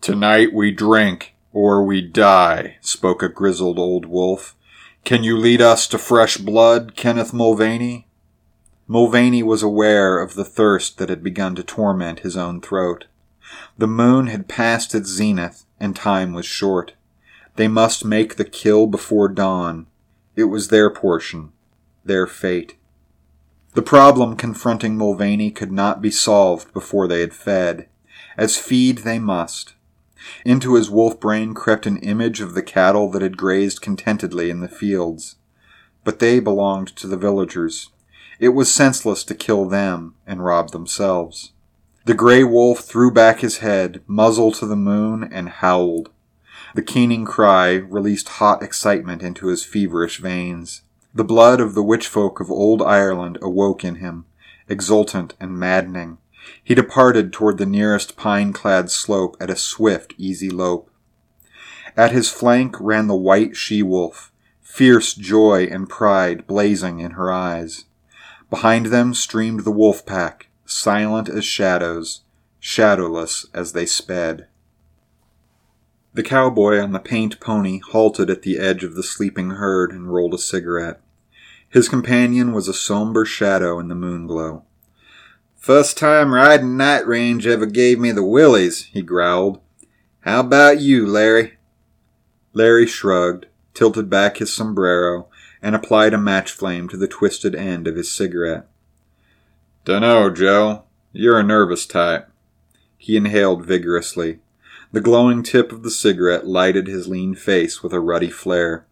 Tonight 0.00 0.54
we 0.54 0.70
drink, 0.70 1.34
or 1.52 1.82
we 1.82 2.00
die, 2.00 2.76
spoke 2.80 3.22
a 3.24 3.28
grizzled 3.28 3.78
old 3.78 4.06
wolf. 4.06 4.54
Can 5.04 5.24
you 5.24 5.36
lead 5.36 5.60
us 5.60 5.88
to 5.88 5.98
fresh 5.98 6.36
blood, 6.36 6.94
Kenneth 6.94 7.32
Mulvaney? 7.32 8.06
Mulvaney 8.86 9.42
was 9.42 9.62
aware 9.62 10.20
of 10.20 10.34
the 10.34 10.44
thirst 10.44 10.98
that 10.98 11.08
had 11.08 11.24
begun 11.24 11.56
to 11.56 11.64
torment 11.64 12.20
his 12.20 12.36
own 12.36 12.60
throat. 12.60 13.06
The 13.76 13.88
moon 13.88 14.28
had 14.28 14.48
passed 14.48 14.94
its 14.94 15.08
zenith, 15.08 15.64
and 15.80 15.96
time 15.96 16.32
was 16.32 16.46
short. 16.46 16.92
They 17.56 17.66
must 17.68 18.04
make 18.04 18.36
the 18.36 18.44
kill 18.44 18.86
before 18.86 19.28
dawn, 19.28 19.86
it 20.38 20.44
was 20.44 20.68
their 20.68 20.88
portion, 20.88 21.50
their 22.04 22.24
fate. 22.24 22.76
The 23.74 23.82
problem 23.82 24.36
confronting 24.36 24.96
Mulvaney 24.96 25.50
could 25.50 25.72
not 25.72 26.00
be 26.00 26.12
solved 26.12 26.72
before 26.72 27.08
they 27.08 27.22
had 27.22 27.34
fed, 27.34 27.88
as 28.36 28.56
feed 28.56 28.98
they 28.98 29.18
must. 29.18 29.74
Into 30.44 30.76
his 30.76 30.88
wolf 30.88 31.18
brain 31.18 31.54
crept 31.54 31.86
an 31.86 31.96
image 31.96 32.40
of 32.40 32.54
the 32.54 32.62
cattle 32.62 33.10
that 33.10 33.22
had 33.22 33.36
grazed 33.36 33.82
contentedly 33.82 34.48
in 34.48 34.60
the 34.60 34.68
fields. 34.68 35.34
But 36.04 36.20
they 36.20 36.38
belonged 36.38 36.94
to 36.98 37.08
the 37.08 37.16
villagers. 37.16 37.90
It 38.38 38.50
was 38.50 38.72
senseless 38.72 39.24
to 39.24 39.34
kill 39.34 39.64
them 39.64 40.14
and 40.24 40.44
rob 40.44 40.70
themselves. 40.70 41.50
The 42.04 42.14
gray 42.14 42.44
wolf 42.44 42.84
threw 42.84 43.10
back 43.10 43.40
his 43.40 43.58
head, 43.58 44.02
muzzle 44.06 44.52
to 44.52 44.66
the 44.66 44.76
moon, 44.76 45.28
and 45.32 45.48
howled. 45.48 46.10
The 46.78 46.84
keening 46.84 47.24
cry 47.24 47.74
released 47.74 48.28
hot 48.38 48.62
excitement 48.62 49.20
into 49.20 49.48
his 49.48 49.64
feverish 49.64 50.20
veins. 50.20 50.82
The 51.12 51.24
blood 51.24 51.58
of 51.58 51.74
the 51.74 51.82
witch 51.82 52.06
folk 52.06 52.38
of 52.38 52.52
old 52.52 52.82
Ireland 52.82 53.36
awoke 53.42 53.82
in 53.82 53.96
him, 53.96 54.26
exultant 54.68 55.34
and 55.40 55.58
maddening. 55.58 56.18
He 56.62 56.76
departed 56.76 57.32
toward 57.32 57.58
the 57.58 57.66
nearest 57.66 58.16
pine 58.16 58.52
clad 58.52 58.92
slope 58.92 59.36
at 59.40 59.50
a 59.50 59.56
swift, 59.56 60.14
easy 60.18 60.50
lope. 60.50 60.88
At 61.96 62.12
his 62.12 62.30
flank 62.30 62.76
ran 62.78 63.08
the 63.08 63.16
white 63.16 63.56
she 63.56 63.82
wolf, 63.82 64.30
fierce 64.62 65.14
joy 65.14 65.64
and 65.64 65.88
pride 65.88 66.46
blazing 66.46 67.00
in 67.00 67.10
her 67.18 67.32
eyes. 67.32 67.86
Behind 68.50 68.86
them 68.86 69.14
streamed 69.14 69.64
the 69.64 69.72
wolf 69.72 70.06
pack, 70.06 70.46
silent 70.64 71.28
as 71.28 71.44
shadows, 71.44 72.20
shadowless 72.60 73.46
as 73.52 73.72
they 73.72 73.84
sped. 73.84 74.46
The 76.18 76.24
cowboy 76.24 76.80
on 76.80 76.90
the 76.90 76.98
paint 76.98 77.38
pony 77.38 77.78
halted 77.78 78.28
at 78.28 78.42
the 78.42 78.58
edge 78.58 78.82
of 78.82 78.96
the 78.96 79.04
sleeping 79.04 79.50
herd 79.50 79.92
and 79.92 80.12
rolled 80.12 80.34
a 80.34 80.38
cigarette. 80.38 81.00
His 81.68 81.88
companion 81.88 82.52
was 82.52 82.66
a 82.66 82.74
somber 82.74 83.24
shadow 83.24 83.78
in 83.78 83.86
the 83.86 83.94
moonglow. 83.94 84.64
First 85.54 85.96
time 85.96 86.34
riding 86.34 86.76
night 86.76 87.06
range 87.06 87.46
ever 87.46 87.66
gave 87.66 88.00
me 88.00 88.10
the 88.10 88.24
willies, 88.24 88.86
he 88.86 89.00
growled. 89.00 89.60
How 90.22 90.40
about 90.40 90.80
you, 90.80 91.06
Larry? 91.06 91.56
Larry 92.52 92.88
shrugged, 92.88 93.46
tilted 93.72 94.10
back 94.10 94.38
his 94.38 94.52
sombrero, 94.52 95.28
and 95.62 95.76
applied 95.76 96.14
a 96.14 96.18
match 96.18 96.50
flame 96.50 96.88
to 96.88 96.96
the 96.96 97.06
twisted 97.06 97.54
end 97.54 97.86
of 97.86 97.94
his 97.94 98.10
cigarette. 98.10 98.66
Dunno, 99.84 100.30
Joe. 100.30 100.82
You're 101.12 101.38
a 101.38 101.44
nervous 101.44 101.86
type. 101.86 102.28
He 102.96 103.16
inhaled 103.16 103.64
vigorously. 103.64 104.40
The 104.90 105.00
glowing 105.00 105.42
tip 105.42 105.70
of 105.70 105.82
the 105.82 105.90
cigarette 105.90 106.46
lighted 106.46 106.86
his 106.86 107.08
lean 107.08 107.34
face 107.34 107.82
with 107.82 107.92
a 107.92 108.00
ruddy 108.00 108.30
flare. 108.30 108.86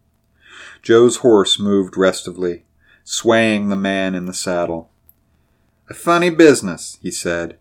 Joe's 0.83 1.17
horse 1.17 1.59
moved 1.59 1.95
restively, 1.95 2.63
swaying 3.03 3.69
the 3.69 3.77
man 3.77 4.15
in 4.15 4.27
the 4.27 4.35
saddle. 4.35 4.91
A 5.89 5.95
funny 5.95 6.31
business, 6.31 6.99
he 7.01 7.11
said. 7.11 7.57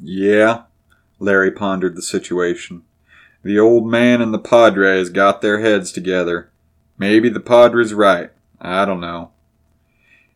Yeah. 0.00 0.64
Larry 1.18 1.50
pondered 1.52 1.96
the 1.96 2.02
situation. 2.02 2.82
The 3.42 3.58
old 3.58 3.86
man 3.86 4.20
and 4.20 4.34
the 4.34 4.38
Padres 4.38 5.08
got 5.08 5.40
their 5.40 5.60
heads 5.60 5.92
together. 5.92 6.50
Maybe 6.98 7.28
the 7.28 7.40
Padre's 7.40 7.94
right. 7.94 8.32
I 8.60 8.84
don't 8.84 9.00
know. 9.00 9.30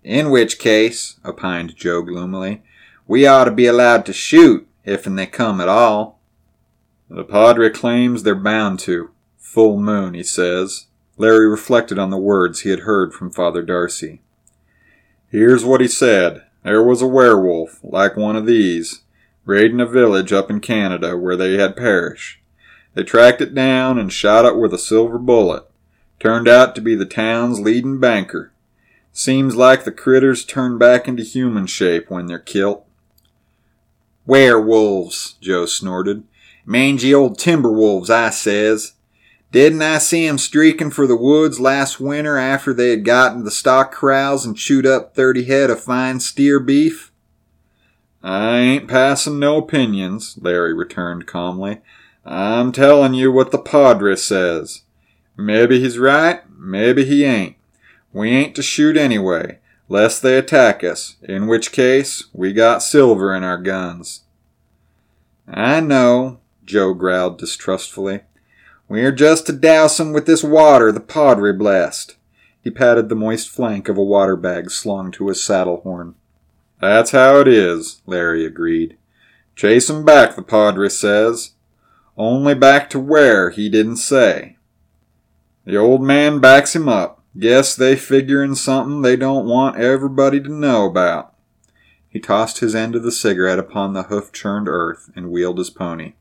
In 0.05 0.31
which 0.31 0.59
case, 0.59 1.19
opined 1.25 1.75
Joe 1.75 2.03
gloomily, 2.03 2.63
we 3.09 3.27
ought 3.27 3.45
to 3.45 3.51
be 3.51 3.67
allowed 3.67 4.07
to 4.07 4.13
shoot, 4.13 4.69
if 4.85 5.07
and 5.07 5.19
they 5.19 5.27
come 5.27 5.61
at 5.61 5.69
all. 5.69 6.20
The 7.11 7.25
Padre 7.25 7.71
claims 7.71 8.23
they're 8.23 8.37
bound 8.37 8.79
to. 8.81 9.11
Full 9.37 9.81
moon, 9.81 10.15
he 10.15 10.23
says. 10.23 10.87
Larry 11.19 11.49
reflected 11.49 11.99
on 11.99 12.11
the 12.11 12.17
words 12.17 12.61
he 12.61 12.71
had 12.71 12.81
heard 12.81 13.13
from 13.13 13.31
Father 13.31 13.63
Darcy. 13.63 14.21
Here's 15.29 15.65
what 15.65 15.81
he 15.81 15.89
said. 15.89 16.45
There 16.63 16.85
was 16.85 17.03
a 17.03 17.09
werewolf, 17.09 17.81
like 17.83 18.17
one 18.17 18.37
of 18.37 18.47
these, 18.47 19.03
raiding 19.45 19.81
a 19.81 19.87
village 19.87 20.33
up 20.33 20.51
in 20.51 20.61
Canada 20.61 21.17
where 21.17 21.37
they 21.37 21.55
had 21.55 21.77
parish. 21.77 22.41
They 22.95 23.03
tracked 23.03 23.41
it 23.41 23.57
down 23.57 23.99
and 23.99 24.13
shot 24.13 24.45
it 24.45 24.57
with 24.57 24.73
a 24.73 24.79
silver 24.79 25.19
bullet. 25.19 25.65
Turned 26.21 26.47
out 26.47 26.77
to 26.77 26.81
be 26.81 26.95
the 26.95 27.07
town's 27.07 27.61
leading 27.61 27.99
banker. 27.99 28.53
Seems 29.13 29.57
like 29.57 29.83
the 29.83 29.93
critters 29.93 30.45
turn 30.45 30.79
back 30.79 31.09
into 31.09 31.25
human 31.25 31.67
shape 31.67 32.09
when 32.09 32.27
they're 32.27 32.39
kilt. 32.39 32.87
Werewolves, 34.27 35.35
Joe 35.41 35.67
snorted. 35.67 36.23
Mangy 36.67 37.13
old 37.15 37.39
timber 37.39 37.71
wolves, 37.71 38.11
I 38.11 38.31
says. 38.31 38.93
Didn't 39.53 39.83
I 39.83 39.99
see 39.99 40.27
'em 40.27 40.39
streaking 40.39 40.91
for 40.91 41.07
the 41.07 41.17
woods 41.17 41.59
last 41.59 41.99
winter 41.99 42.37
after 42.37 42.73
they 42.73 42.91
had 42.91 43.05
gotten 43.05 43.45
the 43.45 43.51
stock 43.51 43.93
corrals 43.93 44.47
and 44.47 44.57
chewed 44.57 44.87
up 44.87 45.15
thirty 45.15 45.45
head 45.45 45.71
of 45.71 45.83
fine 45.83 46.21
steer 46.21 46.61
beef? 46.61 47.11
I 48.23 48.59
ain't 48.59 48.89
passin' 48.89 49.39
no 49.39 49.57
opinions, 49.57 50.37
Larry 50.41 50.75
returned 50.75 51.27
calmly. 51.27 51.81
I'm 52.25 52.71
tellin' 52.71 53.15
you 53.15 53.33
what 53.33 53.51
the 53.51 53.59
Padre 53.59 54.15
says. 54.15 54.83
Maybe 55.37 55.81
he's 55.81 55.99
right, 55.99 56.43
maybe 56.57 57.05
he 57.05 57.25
ain't. 57.25 57.57
We 58.13 58.31
ain't 58.31 58.55
to 58.57 58.63
shoot 58.63 58.97
anyway, 58.97 59.59
lest 59.89 60.23
they 60.23 60.37
attack 60.37 60.85
us, 60.85 61.17
in 61.23 61.47
which 61.47 61.73
case 61.73 62.25
we 62.33 62.53
got 62.53 62.83
silver 62.83 63.35
in 63.35 63.43
our 63.43 63.59
guns. 63.59 64.23
I 65.49 65.81
know, 65.81 66.41
Joe 66.71 66.95
growled 66.95 67.39
distrustfully. 67.39 68.21
We're 68.89 69.13
just 69.13 69.47
to 69.47 69.53
douse 69.53 69.99
'em 70.01 70.13
with 70.13 70.27
this 70.27 70.45
water 70.45 70.93
the 70.93 71.01
Padre 71.01 71.53
blessed. 71.53 72.17
He 72.63 72.71
patted 72.71 73.09
the 73.09 73.15
moist 73.15 73.49
flank 73.49 73.89
of 73.89 73.97
a 73.97 74.03
water 74.03 74.37
bag 74.37 74.71
slung 74.71 75.11
to 75.13 75.29
his 75.29 75.43
saddle 75.43 75.81
horn. 75.83 76.15
That's 76.81 77.11
how 77.11 77.41
it 77.41 77.49
is, 77.49 78.03
Larry 78.07 78.45
agreed. 78.47 78.97
Chase 79.57 79.91
'em 79.91 80.05
back, 80.05 80.37
the 80.37 80.43
Padre 80.43 80.89
says. 80.89 81.53
Only 82.17 82.55
back 82.55 82.89
to 82.91 83.01
where, 83.01 83.51
he 83.51 83.69
didn't 83.69 83.97
say. 83.97 84.57
The 85.65 85.77
old 85.77 86.03
man 86.03 86.39
backs 86.39 86.75
him 86.75 86.89
up. 86.89 87.23
Guess 87.39 87.77
they 87.77 87.97
figuring 87.97 88.55
something 88.55 89.03
they 89.03 89.17
don't 89.17 89.47
want 89.47 89.77
everybody 89.77 90.41
to 90.41 90.53
know 90.53 90.87
about. 90.87 91.35
He 92.09 92.19
tossed 92.19 92.59
his 92.59 92.75
end 92.75 92.97
of 92.97 93.05
the 93.05 93.13
cigarette 93.13 93.61
upon 93.61 93.93
the 93.93 94.05
hoof 94.05 94.33
churned 94.33 94.69
earth 94.69 95.11
and 95.15 95.31
wheeled 95.31 95.59
his 95.59 95.71
pony. 95.71 96.15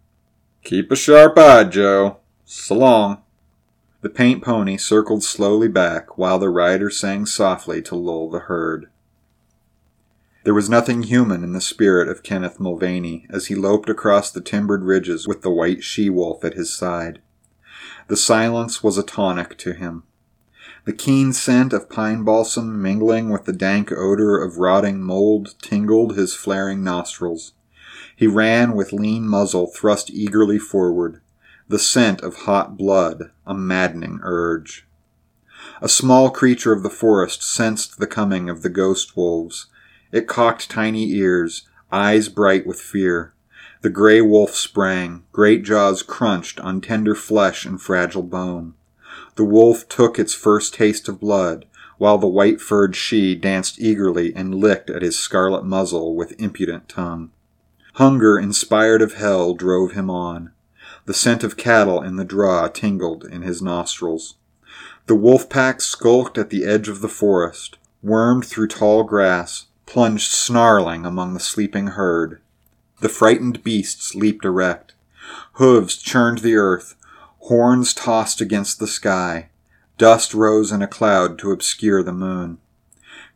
Keep 0.63 0.91
a 0.91 0.95
sharp 0.95 1.37
eye, 1.37 1.63
Joe. 1.63 2.17
So 2.45 2.75
long. 2.75 3.21
The 4.01 4.09
paint 4.09 4.43
pony 4.43 4.77
circled 4.77 5.23
slowly 5.23 5.67
back 5.67 6.17
while 6.17 6.39
the 6.39 6.49
rider 6.49 6.89
sang 6.89 7.25
softly 7.25 7.81
to 7.83 7.95
lull 7.95 8.29
the 8.29 8.39
herd. 8.39 8.89
There 10.43 10.53
was 10.53 10.69
nothing 10.69 11.03
human 11.03 11.43
in 11.43 11.53
the 11.53 11.61
spirit 11.61 12.07
of 12.07 12.23
Kenneth 12.23 12.59
Mulvaney 12.59 13.25
as 13.29 13.47
he 13.47 13.55
loped 13.55 13.89
across 13.89 14.31
the 14.31 14.41
timbered 14.41 14.83
ridges 14.83 15.27
with 15.27 15.41
the 15.41 15.51
white 15.51 15.83
she 15.83 16.09
wolf 16.09 16.45
at 16.45 16.53
his 16.53 16.73
side. 16.73 17.21
The 18.07 18.17
silence 18.17 18.81
was 18.81 18.97
a 18.97 19.03
tonic 19.03 19.57
to 19.59 19.73
him. 19.73 20.03
The 20.85 20.93
keen 20.93 21.33
scent 21.33 21.73
of 21.73 21.89
pine 21.89 22.23
balsam 22.23 22.81
mingling 22.81 23.29
with 23.29 23.45
the 23.45 23.53
dank 23.53 23.91
odor 23.91 24.41
of 24.41 24.57
rotting 24.57 25.01
mold 25.01 25.55
tingled 25.61 26.15
his 26.15 26.35
flaring 26.35 26.83
nostrils. 26.83 27.53
He 28.19 28.27
ran 28.27 28.73
with 28.73 28.91
lean 28.91 29.29
muzzle 29.29 29.67
thrust 29.67 30.09
eagerly 30.09 30.59
forward, 30.59 31.21
the 31.69 31.79
scent 31.79 32.19
of 32.19 32.39
hot 32.39 32.75
blood, 32.75 33.31
a 33.47 33.53
maddening 33.53 34.19
urge. 34.23 34.85
A 35.81 35.87
small 35.87 36.29
creature 36.29 36.73
of 36.73 36.83
the 36.83 36.89
forest 36.89 37.41
sensed 37.41 37.97
the 37.97 38.07
coming 38.07 38.49
of 38.49 38.61
the 38.61 38.67
ghost 38.67 39.15
wolves. 39.15 39.67
It 40.11 40.27
cocked 40.27 40.69
tiny 40.69 41.13
ears, 41.13 41.65
eyes 41.93 42.27
bright 42.27 42.67
with 42.67 42.81
fear. 42.81 43.31
The 43.83 43.89
gray 43.89 44.19
wolf 44.19 44.53
sprang, 44.53 45.23
great 45.31 45.63
jaws 45.63 46.03
crunched 46.03 46.59
on 46.59 46.81
tender 46.81 47.15
flesh 47.15 47.65
and 47.65 47.81
fragile 47.81 48.23
bone. 48.23 48.73
The 49.35 49.45
wolf 49.45 49.87
took 49.87 50.19
its 50.19 50.33
first 50.33 50.73
taste 50.73 51.07
of 51.07 51.21
blood, 51.21 51.63
while 51.97 52.17
the 52.17 52.27
white 52.27 52.59
furred 52.59 52.97
she 52.97 53.33
danced 53.33 53.79
eagerly 53.79 54.35
and 54.35 54.55
licked 54.55 54.89
at 54.89 55.03
his 55.03 55.17
scarlet 55.17 55.63
muzzle 55.63 56.17
with 56.17 56.37
impudent 56.37 56.89
tongue. 56.89 57.31
Hunger 57.99 58.39
inspired 58.39 59.01
of 59.01 59.15
hell 59.15 59.53
drove 59.53 59.91
him 59.91 60.09
on. 60.09 60.53
The 61.03 61.13
scent 61.13 61.43
of 61.43 61.57
cattle 61.57 62.01
in 62.01 62.15
the 62.15 62.23
draw 62.23 62.69
tingled 62.69 63.25
in 63.25 63.41
his 63.41 63.61
nostrils. 63.61 64.35
The 65.07 65.15
wolf 65.15 65.49
pack 65.49 65.81
skulked 65.81 66.37
at 66.37 66.49
the 66.49 66.63
edge 66.63 66.87
of 66.87 67.01
the 67.01 67.09
forest, 67.09 67.77
wormed 68.01 68.45
through 68.45 68.69
tall 68.69 69.03
grass, 69.03 69.65
plunged 69.85 70.31
snarling 70.31 71.05
among 71.05 71.33
the 71.33 71.41
sleeping 71.41 71.87
herd. 71.87 72.39
The 73.01 73.09
frightened 73.09 73.65
beasts 73.65 74.15
leaped 74.15 74.45
erect. 74.45 74.93
Hooves 75.55 75.97
churned 75.97 76.37
the 76.37 76.55
earth, 76.55 76.95
horns 77.39 77.93
tossed 77.93 78.39
against 78.39 78.79
the 78.79 78.87
sky. 78.87 79.49
Dust 79.97 80.33
rose 80.33 80.71
in 80.71 80.81
a 80.81 80.87
cloud 80.87 81.37
to 81.39 81.51
obscure 81.51 82.01
the 82.01 82.13
moon. 82.13 82.59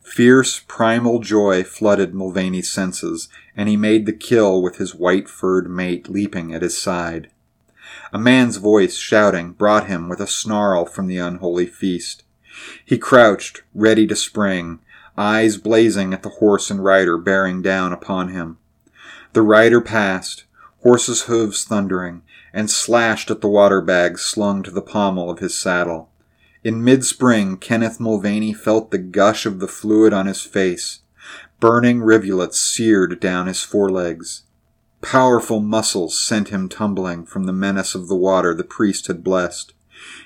Fierce, 0.04 0.60
primal 0.68 1.20
joy 1.20 1.64
flooded 1.64 2.14
Mulvaney's 2.14 2.70
senses, 2.70 3.30
and 3.56 3.68
he 3.68 3.78
made 3.78 4.06
the 4.06 4.14
kill 4.14 4.62
with 4.62 4.78
his 4.78 4.94
white 4.94 5.30
furred 5.30 5.70
mate 5.70 6.10
leaping 6.10 6.54
at 6.54 6.62
his 6.62 6.78
side. 6.78 7.30
A 8.12 8.20
man's 8.20 8.58
voice 8.58 8.96
shouting 8.96 9.54
brought 9.54 9.88
him 9.88 10.10
with 10.10 10.20
a 10.20 10.28
snarl 10.28 10.86
from 10.86 11.08
the 11.08 11.18
unholy 11.18 11.66
feast. 11.66 12.24
He 12.86 12.98
crouched, 12.98 13.64
ready 13.74 14.06
to 14.08 14.16
spring, 14.16 14.80
eyes 15.18 15.58
blazing 15.58 16.14
at 16.14 16.22
the 16.22 16.30
horse 16.30 16.70
and 16.70 16.84
rider 16.84 17.18
bearing 17.18 17.62
down 17.62 17.94
upon 17.94 18.30
him. 18.30 18.58
The 19.34 19.42
rider 19.42 19.82
passed, 19.82 20.44
horse's 20.82 21.24
hooves 21.24 21.64
thundering, 21.64 22.22
and 22.54 22.70
slashed 22.70 23.32
at 23.32 23.42
the 23.42 23.48
water 23.48 23.82
bag 23.82 24.20
slung 24.20 24.62
to 24.64 24.72
the 24.72 24.82
pommel 24.82 25.30
of 25.32 25.40
his 25.40 25.58
saddle. 25.58 26.10
In 26.64 26.84
mid-spring, 26.84 27.58
Kenneth 27.58 28.00
Mulvaney 28.00 28.54
felt 28.54 28.92
the 28.92 28.98
gush 28.98 29.46
of 29.46 29.60
the 29.60 29.68
fluid 29.68 30.14
on 30.14 30.28
his 30.28 30.42
face. 30.42 31.02
Burning 31.60 32.02
rivulets 32.02 32.58
seared 32.58 33.20
down 33.20 33.48
his 33.48 33.62
forelegs. 33.64 34.44
Powerful 35.02 35.60
muscles 35.60 36.18
sent 36.18 36.50
him 36.50 36.70
tumbling 36.70 37.26
from 37.26 37.44
the 37.44 37.52
menace 37.52 37.96
of 37.96 38.08
the 38.08 38.16
water 38.16 38.54
the 38.54 38.64
priest 38.64 39.08
had 39.08 39.24
blessed. 39.24 39.74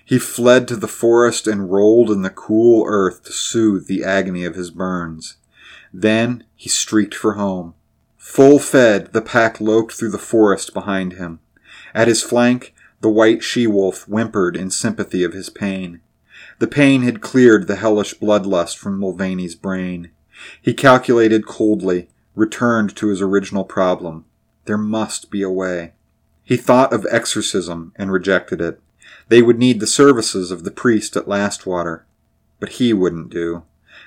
He 0.06 0.20
fled 0.20 0.68
to 0.68 0.76
the 0.76 0.88
forest 0.88 1.48
and 1.48 1.72
rolled 1.72 2.12
in 2.12 2.22
the 2.22 2.30
cool 2.30 2.86
earth 2.88 3.24
to 3.24 3.34
soothe 3.34 3.88
the 3.88 4.04
agony 4.04 4.46
of 4.46 4.56
his 4.56 4.70
burns. 4.70 5.38
Then 5.92 6.44
he 6.56 6.70
streaked 6.70 7.16
for 7.16 7.34
home. 7.34 7.74
Full 8.18 8.60
fed, 8.60 9.14
the 9.14 9.22
pack 9.22 9.60
loped 9.60 9.94
through 9.94 10.12
the 10.12 10.18
forest 10.20 10.74
behind 10.74 11.14
him. 11.14 11.40
At 11.96 12.08
his 12.08 12.22
flank, 12.22 12.76
the 13.02 13.10
white 13.10 13.42
she 13.42 13.66
wolf 13.66 14.04
whimpered 14.04 14.56
in 14.56 14.70
sympathy 14.70 15.24
of 15.24 15.34
his 15.34 15.50
pain. 15.50 16.02
The 16.60 16.68
pain 16.68 17.04
had 17.04 17.22
cleared 17.22 17.68
the 17.68 17.76
hellish 17.76 18.16
bloodlust 18.16 18.78
from 18.78 19.00
Mulvaney's 19.00 19.56
brain. 19.56 20.10
He 20.62 20.74
calculated 20.74 21.46
coldly, 21.46 22.10
returned 22.36 22.96
to 22.96 23.08
his 23.08 23.22
original 23.22 23.64
problem. 23.64 24.26
There 24.66 24.78
must 24.78 25.30
be 25.30 25.42
a 25.42 25.50
way. 25.50 25.94
He 26.44 26.58
thought 26.58 26.94
of 26.94 27.06
exorcism 27.12 27.94
and 27.96 28.12
rejected 28.12 28.62
it. 28.62 28.82
They 29.28 29.42
would 29.42 29.60
need 29.60 29.80
the 29.80 29.88
services 29.88 30.50
of 30.50 30.64
the 30.64 30.72
priest 30.72 31.16
at 31.16 31.28
Lastwater. 31.28 32.04
But 32.60 32.70
he 32.70 32.94
wouldn't 32.94 33.30
do. 33.30 33.64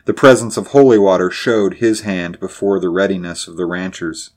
The 0.07 0.15
presence 0.15 0.57
of 0.57 0.69
holy 0.69 0.99
water 0.99 1.31
showed 1.31 1.75
his 1.75 2.01
hand 2.01 2.41
before 2.41 2.81
the 2.81 2.89
readiness 2.89 3.47
of 3.47 3.57
the 3.57 3.67
ranchers. 3.67 4.31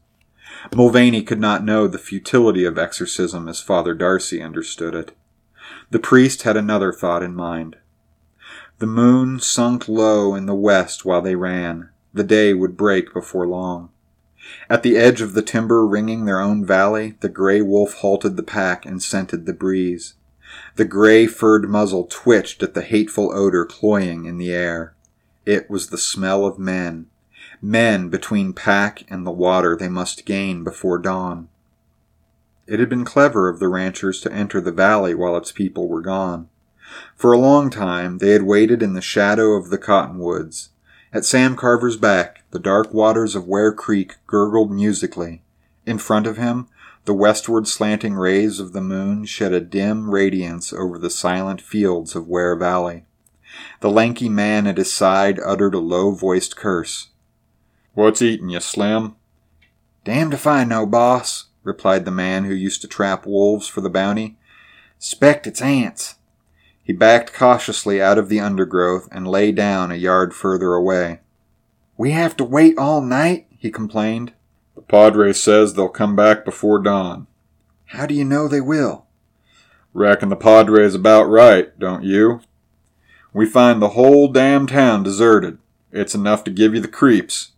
Mulvaney 0.76 1.24
could 1.24 1.40
not 1.40 1.64
know 1.64 1.88
the 1.88 1.98
futility 1.98 2.64
of 2.64 2.78
exorcism 2.78 3.48
as 3.48 3.62
Father 3.62 3.94
Darcy 3.94 4.42
understood 4.42 4.94
it. 4.94 5.18
The 5.90 6.00
priest 6.00 6.44
had 6.44 6.58
another 6.58 6.92
thought 6.92 7.24
in 7.24 7.34
mind. 7.34 7.78
The 8.80 8.88
moon 8.88 9.40
sunk 9.40 9.88
low 9.88 10.36
in 10.36 10.46
the 10.46 10.56
west 10.56 11.06
while 11.06 11.22
they 11.22 11.36
ran. 11.36 11.90
The 12.14 12.24
day 12.24 12.54
would 12.54 12.76
break 12.76 13.14
before 13.14 13.48
long. 13.48 13.90
At 14.70 14.84
the 14.84 14.98
edge 14.98 15.22
of 15.22 15.34
the 15.34 15.42
timber 15.42 15.86
ringing 15.86 16.26
their 16.26 16.42
own 16.42 16.66
valley, 16.66 17.16
the 17.22 17.30
gray 17.30 17.62
wolf 17.62 17.96
halted 17.96 18.36
the 18.36 18.44
pack 18.44 18.86
and 18.86 19.02
scented 19.02 19.46
the 19.46 19.54
breeze. 19.54 20.16
The 20.76 20.86
gray 20.86 21.28
furred 21.28 21.70
muzzle 21.70 22.08
twitched 22.10 22.62
at 22.62 22.74
the 22.74 22.82
hateful 22.82 23.32
odor 23.34 23.66
cloying 23.66 24.26
in 24.26 24.38
the 24.38 24.52
air. 24.52 24.94
It 25.46 25.70
was 25.70 25.88
the 25.88 25.98
smell 25.98 26.46
of 26.46 26.60
men. 26.60 27.08
Men 27.62 28.10
between 28.10 28.54
pack 28.54 29.04
and 29.10 29.26
the 29.26 29.32
water 29.32 29.76
they 29.76 29.90
must 29.90 30.26
gain 30.26 30.64
before 30.64 31.00
dawn. 31.00 31.48
It 32.68 32.80
had 32.80 32.90
been 32.90 33.06
clever 33.06 33.50
of 33.50 33.60
the 33.60 33.68
ranchers 33.68 34.22
to 34.22 34.32
enter 34.32 34.60
the 34.62 34.72
valley 34.72 35.14
while 35.14 35.38
its 35.38 35.52
people 35.52 35.88
were 35.88 36.02
gone. 36.02 36.50
For 37.16 37.32
a 37.32 37.38
long 37.38 37.70
time 37.70 38.18
they 38.18 38.32
had 38.32 38.44
waited 38.44 38.84
in 38.84 38.94
the 38.94 39.02
shadow 39.02 39.54
of 39.54 39.70
the 39.70 39.78
cottonwoods. 39.78 40.70
At 41.12 41.26
Sam 41.26 41.56
Carver's 41.56 41.98
back, 41.98 42.44
the 42.52 42.60
dark 42.60 42.94
waters 42.94 43.36
of 43.36 43.48
Ware 43.48 43.74
Creek 43.74 44.16
gurgled 44.26 44.72
musically. 44.72 45.44
In 45.86 45.98
front 45.98 46.26
of 46.26 46.38
him, 46.38 46.68
the 47.06 47.14
westward 47.14 47.68
slanting 47.68 48.16
rays 48.16 48.60
of 48.60 48.74
the 48.74 48.82
moon 48.82 49.26
shed 49.26 49.54
a 49.54 49.60
dim 49.60 50.10
radiance 50.10 50.72
over 50.72 50.98
the 50.98 51.10
silent 51.10 51.62
fields 51.62 52.16
of 52.16 52.28
Ware 52.28 52.56
Valley. 52.56 53.06
The 53.82 53.92
lanky 53.92 54.30
man 54.30 54.66
at 54.66 54.78
his 54.78 54.94
side 54.94 55.40
uttered 55.46 55.76
a 55.76 55.80
low 55.80 56.12
voiced 56.12 56.56
curse. 56.56 57.10
What's 57.94 58.22
eatin' 58.22 58.50
you, 58.50 58.60
Slim? 58.60 59.16
Damned 60.04 60.34
if 60.34 60.48
I 60.48 60.64
know, 60.64 60.86
boss, 60.86 61.46
replied 61.64 62.06
the 62.06 62.12
man 62.12 62.46
who 62.46 62.54
used 62.54 62.82
to 62.82 62.88
trap 62.88 63.26
wolves 63.26 63.68
for 63.68 63.82
the 63.82 63.90
bounty. 63.90 64.38
Spect 64.98 65.46
it's 65.46 65.62
ants. 65.62 66.16
He 66.84 66.94
backed 66.94 67.34
cautiously 67.34 68.02
out 68.02 68.18
of 68.18 68.28
the 68.28 68.40
undergrowth 68.40 69.08
and 69.12 69.28
lay 69.28 69.52
down 69.52 69.92
a 69.92 69.96
yard 69.96 70.34
further 70.34 70.74
away. 70.74 71.22
We 71.98 72.12
have 72.12 72.36
to 72.38 72.44
wait 72.44 72.78
all 72.78 73.02
night, 73.02 73.48
he 73.58 73.72
complained. 73.72 74.34
The 74.76 74.82
Padre 74.82 75.32
says 75.34 75.74
they'll 75.74 75.88
come 75.88 76.16
back 76.16 76.44
before 76.44 76.80
dawn. 76.80 77.28
How 77.86 78.06
do 78.06 78.14
you 78.14 78.26
know 78.26 78.48
they 78.48 78.60
will? 78.60 79.06
Reckon 79.94 80.30
the 80.30 80.36
Padre's 80.36 80.96
about 80.96 81.26
right, 81.26 81.78
don't 81.80 82.04
you? 82.04 82.42
We 83.32 83.46
find 83.46 83.82
the 83.82 83.90
whole 83.90 84.28
damn 84.28 84.68
town 84.68 85.04
deserted. 85.04 85.60
It's 85.92 86.16
enough 86.16 86.44
to 86.44 86.52
give 86.52 86.74
you 86.74 86.82
the 86.82 86.88
creeps. 86.88 87.52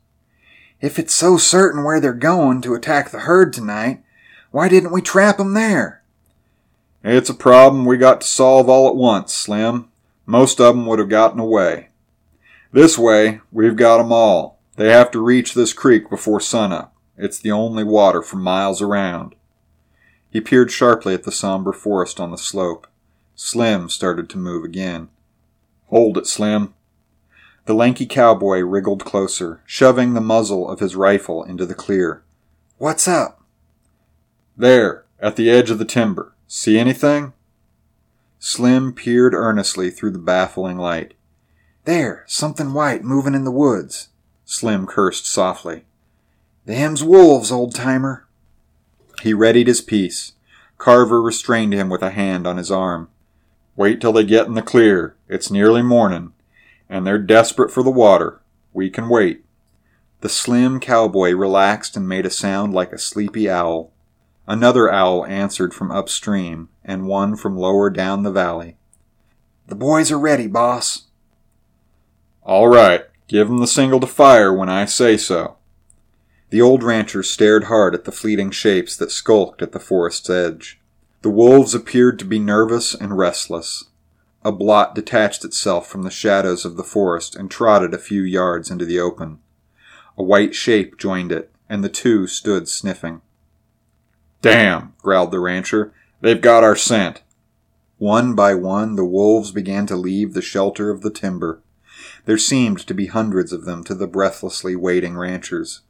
If 0.82 1.00
it's 1.00 1.16
so 1.16 1.38
certain 1.38 1.84
where 1.84 2.00
they're 2.00 2.14
going 2.14 2.62
to 2.62 2.76
attack 2.76 3.10
the 3.10 3.22
herd 3.22 3.54
tonight, 3.54 4.04
why 4.52 4.68
didn't 4.68 4.92
we 4.92 5.02
trap 5.02 5.40
'em 5.40 5.54
there? 5.54 6.02
It's 7.08 7.30
a 7.30 7.36
problem 7.36 7.86
we 7.86 7.98
got 7.98 8.22
to 8.22 8.28
solve 8.28 8.68
all 8.68 8.88
at 8.88 8.96
once, 8.96 9.32
Slim. 9.32 9.90
Most 10.26 10.60
of 10.60 10.76
'em 10.76 10.88
would 10.88 10.98
have 10.98 11.08
gotten 11.08 11.40
away. 11.40 11.90
This 12.72 12.98
way, 12.98 13.42
we've 13.52 13.76
got 13.76 14.00
'em 14.00 14.12
all. 14.12 14.58
They 14.76 14.90
have 14.90 15.12
to 15.12 15.24
reach 15.24 15.54
this 15.54 15.72
creek 15.72 16.10
before 16.10 16.40
sunup. 16.40 16.96
It's 17.16 17.38
the 17.38 17.52
only 17.52 17.84
water 17.84 18.24
for 18.24 18.38
miles 18.38 18.82
around. 18.82 19.36
He 20.32 20.42
peered 20.42 20.72
sharply 20.72 21.14
at 21.14 21.26
the 21.26 21.32
somber 21.32 21.74
forest 21.74 22.20
on 22.20 22.32
the 22.32 22.40
slope. 22.40 22.88
Slim 23.36 23.88
started 23.88 24.28
to 24.32 24.40
move 24.40 24.64
again. 24.64 25.10
Hold 25.90 26.18
it, 26.18 26.26
Slim. 26.26 26.74
The 27.68 27.76
lanky 27.76 28.08
cowboy 28.08 28.62
wriggled 28.62 29.06
closer, 29.06 29.62
shoving 29.68 30.16
the 30.16 30.22
muzzle 30.22 30.68
of 30.68 30.80
his 30.80 30.96
rifle 30.96 31.44
into 31.44 31.68
the 31.68 31.76
clear. 31.76 32.24
What's 32.80 33.08
up? 33.08 33.44
There, 34.58 35.06
at 35.20 35.36
the 35.36 35.52
edge 35.52 35.70
of 35.70 35.78
the 35.78 35.86
timber. 35.86 36.32
See 36.48 36.78
anything? 36.78 37.34
Slim 38.40 38.94
peered 38.94 39.34
earnestly 39.34 39.90
through 39.90 40.12
the 40.12 40.20
baffling 40.20 40.78
light. 40.78 41.16
There, 41.86 42.24
something 42.28 42.74
white 42.74 43.04
moving 43.04 43.34
in 43.34 43.44
the 43.44 43.52
woods. 43.52 44.10
Slim 44.46 44.86
cursed 44.86 45.26
softly. 45.26 45.86
Them's 46.66 47.04
wolves, 47.04 47.52
old 47.52 47.74
timer. 47.74 48.28
He 49.22 49.34
readied 49.34 49.68
his 49.68 49.82
piece. 49.82 50.34
Carver 50.78 51.22
restrained 51.22 51.74
him 51.74 51.90
with 51.90 52.02
a 52.02 52.12
hand 52.12 52.46
on 52.46 52.58
his 52.58 52.72
arm. 52.72 53.10
Wait 53.76 54.00
till 54.00 54.14
they 54.14 54.24
get 54.24 54.48
in 54.48 54.54
the 54.54 54.62
clear. 54.62 55.16
It's 55.28 55.52
nearly 55.52 55.82
morning, 55.82 56.34
and 56.90 57.06
they're 57.06 57.18
desperate 57.18 57.72
for 57.72 57.84
the 57.84 57.92
water. 57.92 58.42
We 58.74 58.90
can 58.90 59.10
wait. 59.10 59.44
The 60.22 60.30
slim 60.30 60.80
cowboy 60.80 61.32
relaxed 61.32 61.98
and 61.98 62.08
made 62.08 62.26
a 62.26 62.32
sound 62.32 62.74
like 62.74 62.92
a 62.92 62.98
sleepy 62.98 63.50
owl. 63.50 63.92
Another 64.48 64.92
owl 64.92 65.26
answered 65.26 65.74
from 65.74 65.92
upstream, 65.92 66.70
and 66.84 67.08
one 67.08 67.36
from 67.36 67.58
lower 67.58 67.90
down 67.90 68.24
the 68.24 68.32
valley. 68.32 68.78
The 69.68 69.76
boys 69.76 70.12
are 70.12 70.20
ready, 70.20 70.48
boss. 70.48 71.04
All 72.44 72.68
right. 72.68 73.06
Give 73.28 73.50
'em 73.50 73.58
the 73.58 73.66
signal 73.66 74.00
to 74.02 74.08
fire 74.08 74.54
when 74.54 74.70
I 74.70 74.86
say 74.86 75.18
so. 75.18 75.58
The 76.52 76.62
old 76.62 76.84
rancher 76.84 77.24
stared 77.24 77.66
hard 77.66 77.96
at 77.96 78.06
the 78.06 78.12
fleeting 78.12 78.52
shapes 78.52 78.96
that 78.98 79.12
skulked 79.12 79.64
at 79.64 79.72
the 79.72 79.80
forest's 79.80 80.30
edge. 80.30 80.80
The 81.24 81.32
wolves 81.32 81.74
appeared 81.74 82.20
to 82.20 82.26
be 82.26 82.38
nervous 82.38 82.94
and 82.94 83.18
restless. 83.18 83.86
A 84.44 84.52
blot 84.52 84.94
detached 84.94 85.44
itself 85.44 85.88
from 85.88 86.04
the 86.04 86.12
shadows 86.12 86.66
of 86.66 86.78
the 86.78 86.84
forest 86.84 87.36
and 87.36 87.50
trotted 87.50 87.96
a 87.96 87.98
few 87.98 88.22
yards 88.22 88.70
into 88.70 88.86
the 88.86 89.00
open. 89.00 89.40
A 90.20 90.24
white 90.24 90.54
shape 90.54 91.00
joined 91.00 91.32
it, 91.32 91.52
and 91.68 91.84
the 91.84 91.90
two 91.90 92.28
stood 92.28 92.70
sniffing. 92.70 93.22
Damn, 94.46 94.94
growled 95.02 95.32
the 95.32 95.40
rancher. 95.40 95.92
They've 96.22 96.40
got 96.40 96.64
our 96.64 96.76
scent. 96.76 97.24
One 97.98 98.36
by 98.36 98.54
one, 98.54 98.96
the 98.96 99.04
wolves 99.04 99.52
began 99.52 99.88
to 99.88 99.96
leave 99.96 100.36
the 100.36 100.42
shelter 100.44 100.92
of 100.92 101.02
the 101.02 101.10
timber. 101.10 101.62
There 102.26 102.38
seemed 102.38 102.86
to 102.86 102.94
be 102.94 103.08
hundreds 103.08 103.52
of 103.52 103.66
them 103.66 103.84
to 103.86 103.96
the 103.96 104.06
breathlessly 104.06 104.76
waiting 104.76 105.18
ranchers. 105.18 105.82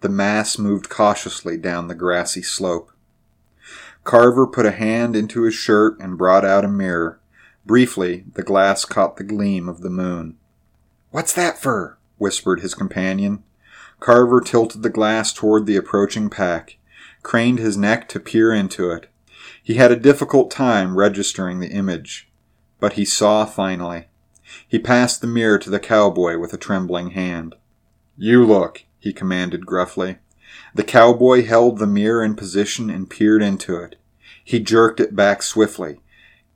The 0.00 0.08
mass 0.08 0.58
moved 0.58 0.88
cautiously 0.88 1.56
down 1.56 1.86
the 1.86 1.94
grassy 1.94 2.42
slope. 2.42 2.90
Carver 4.02 4.48
put 4.48 4.66
a 4.66 4.72
hand 4.72 5.14
into 5.14 5.42
his 5.42 5.54
shirt 5.54 5.96
and 6.00 6.18
brought 6.18 6.44
out 6.44 6.64
a 6.64 6.68
mirror. 6.68 7.20
Briefly, 7.64 8.24
the 8.34 8.42
glass 8.42 8.84
caught 8.84 9.18
the 9.18 9.22
gleam 9.22 9.68
of 9.68 9.82
the 9.82 9.88
moon. 9.88 10.36
What's 11.12 11.34
that 11.34 11.62
fur? 11.62 11.96
whispered 12.18 12.58
his 12.58 12.74
companion. 12.74 13.44
Carver 14.00 14.40
tilted 14.40 14.82
the 14.82 14.90
glass 14.90 15.32
toward 15.32 15.66
the 15.66 15.76
approaching 15.76 16.28
pack, 16.28 16.76
craned 17.22 17.58
his 17.58 17.76
neck 17.76 18.08
to 18.08 18.20
peer 18.20 18.52
into 18.52 18.90
it. 18.90 19.08
He 19.62 19.74
had 19.74 19.92
a 19.92 19.96
difficult 19.96 20.50
time 20.50 20.96
registering 20.96 21.60
the 21.60 21.70
image, 21.70 22.28
but 22.78 22.94
he 22.94 23.04
saw 23.04 23.44
finally. 23.44 24.06
He 24.66 24.78
passed 24.78 25.20
the 25.20 25.26
mirror 25.26 25.58
to 25.58 25.70
the 25.70 25.78
cowboy 25.78 26.38
with 26.38 26.52
a 26.52 26.58
trembling 26.58 27.10
hand. 27.10 27.54
You 28.16 28.44
look, 28.44 28.84
he 28.98 29.12
commanded 29.12 29.66
gruffly. 29.66 30.18
The 30.74 30.84
cowboy 30.84 31.44
held 31.44 31.78
the 31.78 31.86
mirror 31.86 32.24
in 32.24 32.34
position 32.34 32.90
and 32.90 33.08
peered 33.08 33.42
into 33.42 33.76
it. 33.76 33.96
He 34.42 34.60
jerked 34.60 35.00
it 35.00 35.14
back 35.14 35.42
swiftly. 35.42 36.00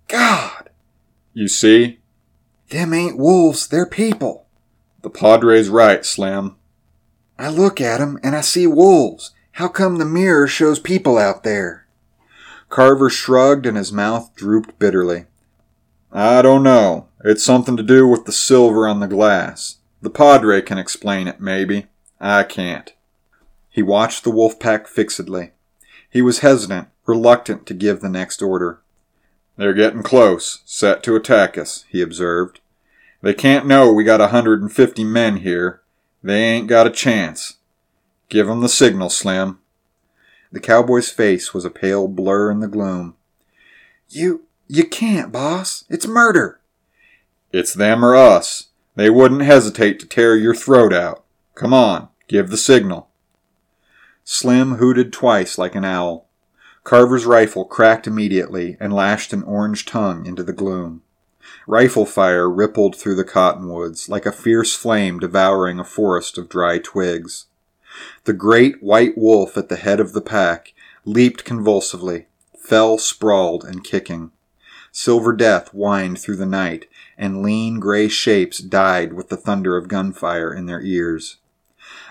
God! 0.09 0.71
You 1.33 1.49
see? 1.49 2.01
Them 2.71 2.93
ain't 2.93 3.19
wolves, 3.19 3.69
they're 3.69 3.87
people. 3.87 4.47
The 5.03 5.11
Padre's 5.11 5.69
right, 5.69 6.05
Slim. 6.05 6.57
I 7.39 7.49
look 7.49 7.81
at 7.81 8.01
'em 8.01 8.19
and 8.23 8.35
I 8.35 8.41
see 8.41 8.67
wolves. 8.67 9.33
How 9.59 9.69
come 9.69 9.99
the 9.99 10.05
mirror 10.05 10.49
shows 10.49 10.81
people 10.81 11.17
out 11.17 11.45
there? 11.45 11.87
Carver 12.71 13.09
shrugged 13.09 13.67
and 13.67 13.77
his 13.77 13.93
mouth 13.93 14.35
drooped 14.35 14.81
bitterly. 14.81 15.27
I 16.11 16.43
don't 16.43 16.65
know. 16.65 17.07
It's 17.25 17.45
something 17.45 17.77
to 17.77 17.85
do 17.85 18.09
with 18.09 18.25
the 18.25 18.33
silver 18.33 18.89
on 18.89 18.99
the 18.99 19.07
glass. 19.07 19.77
The 20.03 20.11
Padre 20.11 20.61
can 20.61 20.77
explain 20.77 21.29
it, 21.29 21.41
maybe. 21.41 21.87
I 22.21 22.43
can't. 22.43 22.93
He 23.71 23.81
watched 23.81 24.25
the 24.25 24.33
wolf 24.33 24.59
pack 24.59 24.89
fixedly. 24.89 25.53
He 26.11 26.21
was 26.21 26.41
hesitant, 26.41 26.89
reluctant 27.07 27.65
to 27.67 27.75
give 27.75 28.01
the 28.01 28.09
next 28.09 28.43
order. 28.43 28.81
They're 29.57 29.73
getting 29.73 30.03
close, 30.03 30.63
set 30.65 31.05
to 31.05 31.15
attack 31.15 31.57
us, 31.57 31.85
he 31.89 32.03
observed. 32.03 32.59
They 33.23 33.35
can't 33.35 33.69
know 33.69 33.93
we 33.93 34.03
got 34.03 34.21
a 34.21 34.35
150 34.35 35.05
men 35.05 35.37
here. 35.37 35.81
They 36.25 36.43
ain't 36.43 36.67
got 36.67 36.89
a 36.89 36.91
chance. 36.91 37.59
Give 38.29 38.49
'em 38.49 38.61
the 38.61 38.69
signal, 38.69 39.11
Slim. 39.11 39.59
The 40.53 40.61
cowboy's 40.61 41.11
face 41.11 41.53
was 41.53 41.65
a 41.65 41.71
pale 41.71 42.09
blur 42.09 42.51
in 42.51 42.61
the 42.61 42.69
gloom. 42.69 43.17
You, 44.09 44.45
you 44.69 44.85
can't, 44.85 45.33
boss. 45.33 45.85
It's 45.89 46.07
murder. 46.07 46.61
It's 47.53 47.75
them 47.75 48.05
or 48.05 48.15
us. 48.15 48.69
They 48.97 49.11
wouldn't 49.11 49.43
hesitate 49.43 49.99
to 50.01 50.07
tear 50.07 50.37
your 50.37 50.55
throat 50.55 50.93
out. 50.93 51.25
Come 51.55 51.75
on, 51.75 52.09
give 52.29 52.51
the 52.51 52.57
signal. 52.57 53.11
Slim 54.25 54.77
hooted 54.77 55.13
twice 55.13 55.59
like 55.59 55.75
an 55.75 55.85
owl. 55.85 56.29
Carver's 56.85 57.27
rifle 57.27 57.65
cracked 57.65 58.07
immediately 58.07 58.77
and 58.79 58.93
lashed 58.93 59.33
an 59.33 59.43
orange 59.43 59.85
tongue 59.85 60.27
into 60.27 60.43
the 60.43 60.53
gloom. 60.53 61.03
Rifle 61.67 62.07
fire 62.07 62.49
rippled 62.49 62.97
through 62.97 63.17
the 63.17 63.25
cottonwoods 63.25 64.09
like 64.09 64.27
a 64.27 64.33
fierce 64.33 64.75
flame 64.75 65.19
devouring 65.19 65.79
a 65.79 65.85
forest 65.85 66.39
of 66.39 66.49
dry 66.49 66.79
twigs. 66.79 67.47
The 68.25 68.33
great 68.33 68.83
white 68.83 69.17
wolf 69.17 69.57
at 69.57 69.69
the 69.69 69.77
head 69.77 70.01
of 70.01 70.13
the 70.13 70.21
pack 70.21 70.73
leaped 71.05 71.45
convulsively, 71.45 72.27
fell 72.59 72.99
sprawled 72.99 73.65
and 73.65 73.85
kicking. 73.85 74.33
Silver 74.91 75.33
death 75.33 75.69
whined 75.69 76.19
through 76.19 76.37
the 76.37 76.47
night, 76.47 76.87
and 77.19 77.43
lean 77.43 77.81
gray 77.81 78.09
shapes 78.09 78.59
died 78.59 79.13
with 79.13 79.29
the 79.29 79.37
thunder 79.37 79.77
of 79.77 79.89
gunfire 79.89 80.55
in 80.55 80.67
their 80.67 80.81
ears. 80.81 81.39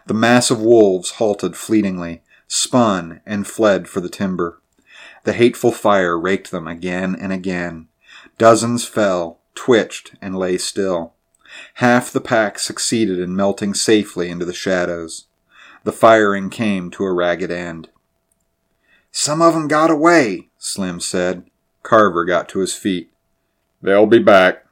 The 0.05 0.13
mass 0.13 0.51
of 0.51 0.61
wolves 0.61 1.11
halted 1.11 1.55
fleetingly, 1.55 2.21
spun, 2.47 3.21
and 3.25 3.47
fled 3.47 3.87
for 3.87 4.01
the 4.01 4.09
timber. 4.09 4.59
The 5.23 5.33
hateful 5.33 5.71
fire 5.71 6.19
raked 6.19 6.51
them 6.51 6.67
again 6.67 7.15
and 7.15 7.31
again. 7.31 7.87
Dozens 8.37 8.85
fell, 8.85 9.39
twitched, 9.55 10.15
and 10.21 10.37
lay 10.37 10.57
still. 10.57 11.13
Half 11.75 12.11
the 12.11 12.21
pack 12.21 12.59
succeeded 12.59 13.19
in 13.19 13.35
melting 13.35 13.73
safely 13.73 14.29
into 14.29 14.45
the 14.45 14.53
shadows. 14.53 15.25
The 15.83 15.91
firing 15.91 16.49
came 16.49 16.89
to 16.91 17.03
a 17.03 17.13
ragged 17.13 17.51
end. 17.51 17.89
Some 19.11 19.41
of 19.41 19.55
'em 19.55 19.67
got 19.67 19.91
away, 19.91 20.49
Slim 20.57 20.99
said. 20.99 21.49
Carver 21.83 22.23
got 22.25 22.47
to 22.49 22.59
his 22.59 22.73
feet. 22.73 23.11
They'll 23.81 24.07
be 24.07 24.19
back. 24.19 24.65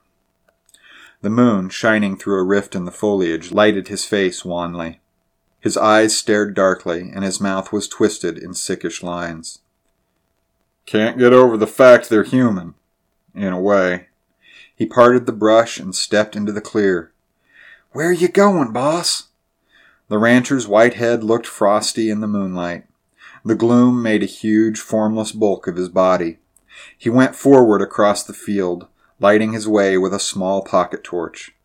The 1.22 1.30
moon, 1.30 1.70
shining 1.70 2.18
through 2.18 2.39
a 2.39 2.43
rift 2.43 2.76
in 2.76 2.86
the 2.86 2.91
foliage, 2.91 3.51
lighted 3.51 3.89
his 3.89 4.05
face 4.05 4.43
wanly. 4.43 5.01
His 5.59 5.78
eyes 5.78 6.18
stared 6.18 6.55
darkly, 6.55 7.12
and 7.14 7.24
his 7.24 7.39
mouth 7.39 7.72
was 7.72 7.88
twisted 7.88 8.38
in 8.38 8.53
sickish 8.53 9.03
lines. 9.03 9.59
Can't 10.88 11.20
get 11.20 11.34
over 11.34 11.57
the 11.57 11.68
fact 11.68 12.09
they're 12.09 12.24
human, 12.24 12.74
in 13.36 13.53
a 13.53 13.59
way. 13.59 14.07
He 14.76 14.88
parted 14.88 15.28
the 15.28 15.32
brush 15.32 15.78
and 15.78 15.93
stepped 15.93 16.36
into 16.36 16.51
the 16.51 16.62
clear. 16.62 17.12
Where 17.91 18.12
you 18.12 18.30
going, 18.30 18.72
boss? 18.72 19.28
The 20.12 20.18
rancher's 20.18 20.68
white 20.68 20.95
head 20.95 21.24
looked 21.24 21.47
frosty 21.47 22.09
in 22.09 22.20
the 22.20 22.28
moonlight. 22.28 22.84
The 23.45 23.55
gloom 23.55 24.03
made 24.03 24.22
a 24.22 24.26
huge, 24.26 24.78
formless 24.78 25.32
bulk 25.32 25.68
of 25.68 25.78
his 25.78 25.88
body. 25.88 26.39
He 26.97 27.09
went 27.09 27.34
forward 27.34 27.82
across 27.82 28.22
the 28.22 28.34
field, 28.34 28.88
lighting 29.22 29.53
his 29.53 29.70
way 29.70 29.97
with 29.97 30.14
a 30.14 30.20
small 30.20 30.64
pocket 30.64 31.05
torch. 31.05 31.55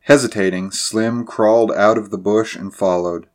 Hesitating, 0.00 0.72
Slim 0.72 1.24
crawled 1.24 1.70
out 1.70 1.96
of 1.96 2.10
the 2.10 2.18
bush 2.18 2.56
and 2.56 2.74
followed. 2.74 3.28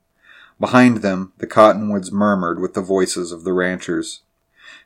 Behind 0.60 0.98
them, 0.98 1.32
the 1.38 1.46
cottonwoods 1.46 2.12
murmured 2.12 2.60
with 2.60 2.74
the 2.74 2.82
voices 2.82 3.32
of 3.32 3.44
the 3.44 3.54
ranchers. 3.54 4.20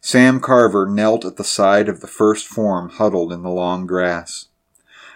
Sam 0.00 0.38
Carver 0.38 0.86
knelt 0.86 1.24
at 1.24 1.34
the 1.34 1.42
side 1.42 1.88
of 1.88 2.02
the 2.02 2.06
first 2.06 2.46
form 2.46 2.88
huddled 2.88 3.32
in 3.32 3.42
the 3.42 3.50
long 3.50 3.88
grass. 3.88 4.46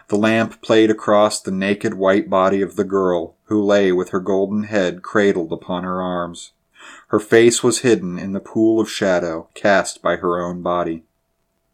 The 0.08 0.16
lamp 0.16 0.62
played 0.62 0.90
across 0.90 1.40
the 1.40 1.50
naked 1.50 1.94
white 1.94 2.30
body 2.30 2.62
of 2.62 2.76
the 2.76 2.84
girl, 2.84 3.34
who 3.44 3.62
lay 3.62 3.90
with 3.90 4.10
her 4.10 4.20
golden 4.20 4.64
head 4.64 5.02
cradled 5.02 5.52
upon 5.52 5.82
her 5.82 6.00
arms. 6.00 6.52
Her 7.08 7.18
face 7.18 7.62
was 7.62 7.80
hidden 7.80 8.18
in 8.18 8.32
the 8.32 8.40
pool 8.40 8.80
of 8.80 8.90
shadow 8.90 9.48
cast 9.54 10.02
by 10.02 10.16
her 10.16 10.40
own 10.40 10.62
body. 10.62 11.02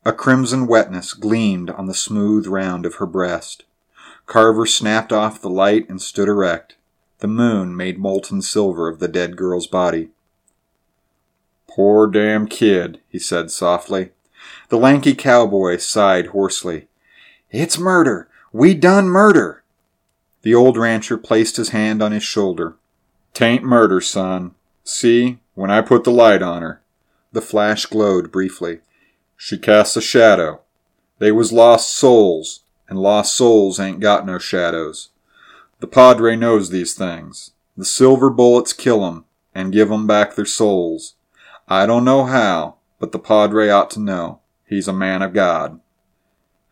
A 0.05 0.13
crimson 0.13 0.67
wetness 0.67 1.13
gleamed 1.13 1.71
on 1.71 1.87
the 1.87 1.95
smooth 1.95 2.47
round 2.47 2.87
of 2.87 2.97
her 2.97 3.07
breast. 3.07 3.65
Carver 4.27 4.67
snapped 4.67 5.13
off 5.13 5.41
the 5.41 5.51
light 5.51 5.89
and 5.89 6.01
stood 6.01 6.29
erect. 6.29 6.77
The 7.19 7.29
moon 7.29 7.77
made 7.77 7.99
molten 7.99 8.43
silver 8.43 8.89
of 8.89 8.99
the 8.99 9.09
dead 9.09 9.37
girl's 9.37 9.67
body. 9.67 10.09
Poor 11.69 12.07
damn 12.07 12.47
kid, 12.47 13.01
he 13.09 13.19
said 13.19 13.51
softly. 13.51 14.11
The 14.71 14.79
lanky 14.79 15.15
cowboy 15.15 15.77
sighed 15.77 16.29
hoarsely. 16.29 16.89
It's 17.53 17.79
murder. 17.79 18.29
We 18.51 18.73
done 18.73 19.09
murder. 19.09 19.63
The 20.41 20.55
old 20.55 20.79
rancher 20.79 21.19
placed 21.19 21.59
his 21.59 21.69
hand 21.69 22.03
on 22.03 22.11
his 22.11 22.23
shoulder. 22.23 22.77
Tain't 23.35 23.63
murder, 23.63 24.01
son. 24.01 24.55
See, 24.85 25.39
when 25.55 25.71
I 25.71 25.83
put 25.83 26.05
the 26.05 26.11
light 26.11 26.41
on 26.41 26.63
her. 26.63 26.81
The 27.31 27.43
flash 27.43 27.85
glowed 27.85 28.33
briefly. 28.33 28.81
She 29.37 29.59
casts 29.59 29.97
a 29.99 30.01
shadow. 30.01 30.63
They 31.19 31.31
was 31.31 31.53
lost 31.53 31.95
souls, 31.95 32.61
and 32.89 32.99
lost 32.99 33.37
souls 33.37 33.79
ain't 33.79 34.01
got 34.01 34.25
no 34.25 34.39
shadows. 34.39 35.11
The 35.81 35.87
Padre 35.87 36.37
knows 36.37 36.71
these 36.71 36.95
things. 36.95 37.51
The 37.77 37.85
silver 37.85 38.31
bullets 38.31 38.73
kill 38.73 39.05
'em 39.05 39.27
and 39.55 39.73
give 39.73 39.93
'em 39.93 40.07
back 40.07 40.35
their 40.37 40.47
souls. 40.47 41.17
I 41.69 41.85
don't 41.85 42.05
know 42.05 42.25
how, 42.25 42.77
but 42.99 43.13
the 43.13 43.19
Padre 43.19 43.69
ought 43.69 43.91
to 43.91 44.01
know. 44.01 44.41
He's 44.67 44.89
a 44.89 44.93
man 44.93 45.21
of 45.21 45.35
God. 45.35 45.81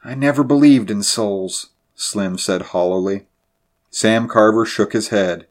I 0.02 0.14
never 0.14 0.42
believed 0.42 0.90
in 0.90 1.02
souls, 1.02 1.70
Slim 1.94 2.38
said 2.38 2.62
hollowly. 2.62 3.26
Sam 3.90 4.28
Carver 4.28 4.64
shook 4.64 4.94
his 4.94 5.08
head. 5.08 5.46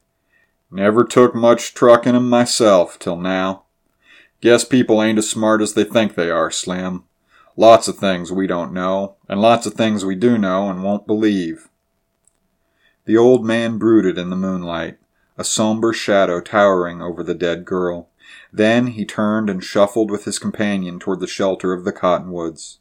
Never 0.72 1.04
took 1.04 1.36
much 1.36 1.72
truck 1.72 2.04
in 2.04 2.16
'em 2.16 2.28
myself 2.28 2.98
till 2.98 3.16
now. 3.16 3.62
Guess 4.40 4.64
people 4.64 5.02
ain't 5.02 5.18
as 5.18 5.30
smart 5.30 5.62
as 5.62 5.74
they 5.74 5.84
think 5.84 6.14
they 6.14 6.30
are, 6.30 6.50
Slim. 6.50 7.04
Lots 7.56 7.86
of 7.86 7.98
things 7.98 8.32
we 8.32 8.48
don't 8.48 8.72
know, 8.72 9.14
and 9.28 9.40
lots 9.40 9.66
of 9.66 9.74
things 9.74 10.04
we 10.04 10.16
do 10.16 10.36
know 10.36 10.68
and 10.68 10.82
won't 10.82 11.06
believe. 11.06 11.68
The 13.04 13.16
old 13.16 13.44
man 13.44 13.78
brooded 13.78 14.18
in 14.18 14.30
the 14.30 14.36
moonlight, 14.36 14.98
a 15.38 15.44
somber 15.44 15.92
shadow 15.92 16.40
towering 16.40 17.00
over 17.00 17.22
the 17.22 17.34
dead 17.34 17.64
girl. 17.64 18.08
Then 18.52 18.88
he 18.88 19.04
turned 19.04 19.48
and 19.48 19.62
shuffled 19.62 20.10
with 20.10 20.24
his 20.24 20.40
companion 20.40 20.98
toward 20.98 21.20
the 21.20 21.28
shelter 21.28 21.72
of 21.72 21.84
the 21.84 21.92
cottonwoods. 21.92 22.79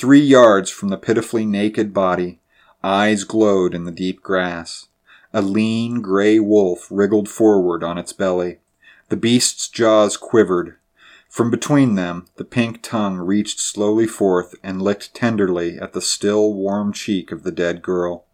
Three 0.00 0.22
yards 0.22 0.70
from 0.70 0.88
the 0.88 0.96
pitifully 0.96 1.44
naked 1.44 1.92
body, 1.92 2.40
eyes 2.82 3.24
glowed 3.24 3.74
in 3.74 3.84
the 3.84 3.92
deep 3.92 4.22
grass. 4.22 4.88
A 5.34 5.42
lean 5.42 6.00
gray 6.00 6.38
wolf 6.38 6.88
wriggled 6.90 7.28
forward 7.28 7.84
on 7.84 7.98
its 7.98 8.14
belly. 8.14 8.60
The 9.10 9.18
beast's 9.18 9.68
jaws 9.68 10.16
quivered, 10.16 10.78
from 11.28 11.50
between 11.50 11.96
them, 11.96 12.24
the 12.36 12.46
pink 12.46 12.80
tongue 12.82 13.18
reached 13.18 13.60
slowly 13.60 14.06
forth 14.06 14.54
and 14.62 14.80
licked 14.80 15.12
tenderly 15.12 15.78
at 15.78 15.92
the 15.92 16.00
still 16.00 16.54
warm 16.54 16.94
cheek 16.94 17.30
of 17.30 17.42
the 17.42 17.52
dead 17.52 17.82
girl. 17.82 18.24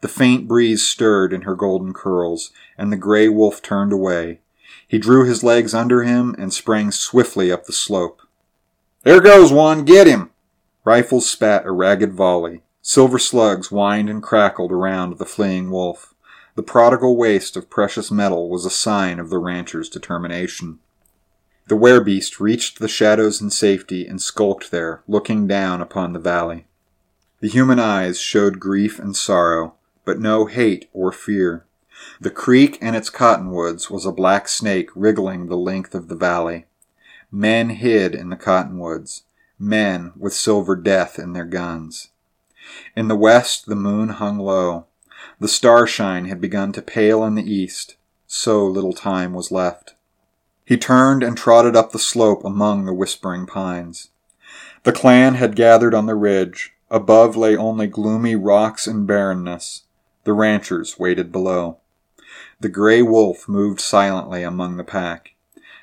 The 0.00 0.08
faint 0.08 0.48
breeze 0.48 0.84
stirred 0.84 1.32
in 1.32 1.42
her 1.42 1.54
golden 1.54 1.94
curls, 1.94 2.50
and 2.76 2.90
the 2.92 2.96
gray 2.96 3.28
wolf 3.28 3.62
turned 3.62 3.92
away. 3.92 4.40
He 4.88 4.98
drew 4.98 5.24
his 5.24 5.44
legs 5.44 5.72
under 5.72 6.02
him 6.02 6.34
and 6.36 6.52
sprang 6.52 6.90
swiftly 6.90 7.52
up 7.52 7.66
the 7.66 7.72
slope. 7.72 8.22
There 9.04 9.20
goes 9.20 9.52
one! 9.52 9.84
Get 9.84 10.08
him! 10.08 10.30
Rifles 10.86 11.28
spat 11.28 11.66
a 11.66 11.72
ragged 11.72 12.12
volley. 12.12 12.62
Silver 12.80 13.18
slugs 13.18 13.72
whined 13.72 14.08
and 14.08 14.22
crackled 14.22 14.70
around 14.70 15.18
the 15.18 15.26
fleeing 15.26 15.68
wolf. 15.72 16.14
The 16.54 16.62
prodigal 16.62 17.16
waste 17.16 17.56
of 17.56 17.68
precious 17.68 18.12
metal 18.12 18.48
was 18.48 18.64
a 18.64 18.70
sign 18.70 19.18
of 19.18 19.28
the 19.28 19.38
rancher's 19.38 19.88
determination. 19.88 20.78
The 21.66 21.74
werebeast 21.74 22.38
reached 22.38 22.78
the 22.78 22.86
shadows 22.86 23.42
in 23.42 23.50
safety 23.50 24.06
and 24.06 24.22
skulked 24.22 24.70
there, 24.70 25.02
looking 25.08 25.48
down 25.48 25.80
upon 25.80 26.12
the 26.12 26.20
valley. 26.20 26.68
The 27.40 27.48
human 27.48 27.80
eyes 27.80 28.20
showed 28.20 28.60
grief 28.60 29.00
and 29.00 29.16
sorrow, 29.16 29.74
but 30.04 30.20
no 30.20 30.46
hate 30.46 30.88
or 30.92 31.10
fear. 31.10 31.66
The 32.20 32.30
creek 32.30 32.78
and 32.80 32.94
its 32.94 33.10
cottonwoods 33.10 33.90
was 33.90 34.06
a 34.06 34.12
black 34.12 34.46
snake 34.46 34.90
wriggling 34.94 35.46
the 35.48 35.56
length 35.56 35.96
of 35.96 36.06
the 36.06 36.14
valley. 36.14 36.66
Men 37.32 37.70
hid 37.70 38.14
in 38.14 38.30
the 38.30 38.36
cottonwoods, 38.36 39.24
men 39.58 40.12
with 40.16 40.32
silver 40.32 40.76
death 40.76 41.18
in 41.18 41.32
their 41.32 41.44
guns. 41.44 42.08
In 42.94 43.08
the 43.08 43.16
west 43.16 43.66
the 43.66 43.76
moon 43.76 44.10
hung 44.10 44.38
low. 44.38 44.86
The 45.38 45.48
starshine 45.48 46.26
had 46.26 46.40
begun 46.40 46.72
to 46.72 46.82
pale 46.82 47.24
in 47.24 47.34
the 47.34 47.50
east. 47.50 47.96
So 48.26 48.66
little 48.66 48.92
time 48.92 49.32
was 49.32 49.52
left. 49.52 49.94
He 50.64 50.76
turned 50.76 51.22
and 51.22 51.36
trotted 51.36 51.76
up 51.76 51.92
the 51.92 51.98
slope 51.98 52.44
among 52.44 52.84
the 52.84 52.94
whispering 52.94 53.46
pines. 53.46 54.10
The 54.82 54.92
clan 54.92 55.34
had 55.34 55.56
gathered 55.56 55.94
on 55.94 56.06
the 56.06 56.14
ridge. 56.14 56.72
Above 56.90 57.36
lay 57.36 57.56
only 57.56 57.86
gloomy 57.86 58.36
rocks 58.36 58.86
and 58.86 59.06
barrenness. 59.06 59.82
The 60.24 60.32
ranchers 60.32 60.98
waited 60.98 61.30
below. 61.30 61.78
The 62.60 62.68
gray 62.68 63.02
wolf 63.02 63.48
moved 63.48 63.80
silently 63.80 64.42
among 64.42 64.76
the 64.76 64.84
pack. 64.84 65.34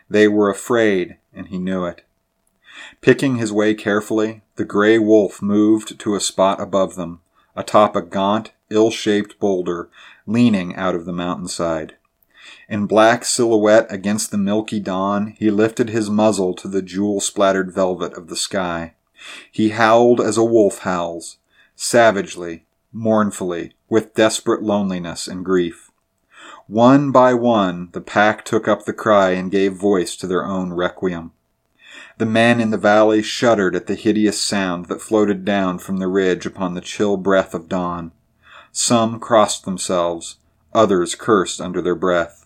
They 0.09 0.27
were 0.27 0.49
afraid, 0.49 1.17
and 1.33 1.47
he 1.47 1.57
knew 1.57 1.85
it. 1.85 2.03
Picking 3.01 3.37
his 3.37 3.51
way 3.51 3.73
carefully, 3.73 4.41
the 4.55 4.65
gray 4.65 4.97
wolf 4.99 5.41
moved 5.41 5.99
to 5.99 6.15
a 6.15 6.19
spot 6.19 6.59
above 6.59 6.95
them, 6.95 7.21
atop 7.55 7.95
a 7.95 8.01
gaunt, 8.01 8.51
ill 8.69 8.91
shaped 8.91 9.39
boulder 9.39 9.89
leaning 10.25 10.75
out 10.75 10.95
of 10.95 11.05
the 11.05 11.13
mountainside. 11.13 11.95
In 12.69 12.85
black 12.85 13.25
silhouette 13.25 13.87
against 13.89 14.31
the 14.31 14.37
milky 14.37 14.79
dawn, 14.79 15.35
he 15.37 15.51
lifted 15.51 15.89
his 15.89 16.09
muzzle 16.09 16.53
to 16.55 16.67
the 16.67 16.81
jewel 16.81 17.19
splattered 17.19 17.71
velvet 17.71 18.13
of 18.13 18.27
the 18.27 18.35
sky. 18.35 18.93
He 19.51 19.69
howled 19.69 20.21
as 20.21 20.37
a 20.37 20.43
wolf 20.43 20.79
howls, 20.79 21.37
savagely, 21.75 22.65
mournfully, 22.91 23.73
with 23.89 24.13
desperate 24.13 24.61
loneliness 24.63 25.27
and 25.27 25.45
grief. 25.45 25.91
One 26.67 27.11
by 27.11 27.33
one, 27.33 27.89
the 27.91 28.01
pack 28.01 28.45
took 28.45 28.67
up 28.67 28.85
the 28.85 28.93
cry 28.93 29.31
and 29.31 29.51
gave 29.51 29.73
voice 29.73 30.15
to 30.17 30.27
their 30.27 30.45
own 30.45 30.73
requiem. 30.73 31.31
The 32.17 32.25
men 32.25 32.59
in 32.59 32.69
the 32.69 32.77
valley 32.77 33.23
shuddered 33.23 33.75
at 33.75 33.87
the 33.87 33.95
hideous 33.95 34.39
sound 34.39 34.85
that 34.85 35.01
floated 35.01 35.43
down 35.43 35.79
from 35.79 35.97
the 35.97 36.07
ridge 36.07 36.45
upon 36.45 36.73
the 36.73 36.81
chill 36.81 37.17
breath 37.17 37.53
of 37.53 37.67
dawn. 37.67 38.11
Some 38.71 39.19
crossed 39.19 39.65
themselves, 39.65 40.37
others 40.73 41.15
cursed 41.15 41.59
under 41.59 41.81
their 41.81 41.95
breath. 41.95 42.45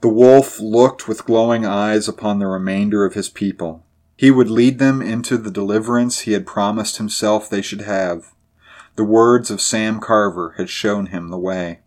The 0.00 0.08
wolf 0.08 0.60
looked 0.60 1.08
with 1.08 1.24
glowing 1.24 1.64
eyes 1.64 2.08
upon 2.08 2.38
the 2.38 2.46
remainder 2.46 3.04
of 3.04 3.14
his 3.14 3.30
people. 3.30 3.84
He 4.16 4.30
would 4.30 4.50
lead 4.50 4.78
them 4.78 5.00
into 5.00 5.38
the 5.38 5.50
deliverance 5.50 6.20
he 6.20 6.32
had 6.32 6.46
promised 6.46 6.98
himself 6.98 7.48
they 7.48 7.62
should 7.62 7.82
have. 7.82 8.32
The 8.96 9.04
words 9.04 9.50
of 9.50 9.60
Sam 9.60 9.98
Carver 9.98 10.54
had 10.56 10.68
shown 10.68 11.06
him 11.06 11.28
the 11.28 11.38
way. 11.38 11.80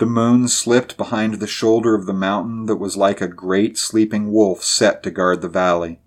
The 0.00 0.06
moon 0.06 0.48
slipped 0.48 0.96
behind 0.96 1.34
the 1.34 1.46
shoulder 1.46 1.94
of 1.94 2.06
the 2.06 2.14
mountain 2.14 2.64
that 2.64 2.76
was 2.76 2.96
like 2.96 3.20
a 3.20 3.28
great 3.28 3.76
sleeping 3.76 4.32
wolf 4.32 4.64
set 4.64 5.02
to 5.02 5.10
guard 5.10 5.42
the 5.42 5.48
valley. 5.48 6.00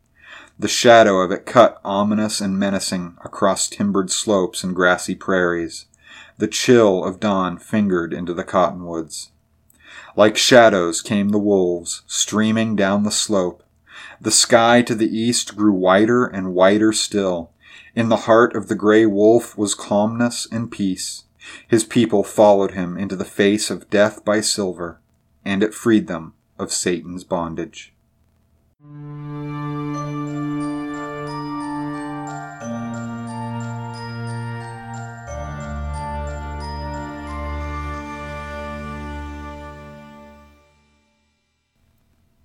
The 0.57 0.67
shadow 0.67 1.19
of 1.19 1.31
it 1.31 1.45
cut 1.45 1.79
ominous 1.85 2.41
and 2.41 2.57
menacing 2.57 3.17
across 3.23 3.69
timbered 3.69 4.09
slopes 4.09 4.63
and 4.63 4.75
grassy 4.75 5.13
prairies. 5.13 5.85
The 6.39 6.47
chill 6.47 7.05
of 7.05 7.19
dawn 7.19 7.59
fingered 7.59 8.15
into 8.15 8.33
the 8.33 8.43
cottonwoods. 8.43 9.29
Like 10.15 10.37
shadows 10.37 11.03
came 11.03 11.29
the 11.29 11.37
wolves, 11.37 12.01
streaming 12.07 12.75
down 12.75 13.03
the 13.03 13.11
slope. 13.11 13.61
The 14.19 14.31
sky 14.31 14.81
to 14.81 14.95
the 14.95 15.15
east 15.15 15.55
grew 15.55 15.71
whiter 15.73 16.25
and 16.25 16.55
whiter 16.55 16.93
still. 16.93 17.51
In 17.93 18.09
the 18.09 18.25
heart 18.25 18.55
of 18.55 18.69
the 18.69 18.75
gray 18.75 19.05
wolf 19.05 19.55
was 19.55 19.75
calmness 19.75 20.47
and 20.51 20.71
peace. 20.71 21.25
His 21.67 21.83
people 21.83 22.23
followed 22.23 22.71
him 22.71 22.97
into 22.97 23.15
the 23.15 23.25
face 23.25 23.69
of 23.69 23.89
death 23.89 24.23
by 24.23 24.41
silver, 24.41 24.99
and 25.43 25.63
it 25.63 25.73
freed 25.73 26.07
them 26.07 26.33
of 26.57 26.71
Satan's 26.71 27.23
bondage. 27.23 27.93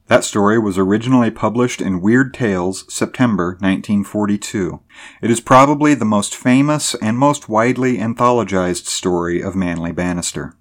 That 0.08 0.24
story 0.24 0.58
was 0.58 0.78
originally 0.78 1.30
published 1.30 1.82
in 1.82 2.00
Weird 2.00 2.32
Tales, 2.32 2.90
September 2.92 3.58
1942. 3.60 4.80
It 5.20 5.30
is 5.30 5.42
probably 5.42 5.94
the 5.94 6.06
most 6.06 6.34
famous 6.34 6.94
and 6.94 7.18
most 7.18 7.50
widely 7.50 7.98
anthologized 7.98 8.86
story 8.86 9.42
of 9.42 9.54
Manly 9.54 9.92
Banister. 9.92 10.54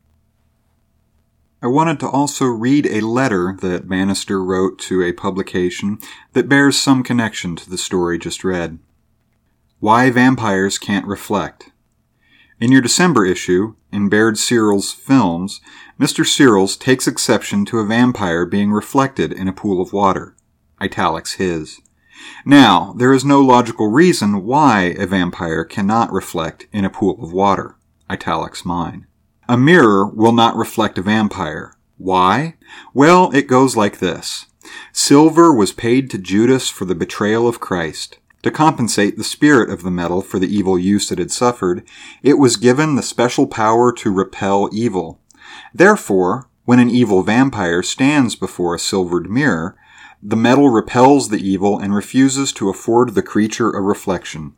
I 1.61 1.67
wanted 1.67 1.97
to 2.01 2.09
also 2.09 2.45
read 2.45 2.87
a 2.87 2.99
letter 2.99 3.57
that 3.61 3.87
Banister 3.87 4.43
wrote 4.43 4.79
to 4.79 5.01
a 5.01 5.13
publication 5.13 5.99
that 6.33 6.49
bears 6.49 6.77
some 6.77 7.01
connection 7.01 7.55
to 7.55 7.69
the 7.69 7.77
story 7.77 8.19
just 8.19 8.43
read. 8.43 8.79
Why 9.79 10.09
Vampires 10.09 10.77
Can't 10.77 11.07
Reflect. 11.07 11.71
In 12.59 12.71
your 12.71 12.81
December 12.81 13.25
issue, 13.25 13.75
in 13.93 14.09
Baird 14.09 14.37
Searles' 14.37 14.91
Films, 14.91 15.61
Mr. 15.99 16.23
Searles 16.23 16.77
takes 16.77 17.07
exception 17.07 17.65
to 17.65 17.79
a 17.79 17.85
vampire 17.85 18.45
being 18.45 18.71
reflected 18.71 19.31
in 19.31 19.47
a 19.47 19.53
pool 19.53 19.81
of 19.81 19.93
water. 19.93 20.35
Italics 20.79 21.33
his. 21.33 21.81
Now, 22.45 22.93
there 22.97 23.13
is 23.13 23.25
no 23.25 23.41
logical 23.41 23.87
reason 23.87 24.45
why 24.45 24.95
a 24.99 25.07
vampire 25.07 25.63
cannot 25.63 26.11
reflect 26.11 26.67
in 26.71 26.85
a 26.85 26.89
pool 26.89 27.21
of 27.23 27.33
water. 27.33 27.77
Italics 28.09 28.63
mine. 28.63 29.07
A 29.49 29.57
mirror 29.57 30.05
will 30.05 30.33
not 30.33 30.55
reflect 30.55 30.99
a 30.99 31.01
vampire. 31.01 31.73
Why? 31.97 32.55
Well, 32.93 33.31
it 33.33 33.47
goes 33.47 33.75
like 33.75 33.97
this. 33.97 34.45
Silver 34.91 35.51
was 35.51 35.71
paid 35.71 36.11
to 36.11 36.19
Judas 36.19 36.69
for 36.69 36.85
the 36.85 36.95
betrayal 36.95 37.47
of 37.47 37.59
Christ. 37.59 38.19
To 38.43 38.51
compensate 38.51 39.17
the 39.17 39.23
spirit 39.23 39.71
of 39.71 39.81
the 39.81 39.91
metal 39.91 40.21
for 40.21 40.37
the 40.37 40.53
evil 40.53 40.77
use 40.77 41.11
it 41.11 41.17
had 41.17 41.31
suffered, 41.31 41.87
it 42.21 42.37
was 42.37 42.55
given 42.55 42.95
the 42.95 43.01
special 43.01 43.47
power 43.47 43.91
to 43.93 44.11
repel 44.11 44.69
evil. 44.71 45.19
Therefore, 45.77 46.49
when 46.65 46.79
an 46.79 46.89
evil 46.89 47.21
vampire 47.21 47.83
stands 47.83 48.35
before 48.35 48.73
a 48.73 48.79
silvered 48.79 49.29
mirror, 49.29 49.77
the 50.23 50.35
metal 50.35 50.69
repels 50.69 51.29
the 51.29 51.37
evil 51.37 51.77
and 51.77 51.93
refuses 51.93 52.51
to 52.53 52.69
afford 52.69 53.13
the 53.13 53.21
creature 53.21 53.69
a 53.69 53.79
reflection. 53.79 54.55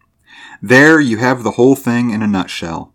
There 0.62 1.02
you 1.02 1.18
have 1.18 1.44
the 1.44 1.52
whole 1.52 1.76
thing 1.76 2.12
in 2.12 2.22
a 2.22 2.28
nutshell. 2.28 2.94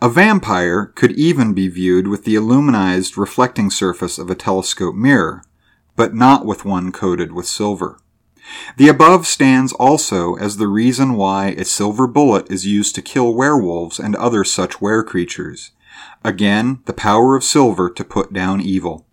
A 0.00 0.08
vampire 0.08 0.92
could 0.94 1.18
even 1.18 1.52
be 1.52 1.66
viewed 1.66 2.06
with 2.06 2.22
the 2.22 2.36
aluminized 2.36 3.16
reflecting 3.16 3.72
surface 3.72 4.18
of 4.18 4.30
a 4.30 4.36
telescope 4.36 4.94
mirror, 4.94 5.42
but 5.96 6.14
not 6.14 6.46
with 6.46 6.64
one 6.64 6.92
coated 6.92 7.32
with 7.32 7.46
silver. 7.46 7.98
The 8.76 8.88
above 8.88 9.26
stands 9.26 9.72
also 9.72 10.36
as 10.36 10.58
the 10.58 10.68
reason 10.68 11.14
why 11.14 11.48
a 11.48 11.64
silver 11.64 12.06
bullet 12.06 12.48
is 12.52 12.66
used 12.66 12.94
to 12.94 13.02
kill 13.02 13.34
werewolves 13.34 13.98
and 13.98 14.14
other 14.14 14.44
such 14.44 14.80
were 14.80 15.02
creatures. 15.02 15.72
Again, 16.24 16.80
the 16.86 16.94
power 16.94 17.36
of 17.36 17.44
silver 17.44 17.90
to 17.90 18.02
put 18.02 18.32
down 18.32 18.62
evil. 18.62 19.06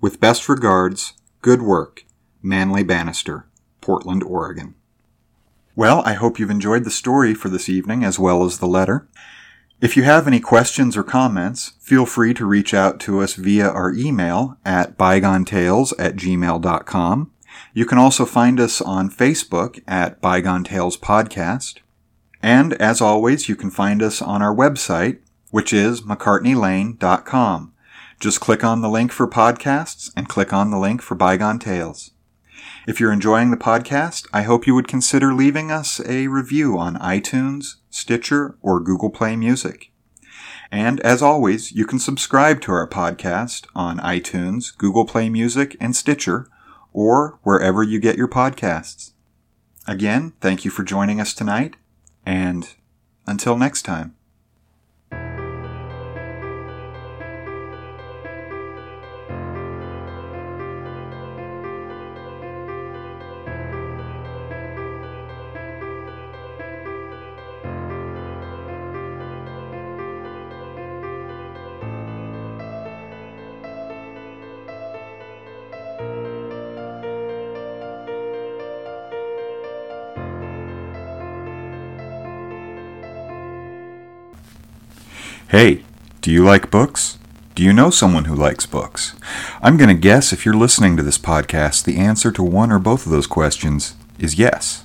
With 0.00 0.20
best 0.20 0.48
regards, 0.48 1.14
good 1.40 1.60
work, 1.60 2.04
Manly 2.40 2.84
Banister, 2.84 3.46
Portland, 3.80 4.22
Oregon. 4.22 4.76
Well, 5.74 6.02
I 6.04 6.12
hope 6.12 6.38
you've 6.38 6.50
enjoyed 6.50 6.84
the 6.84 6.90
story 6.90 7.34
for 7.34 7.48
this 7.48 7.68
evening 7.68 8.04
as 8.04 8.18
well 8.18 8.44
as 8.44 8.58
the 8.58 8.66
letter. 8.66 9.08
If 9.80 9.96
you 9.96 10.04
have 10.04 10.28
any 10.28 10.38
questions 10.38 10.96
or 10.96 11.02
comments, 11.02 11.72
feel 11.80 12.06
free 12.06 12.32
to 12.34 12.46
reach 12.46 12.72
out 12.72 13.00
to 13.00 13.20
us 13.20 13.34
via 13.34 13.68
our 13.68 13.92
email 13.92 14.56
at 14.64 14.96
bygonetales 14.96 15.92
at 15.98 16.14
gmail.com. 16.14 17.32
You 17.74 17.86
can 17.86 17.98
also 17.98 18.24
find 18.24 18.60
us 18.60 18.80
on 18.80 19.10
Facebook 19.10 19.82
at 19.88 20.20
Bygone 20.20 20.62
Tales 20.62 20.96
Podcast. 20.96 21.78
And 22.40 22.74
as 22.74 23.00
always, 23.00 23.48
you 23.48 23.56
can 23.56 23.70
find 23.70 24.02
us 24.02 24.22
on 24.22 24.42
our 24.42 24.54
website, 24.54 25.18
which 25.52 25.72
is 25.72 26.00
mccartneylane.com. 26.00 27.72
Just 28.18 28.40
click 28.40 28.64
on 28.64 28.80
the 28.80 28.88
link 28.88 29.12
for 29.12 29.28
podcasts 29.28 30.10
and 30.16 30.28
click 30.28 30.52
on 30.52 30.70
the 30.70 30.78
link 30.78 31.02
for 31.02 31.14
Bygone 31.14 31.58
Tales. 31.58 32.10
If 32.86 32.98
you're 32.98 33.12
enjoying 33.12 33.50
the 33.50 33.56
podcast, 33.56 34.26
I 34.32 34.42
hope 34.42 34.66
you 34.66 34.74
would 34.74 34.88
consider 34.88 35.34
leaving 35.34 35.70
us 35.70 36.00
a 36.06 36.26
review 36.28 36.78
on 36.78 36.96
iTunes, 36.96 37.76
Stitcher, 37.90 38.56
or 38.62 38.80
Google 38.80 39.10
Play 39.10 39.36
Music. 39.36 39.92
And 40.70 41.00
as 41.00 41.20
always, 41.20 41.70
you 41.72 41.84
can 41.84 41.98
subscribe 41.98 42.62
to 42.62 42.72
our 42.72 42.88
podcast 42.88 43.66
on 43.74 43.98
iTunes, 43.98 44.76
Google 44.76 45.04
Play 45.04 45.28
Music, 45.28 45.76
and 45.78 45.94
Stitcher, 45.94 46.48
or 46.94 47.38
wherever 47.42 47.82
you 47.82 48.00
get 48.00 48.16
your 48.16 48.28
podcasts. 48.28 49.12
Again, 49.86 50.32
thank 50.40 50.64
you 50.64 50.70
for 50.70 50.82
joining 50.82 51.20
us 51.20 51.34
tonight, 51.34 51.76
and 52.24 52.74
until 53.26 53.58
next 53.58 53.82
time. 53.82 54.14
Hey, 85.52 85.84
do 86.22 86.30
you 86.30 86.46
like 86.46 86.70
books? 86.70 87.18
Do 87.54 87.62
you 87.62 87.74
know 87.74 87.90
someone 87.90 88.24
who 88.24 88.34
likes 88.34 88.64
books? 88.64 89.14
I'm 89.60 89.76
going 89.76 89.94
to 89.94 90.08
guess 90.08 90.32
if 90.32 90.46
you're 90.46 90.56
listening 90.56 90.96
to 90.96 91.02
this 91.02 91.18
podcast, 91.18 91.84
the 91.84 91.98
answer 91.98 92.32
to 92.32 92.42
one 92.42 92.72
or 92.72 92.78
both 92.78 93.04
of 93.04 93.12
those 93.12 93.26
questions 93.26 93.94
is 94.18 94.38
yes. 94.38 94.84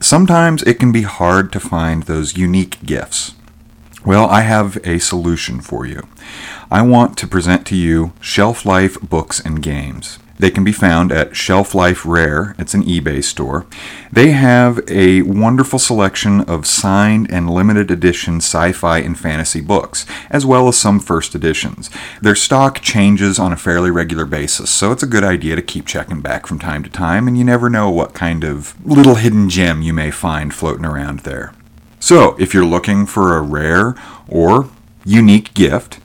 Sometimes 0.00 0.62
it 0.62 0.80
can 0.80 0.90
be 0.90 1.02
hard 1.02 1.52
to 1.52 1.60
find 1.60 2.04
those 2.04 2.34
unique 2.34 2.82
gifts. 2.82 3.34
Well, 4.06 4.24
I 4.30 4.40
have 4.40 4.78
a 4.86 5.00
solution 5.00 5.60
for 5.60 5.84
you. 5.84 6.08
I 6.70 6.80
want 6.80 7.18
to 7.18 7.26
present 7.26 7.66
to 7.66 7.76
you 7.76 8.14
Shelf 8.18 8.64
Life 8.64 8.98
Books 9.02 9.38
and 9.38 9.62
Games. 9.62 10.18
They 10.38 10.50
can 10.50 10.64
be 10.64 10.72
found 10.72 11.12
at 11.12 11.34
Shelf 11.34 11.74
Life 11.74 12.04
Rare. 12.04 12.54
It's 12.58 12.74
an 12.74 12.82
eBay 12.82 13.24
store. 13.24 13.66
They 14.12 14.32
have 14.32 14.80
a 14.88 15.22
wonderful 15.22 15.78
selection 15.78 16.42
of 16.42 16.66
signed 16.66 17.30
and 17.30 17.48
limited 17.48 17.90
edition 17.90 18.36
sci 18.36 18.72
fi 18.72 18.98
and 18.98 19.18
fantasy 19.18 19.62
books, 19.62 20.04
as 20.30 20.44
well 20.44 20.68
as 20.68 20.78
some 20.78 21.00
first 21.00 21.34
editions. 21.34 21.88
Their 22.20 22.34
stock 22.34 22.80
changes 22.80 23.38
on 23.38 23.52
a 23.52 23.56
fairly 23.56 23.90
regular 23.90 24.26
basis, 24.26 24.68
so 24.70 24.92
it's 24.92 25.02
a 25.02 25.06
good 25.06 25.24
idea 25.24 25.56
to 25.56 25.62
keep 25.62 25.86
checking 25.86 26.20
back 26.20 26.46
from 26.46 26.58
time 26.58 26.82
to 26.82 26.90
time, 26.90 27.26
and 27.26 27.38
you 27.38 27.44
never 27.44 27.70
know 27.70 27.90
what 27.90 28.14
kind 28.14 28.44
of 28.44 28.74
little 28.86 29.14
hidden 29.14 29.48
gem 29.48 29.80
you 29.80 29.94
may 29.94 30.10
find 30.10 30.52
floating 30.52 30.84
around 30.84 31.20
there. 31.20 31.54
So, 31.98 32.36
if 32.38 32.52
you're 32.52 32.64
looking 32.64 33.06
for 33.06 33.36
a 33.36 33.42
rare 33.42 33.94
or 34.28 34.68
unique 35.04 35.54
gift, 35.54 35.98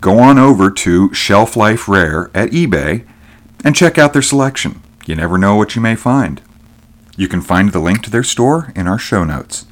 go 0.00 0.18
on 0.18 0.36
over 0.38 0.68
to 0.70 1.14
Shelf 1.14 1.56
Life 1.56 1.88
Rare 1.88 2.30
at 2.34 2.50
eBay 2.50 3.06
and 3.64 3.74
check 3.74 3.98
out 3.98 4.12
their 4.12 4.22
selection. 4.22 4.82
You 5.06 5.14
never 5.14 5.38
know 5.38 5.56
what 5.56 5.74
you 5.74 5.80
may 5.80 5.94
find. 5.94 6.42
You 7.16 7.28
can 7.28 7.40
find 7.40 7.72
the 7.72 7.80
link 7.80 8.02
to 8.04 8.10
their 8.10 8.22
store 8.22 8.72
in 8.76 8.86
our 8.86 8.98
show 8.98 9.24
notes. 9.24 9.66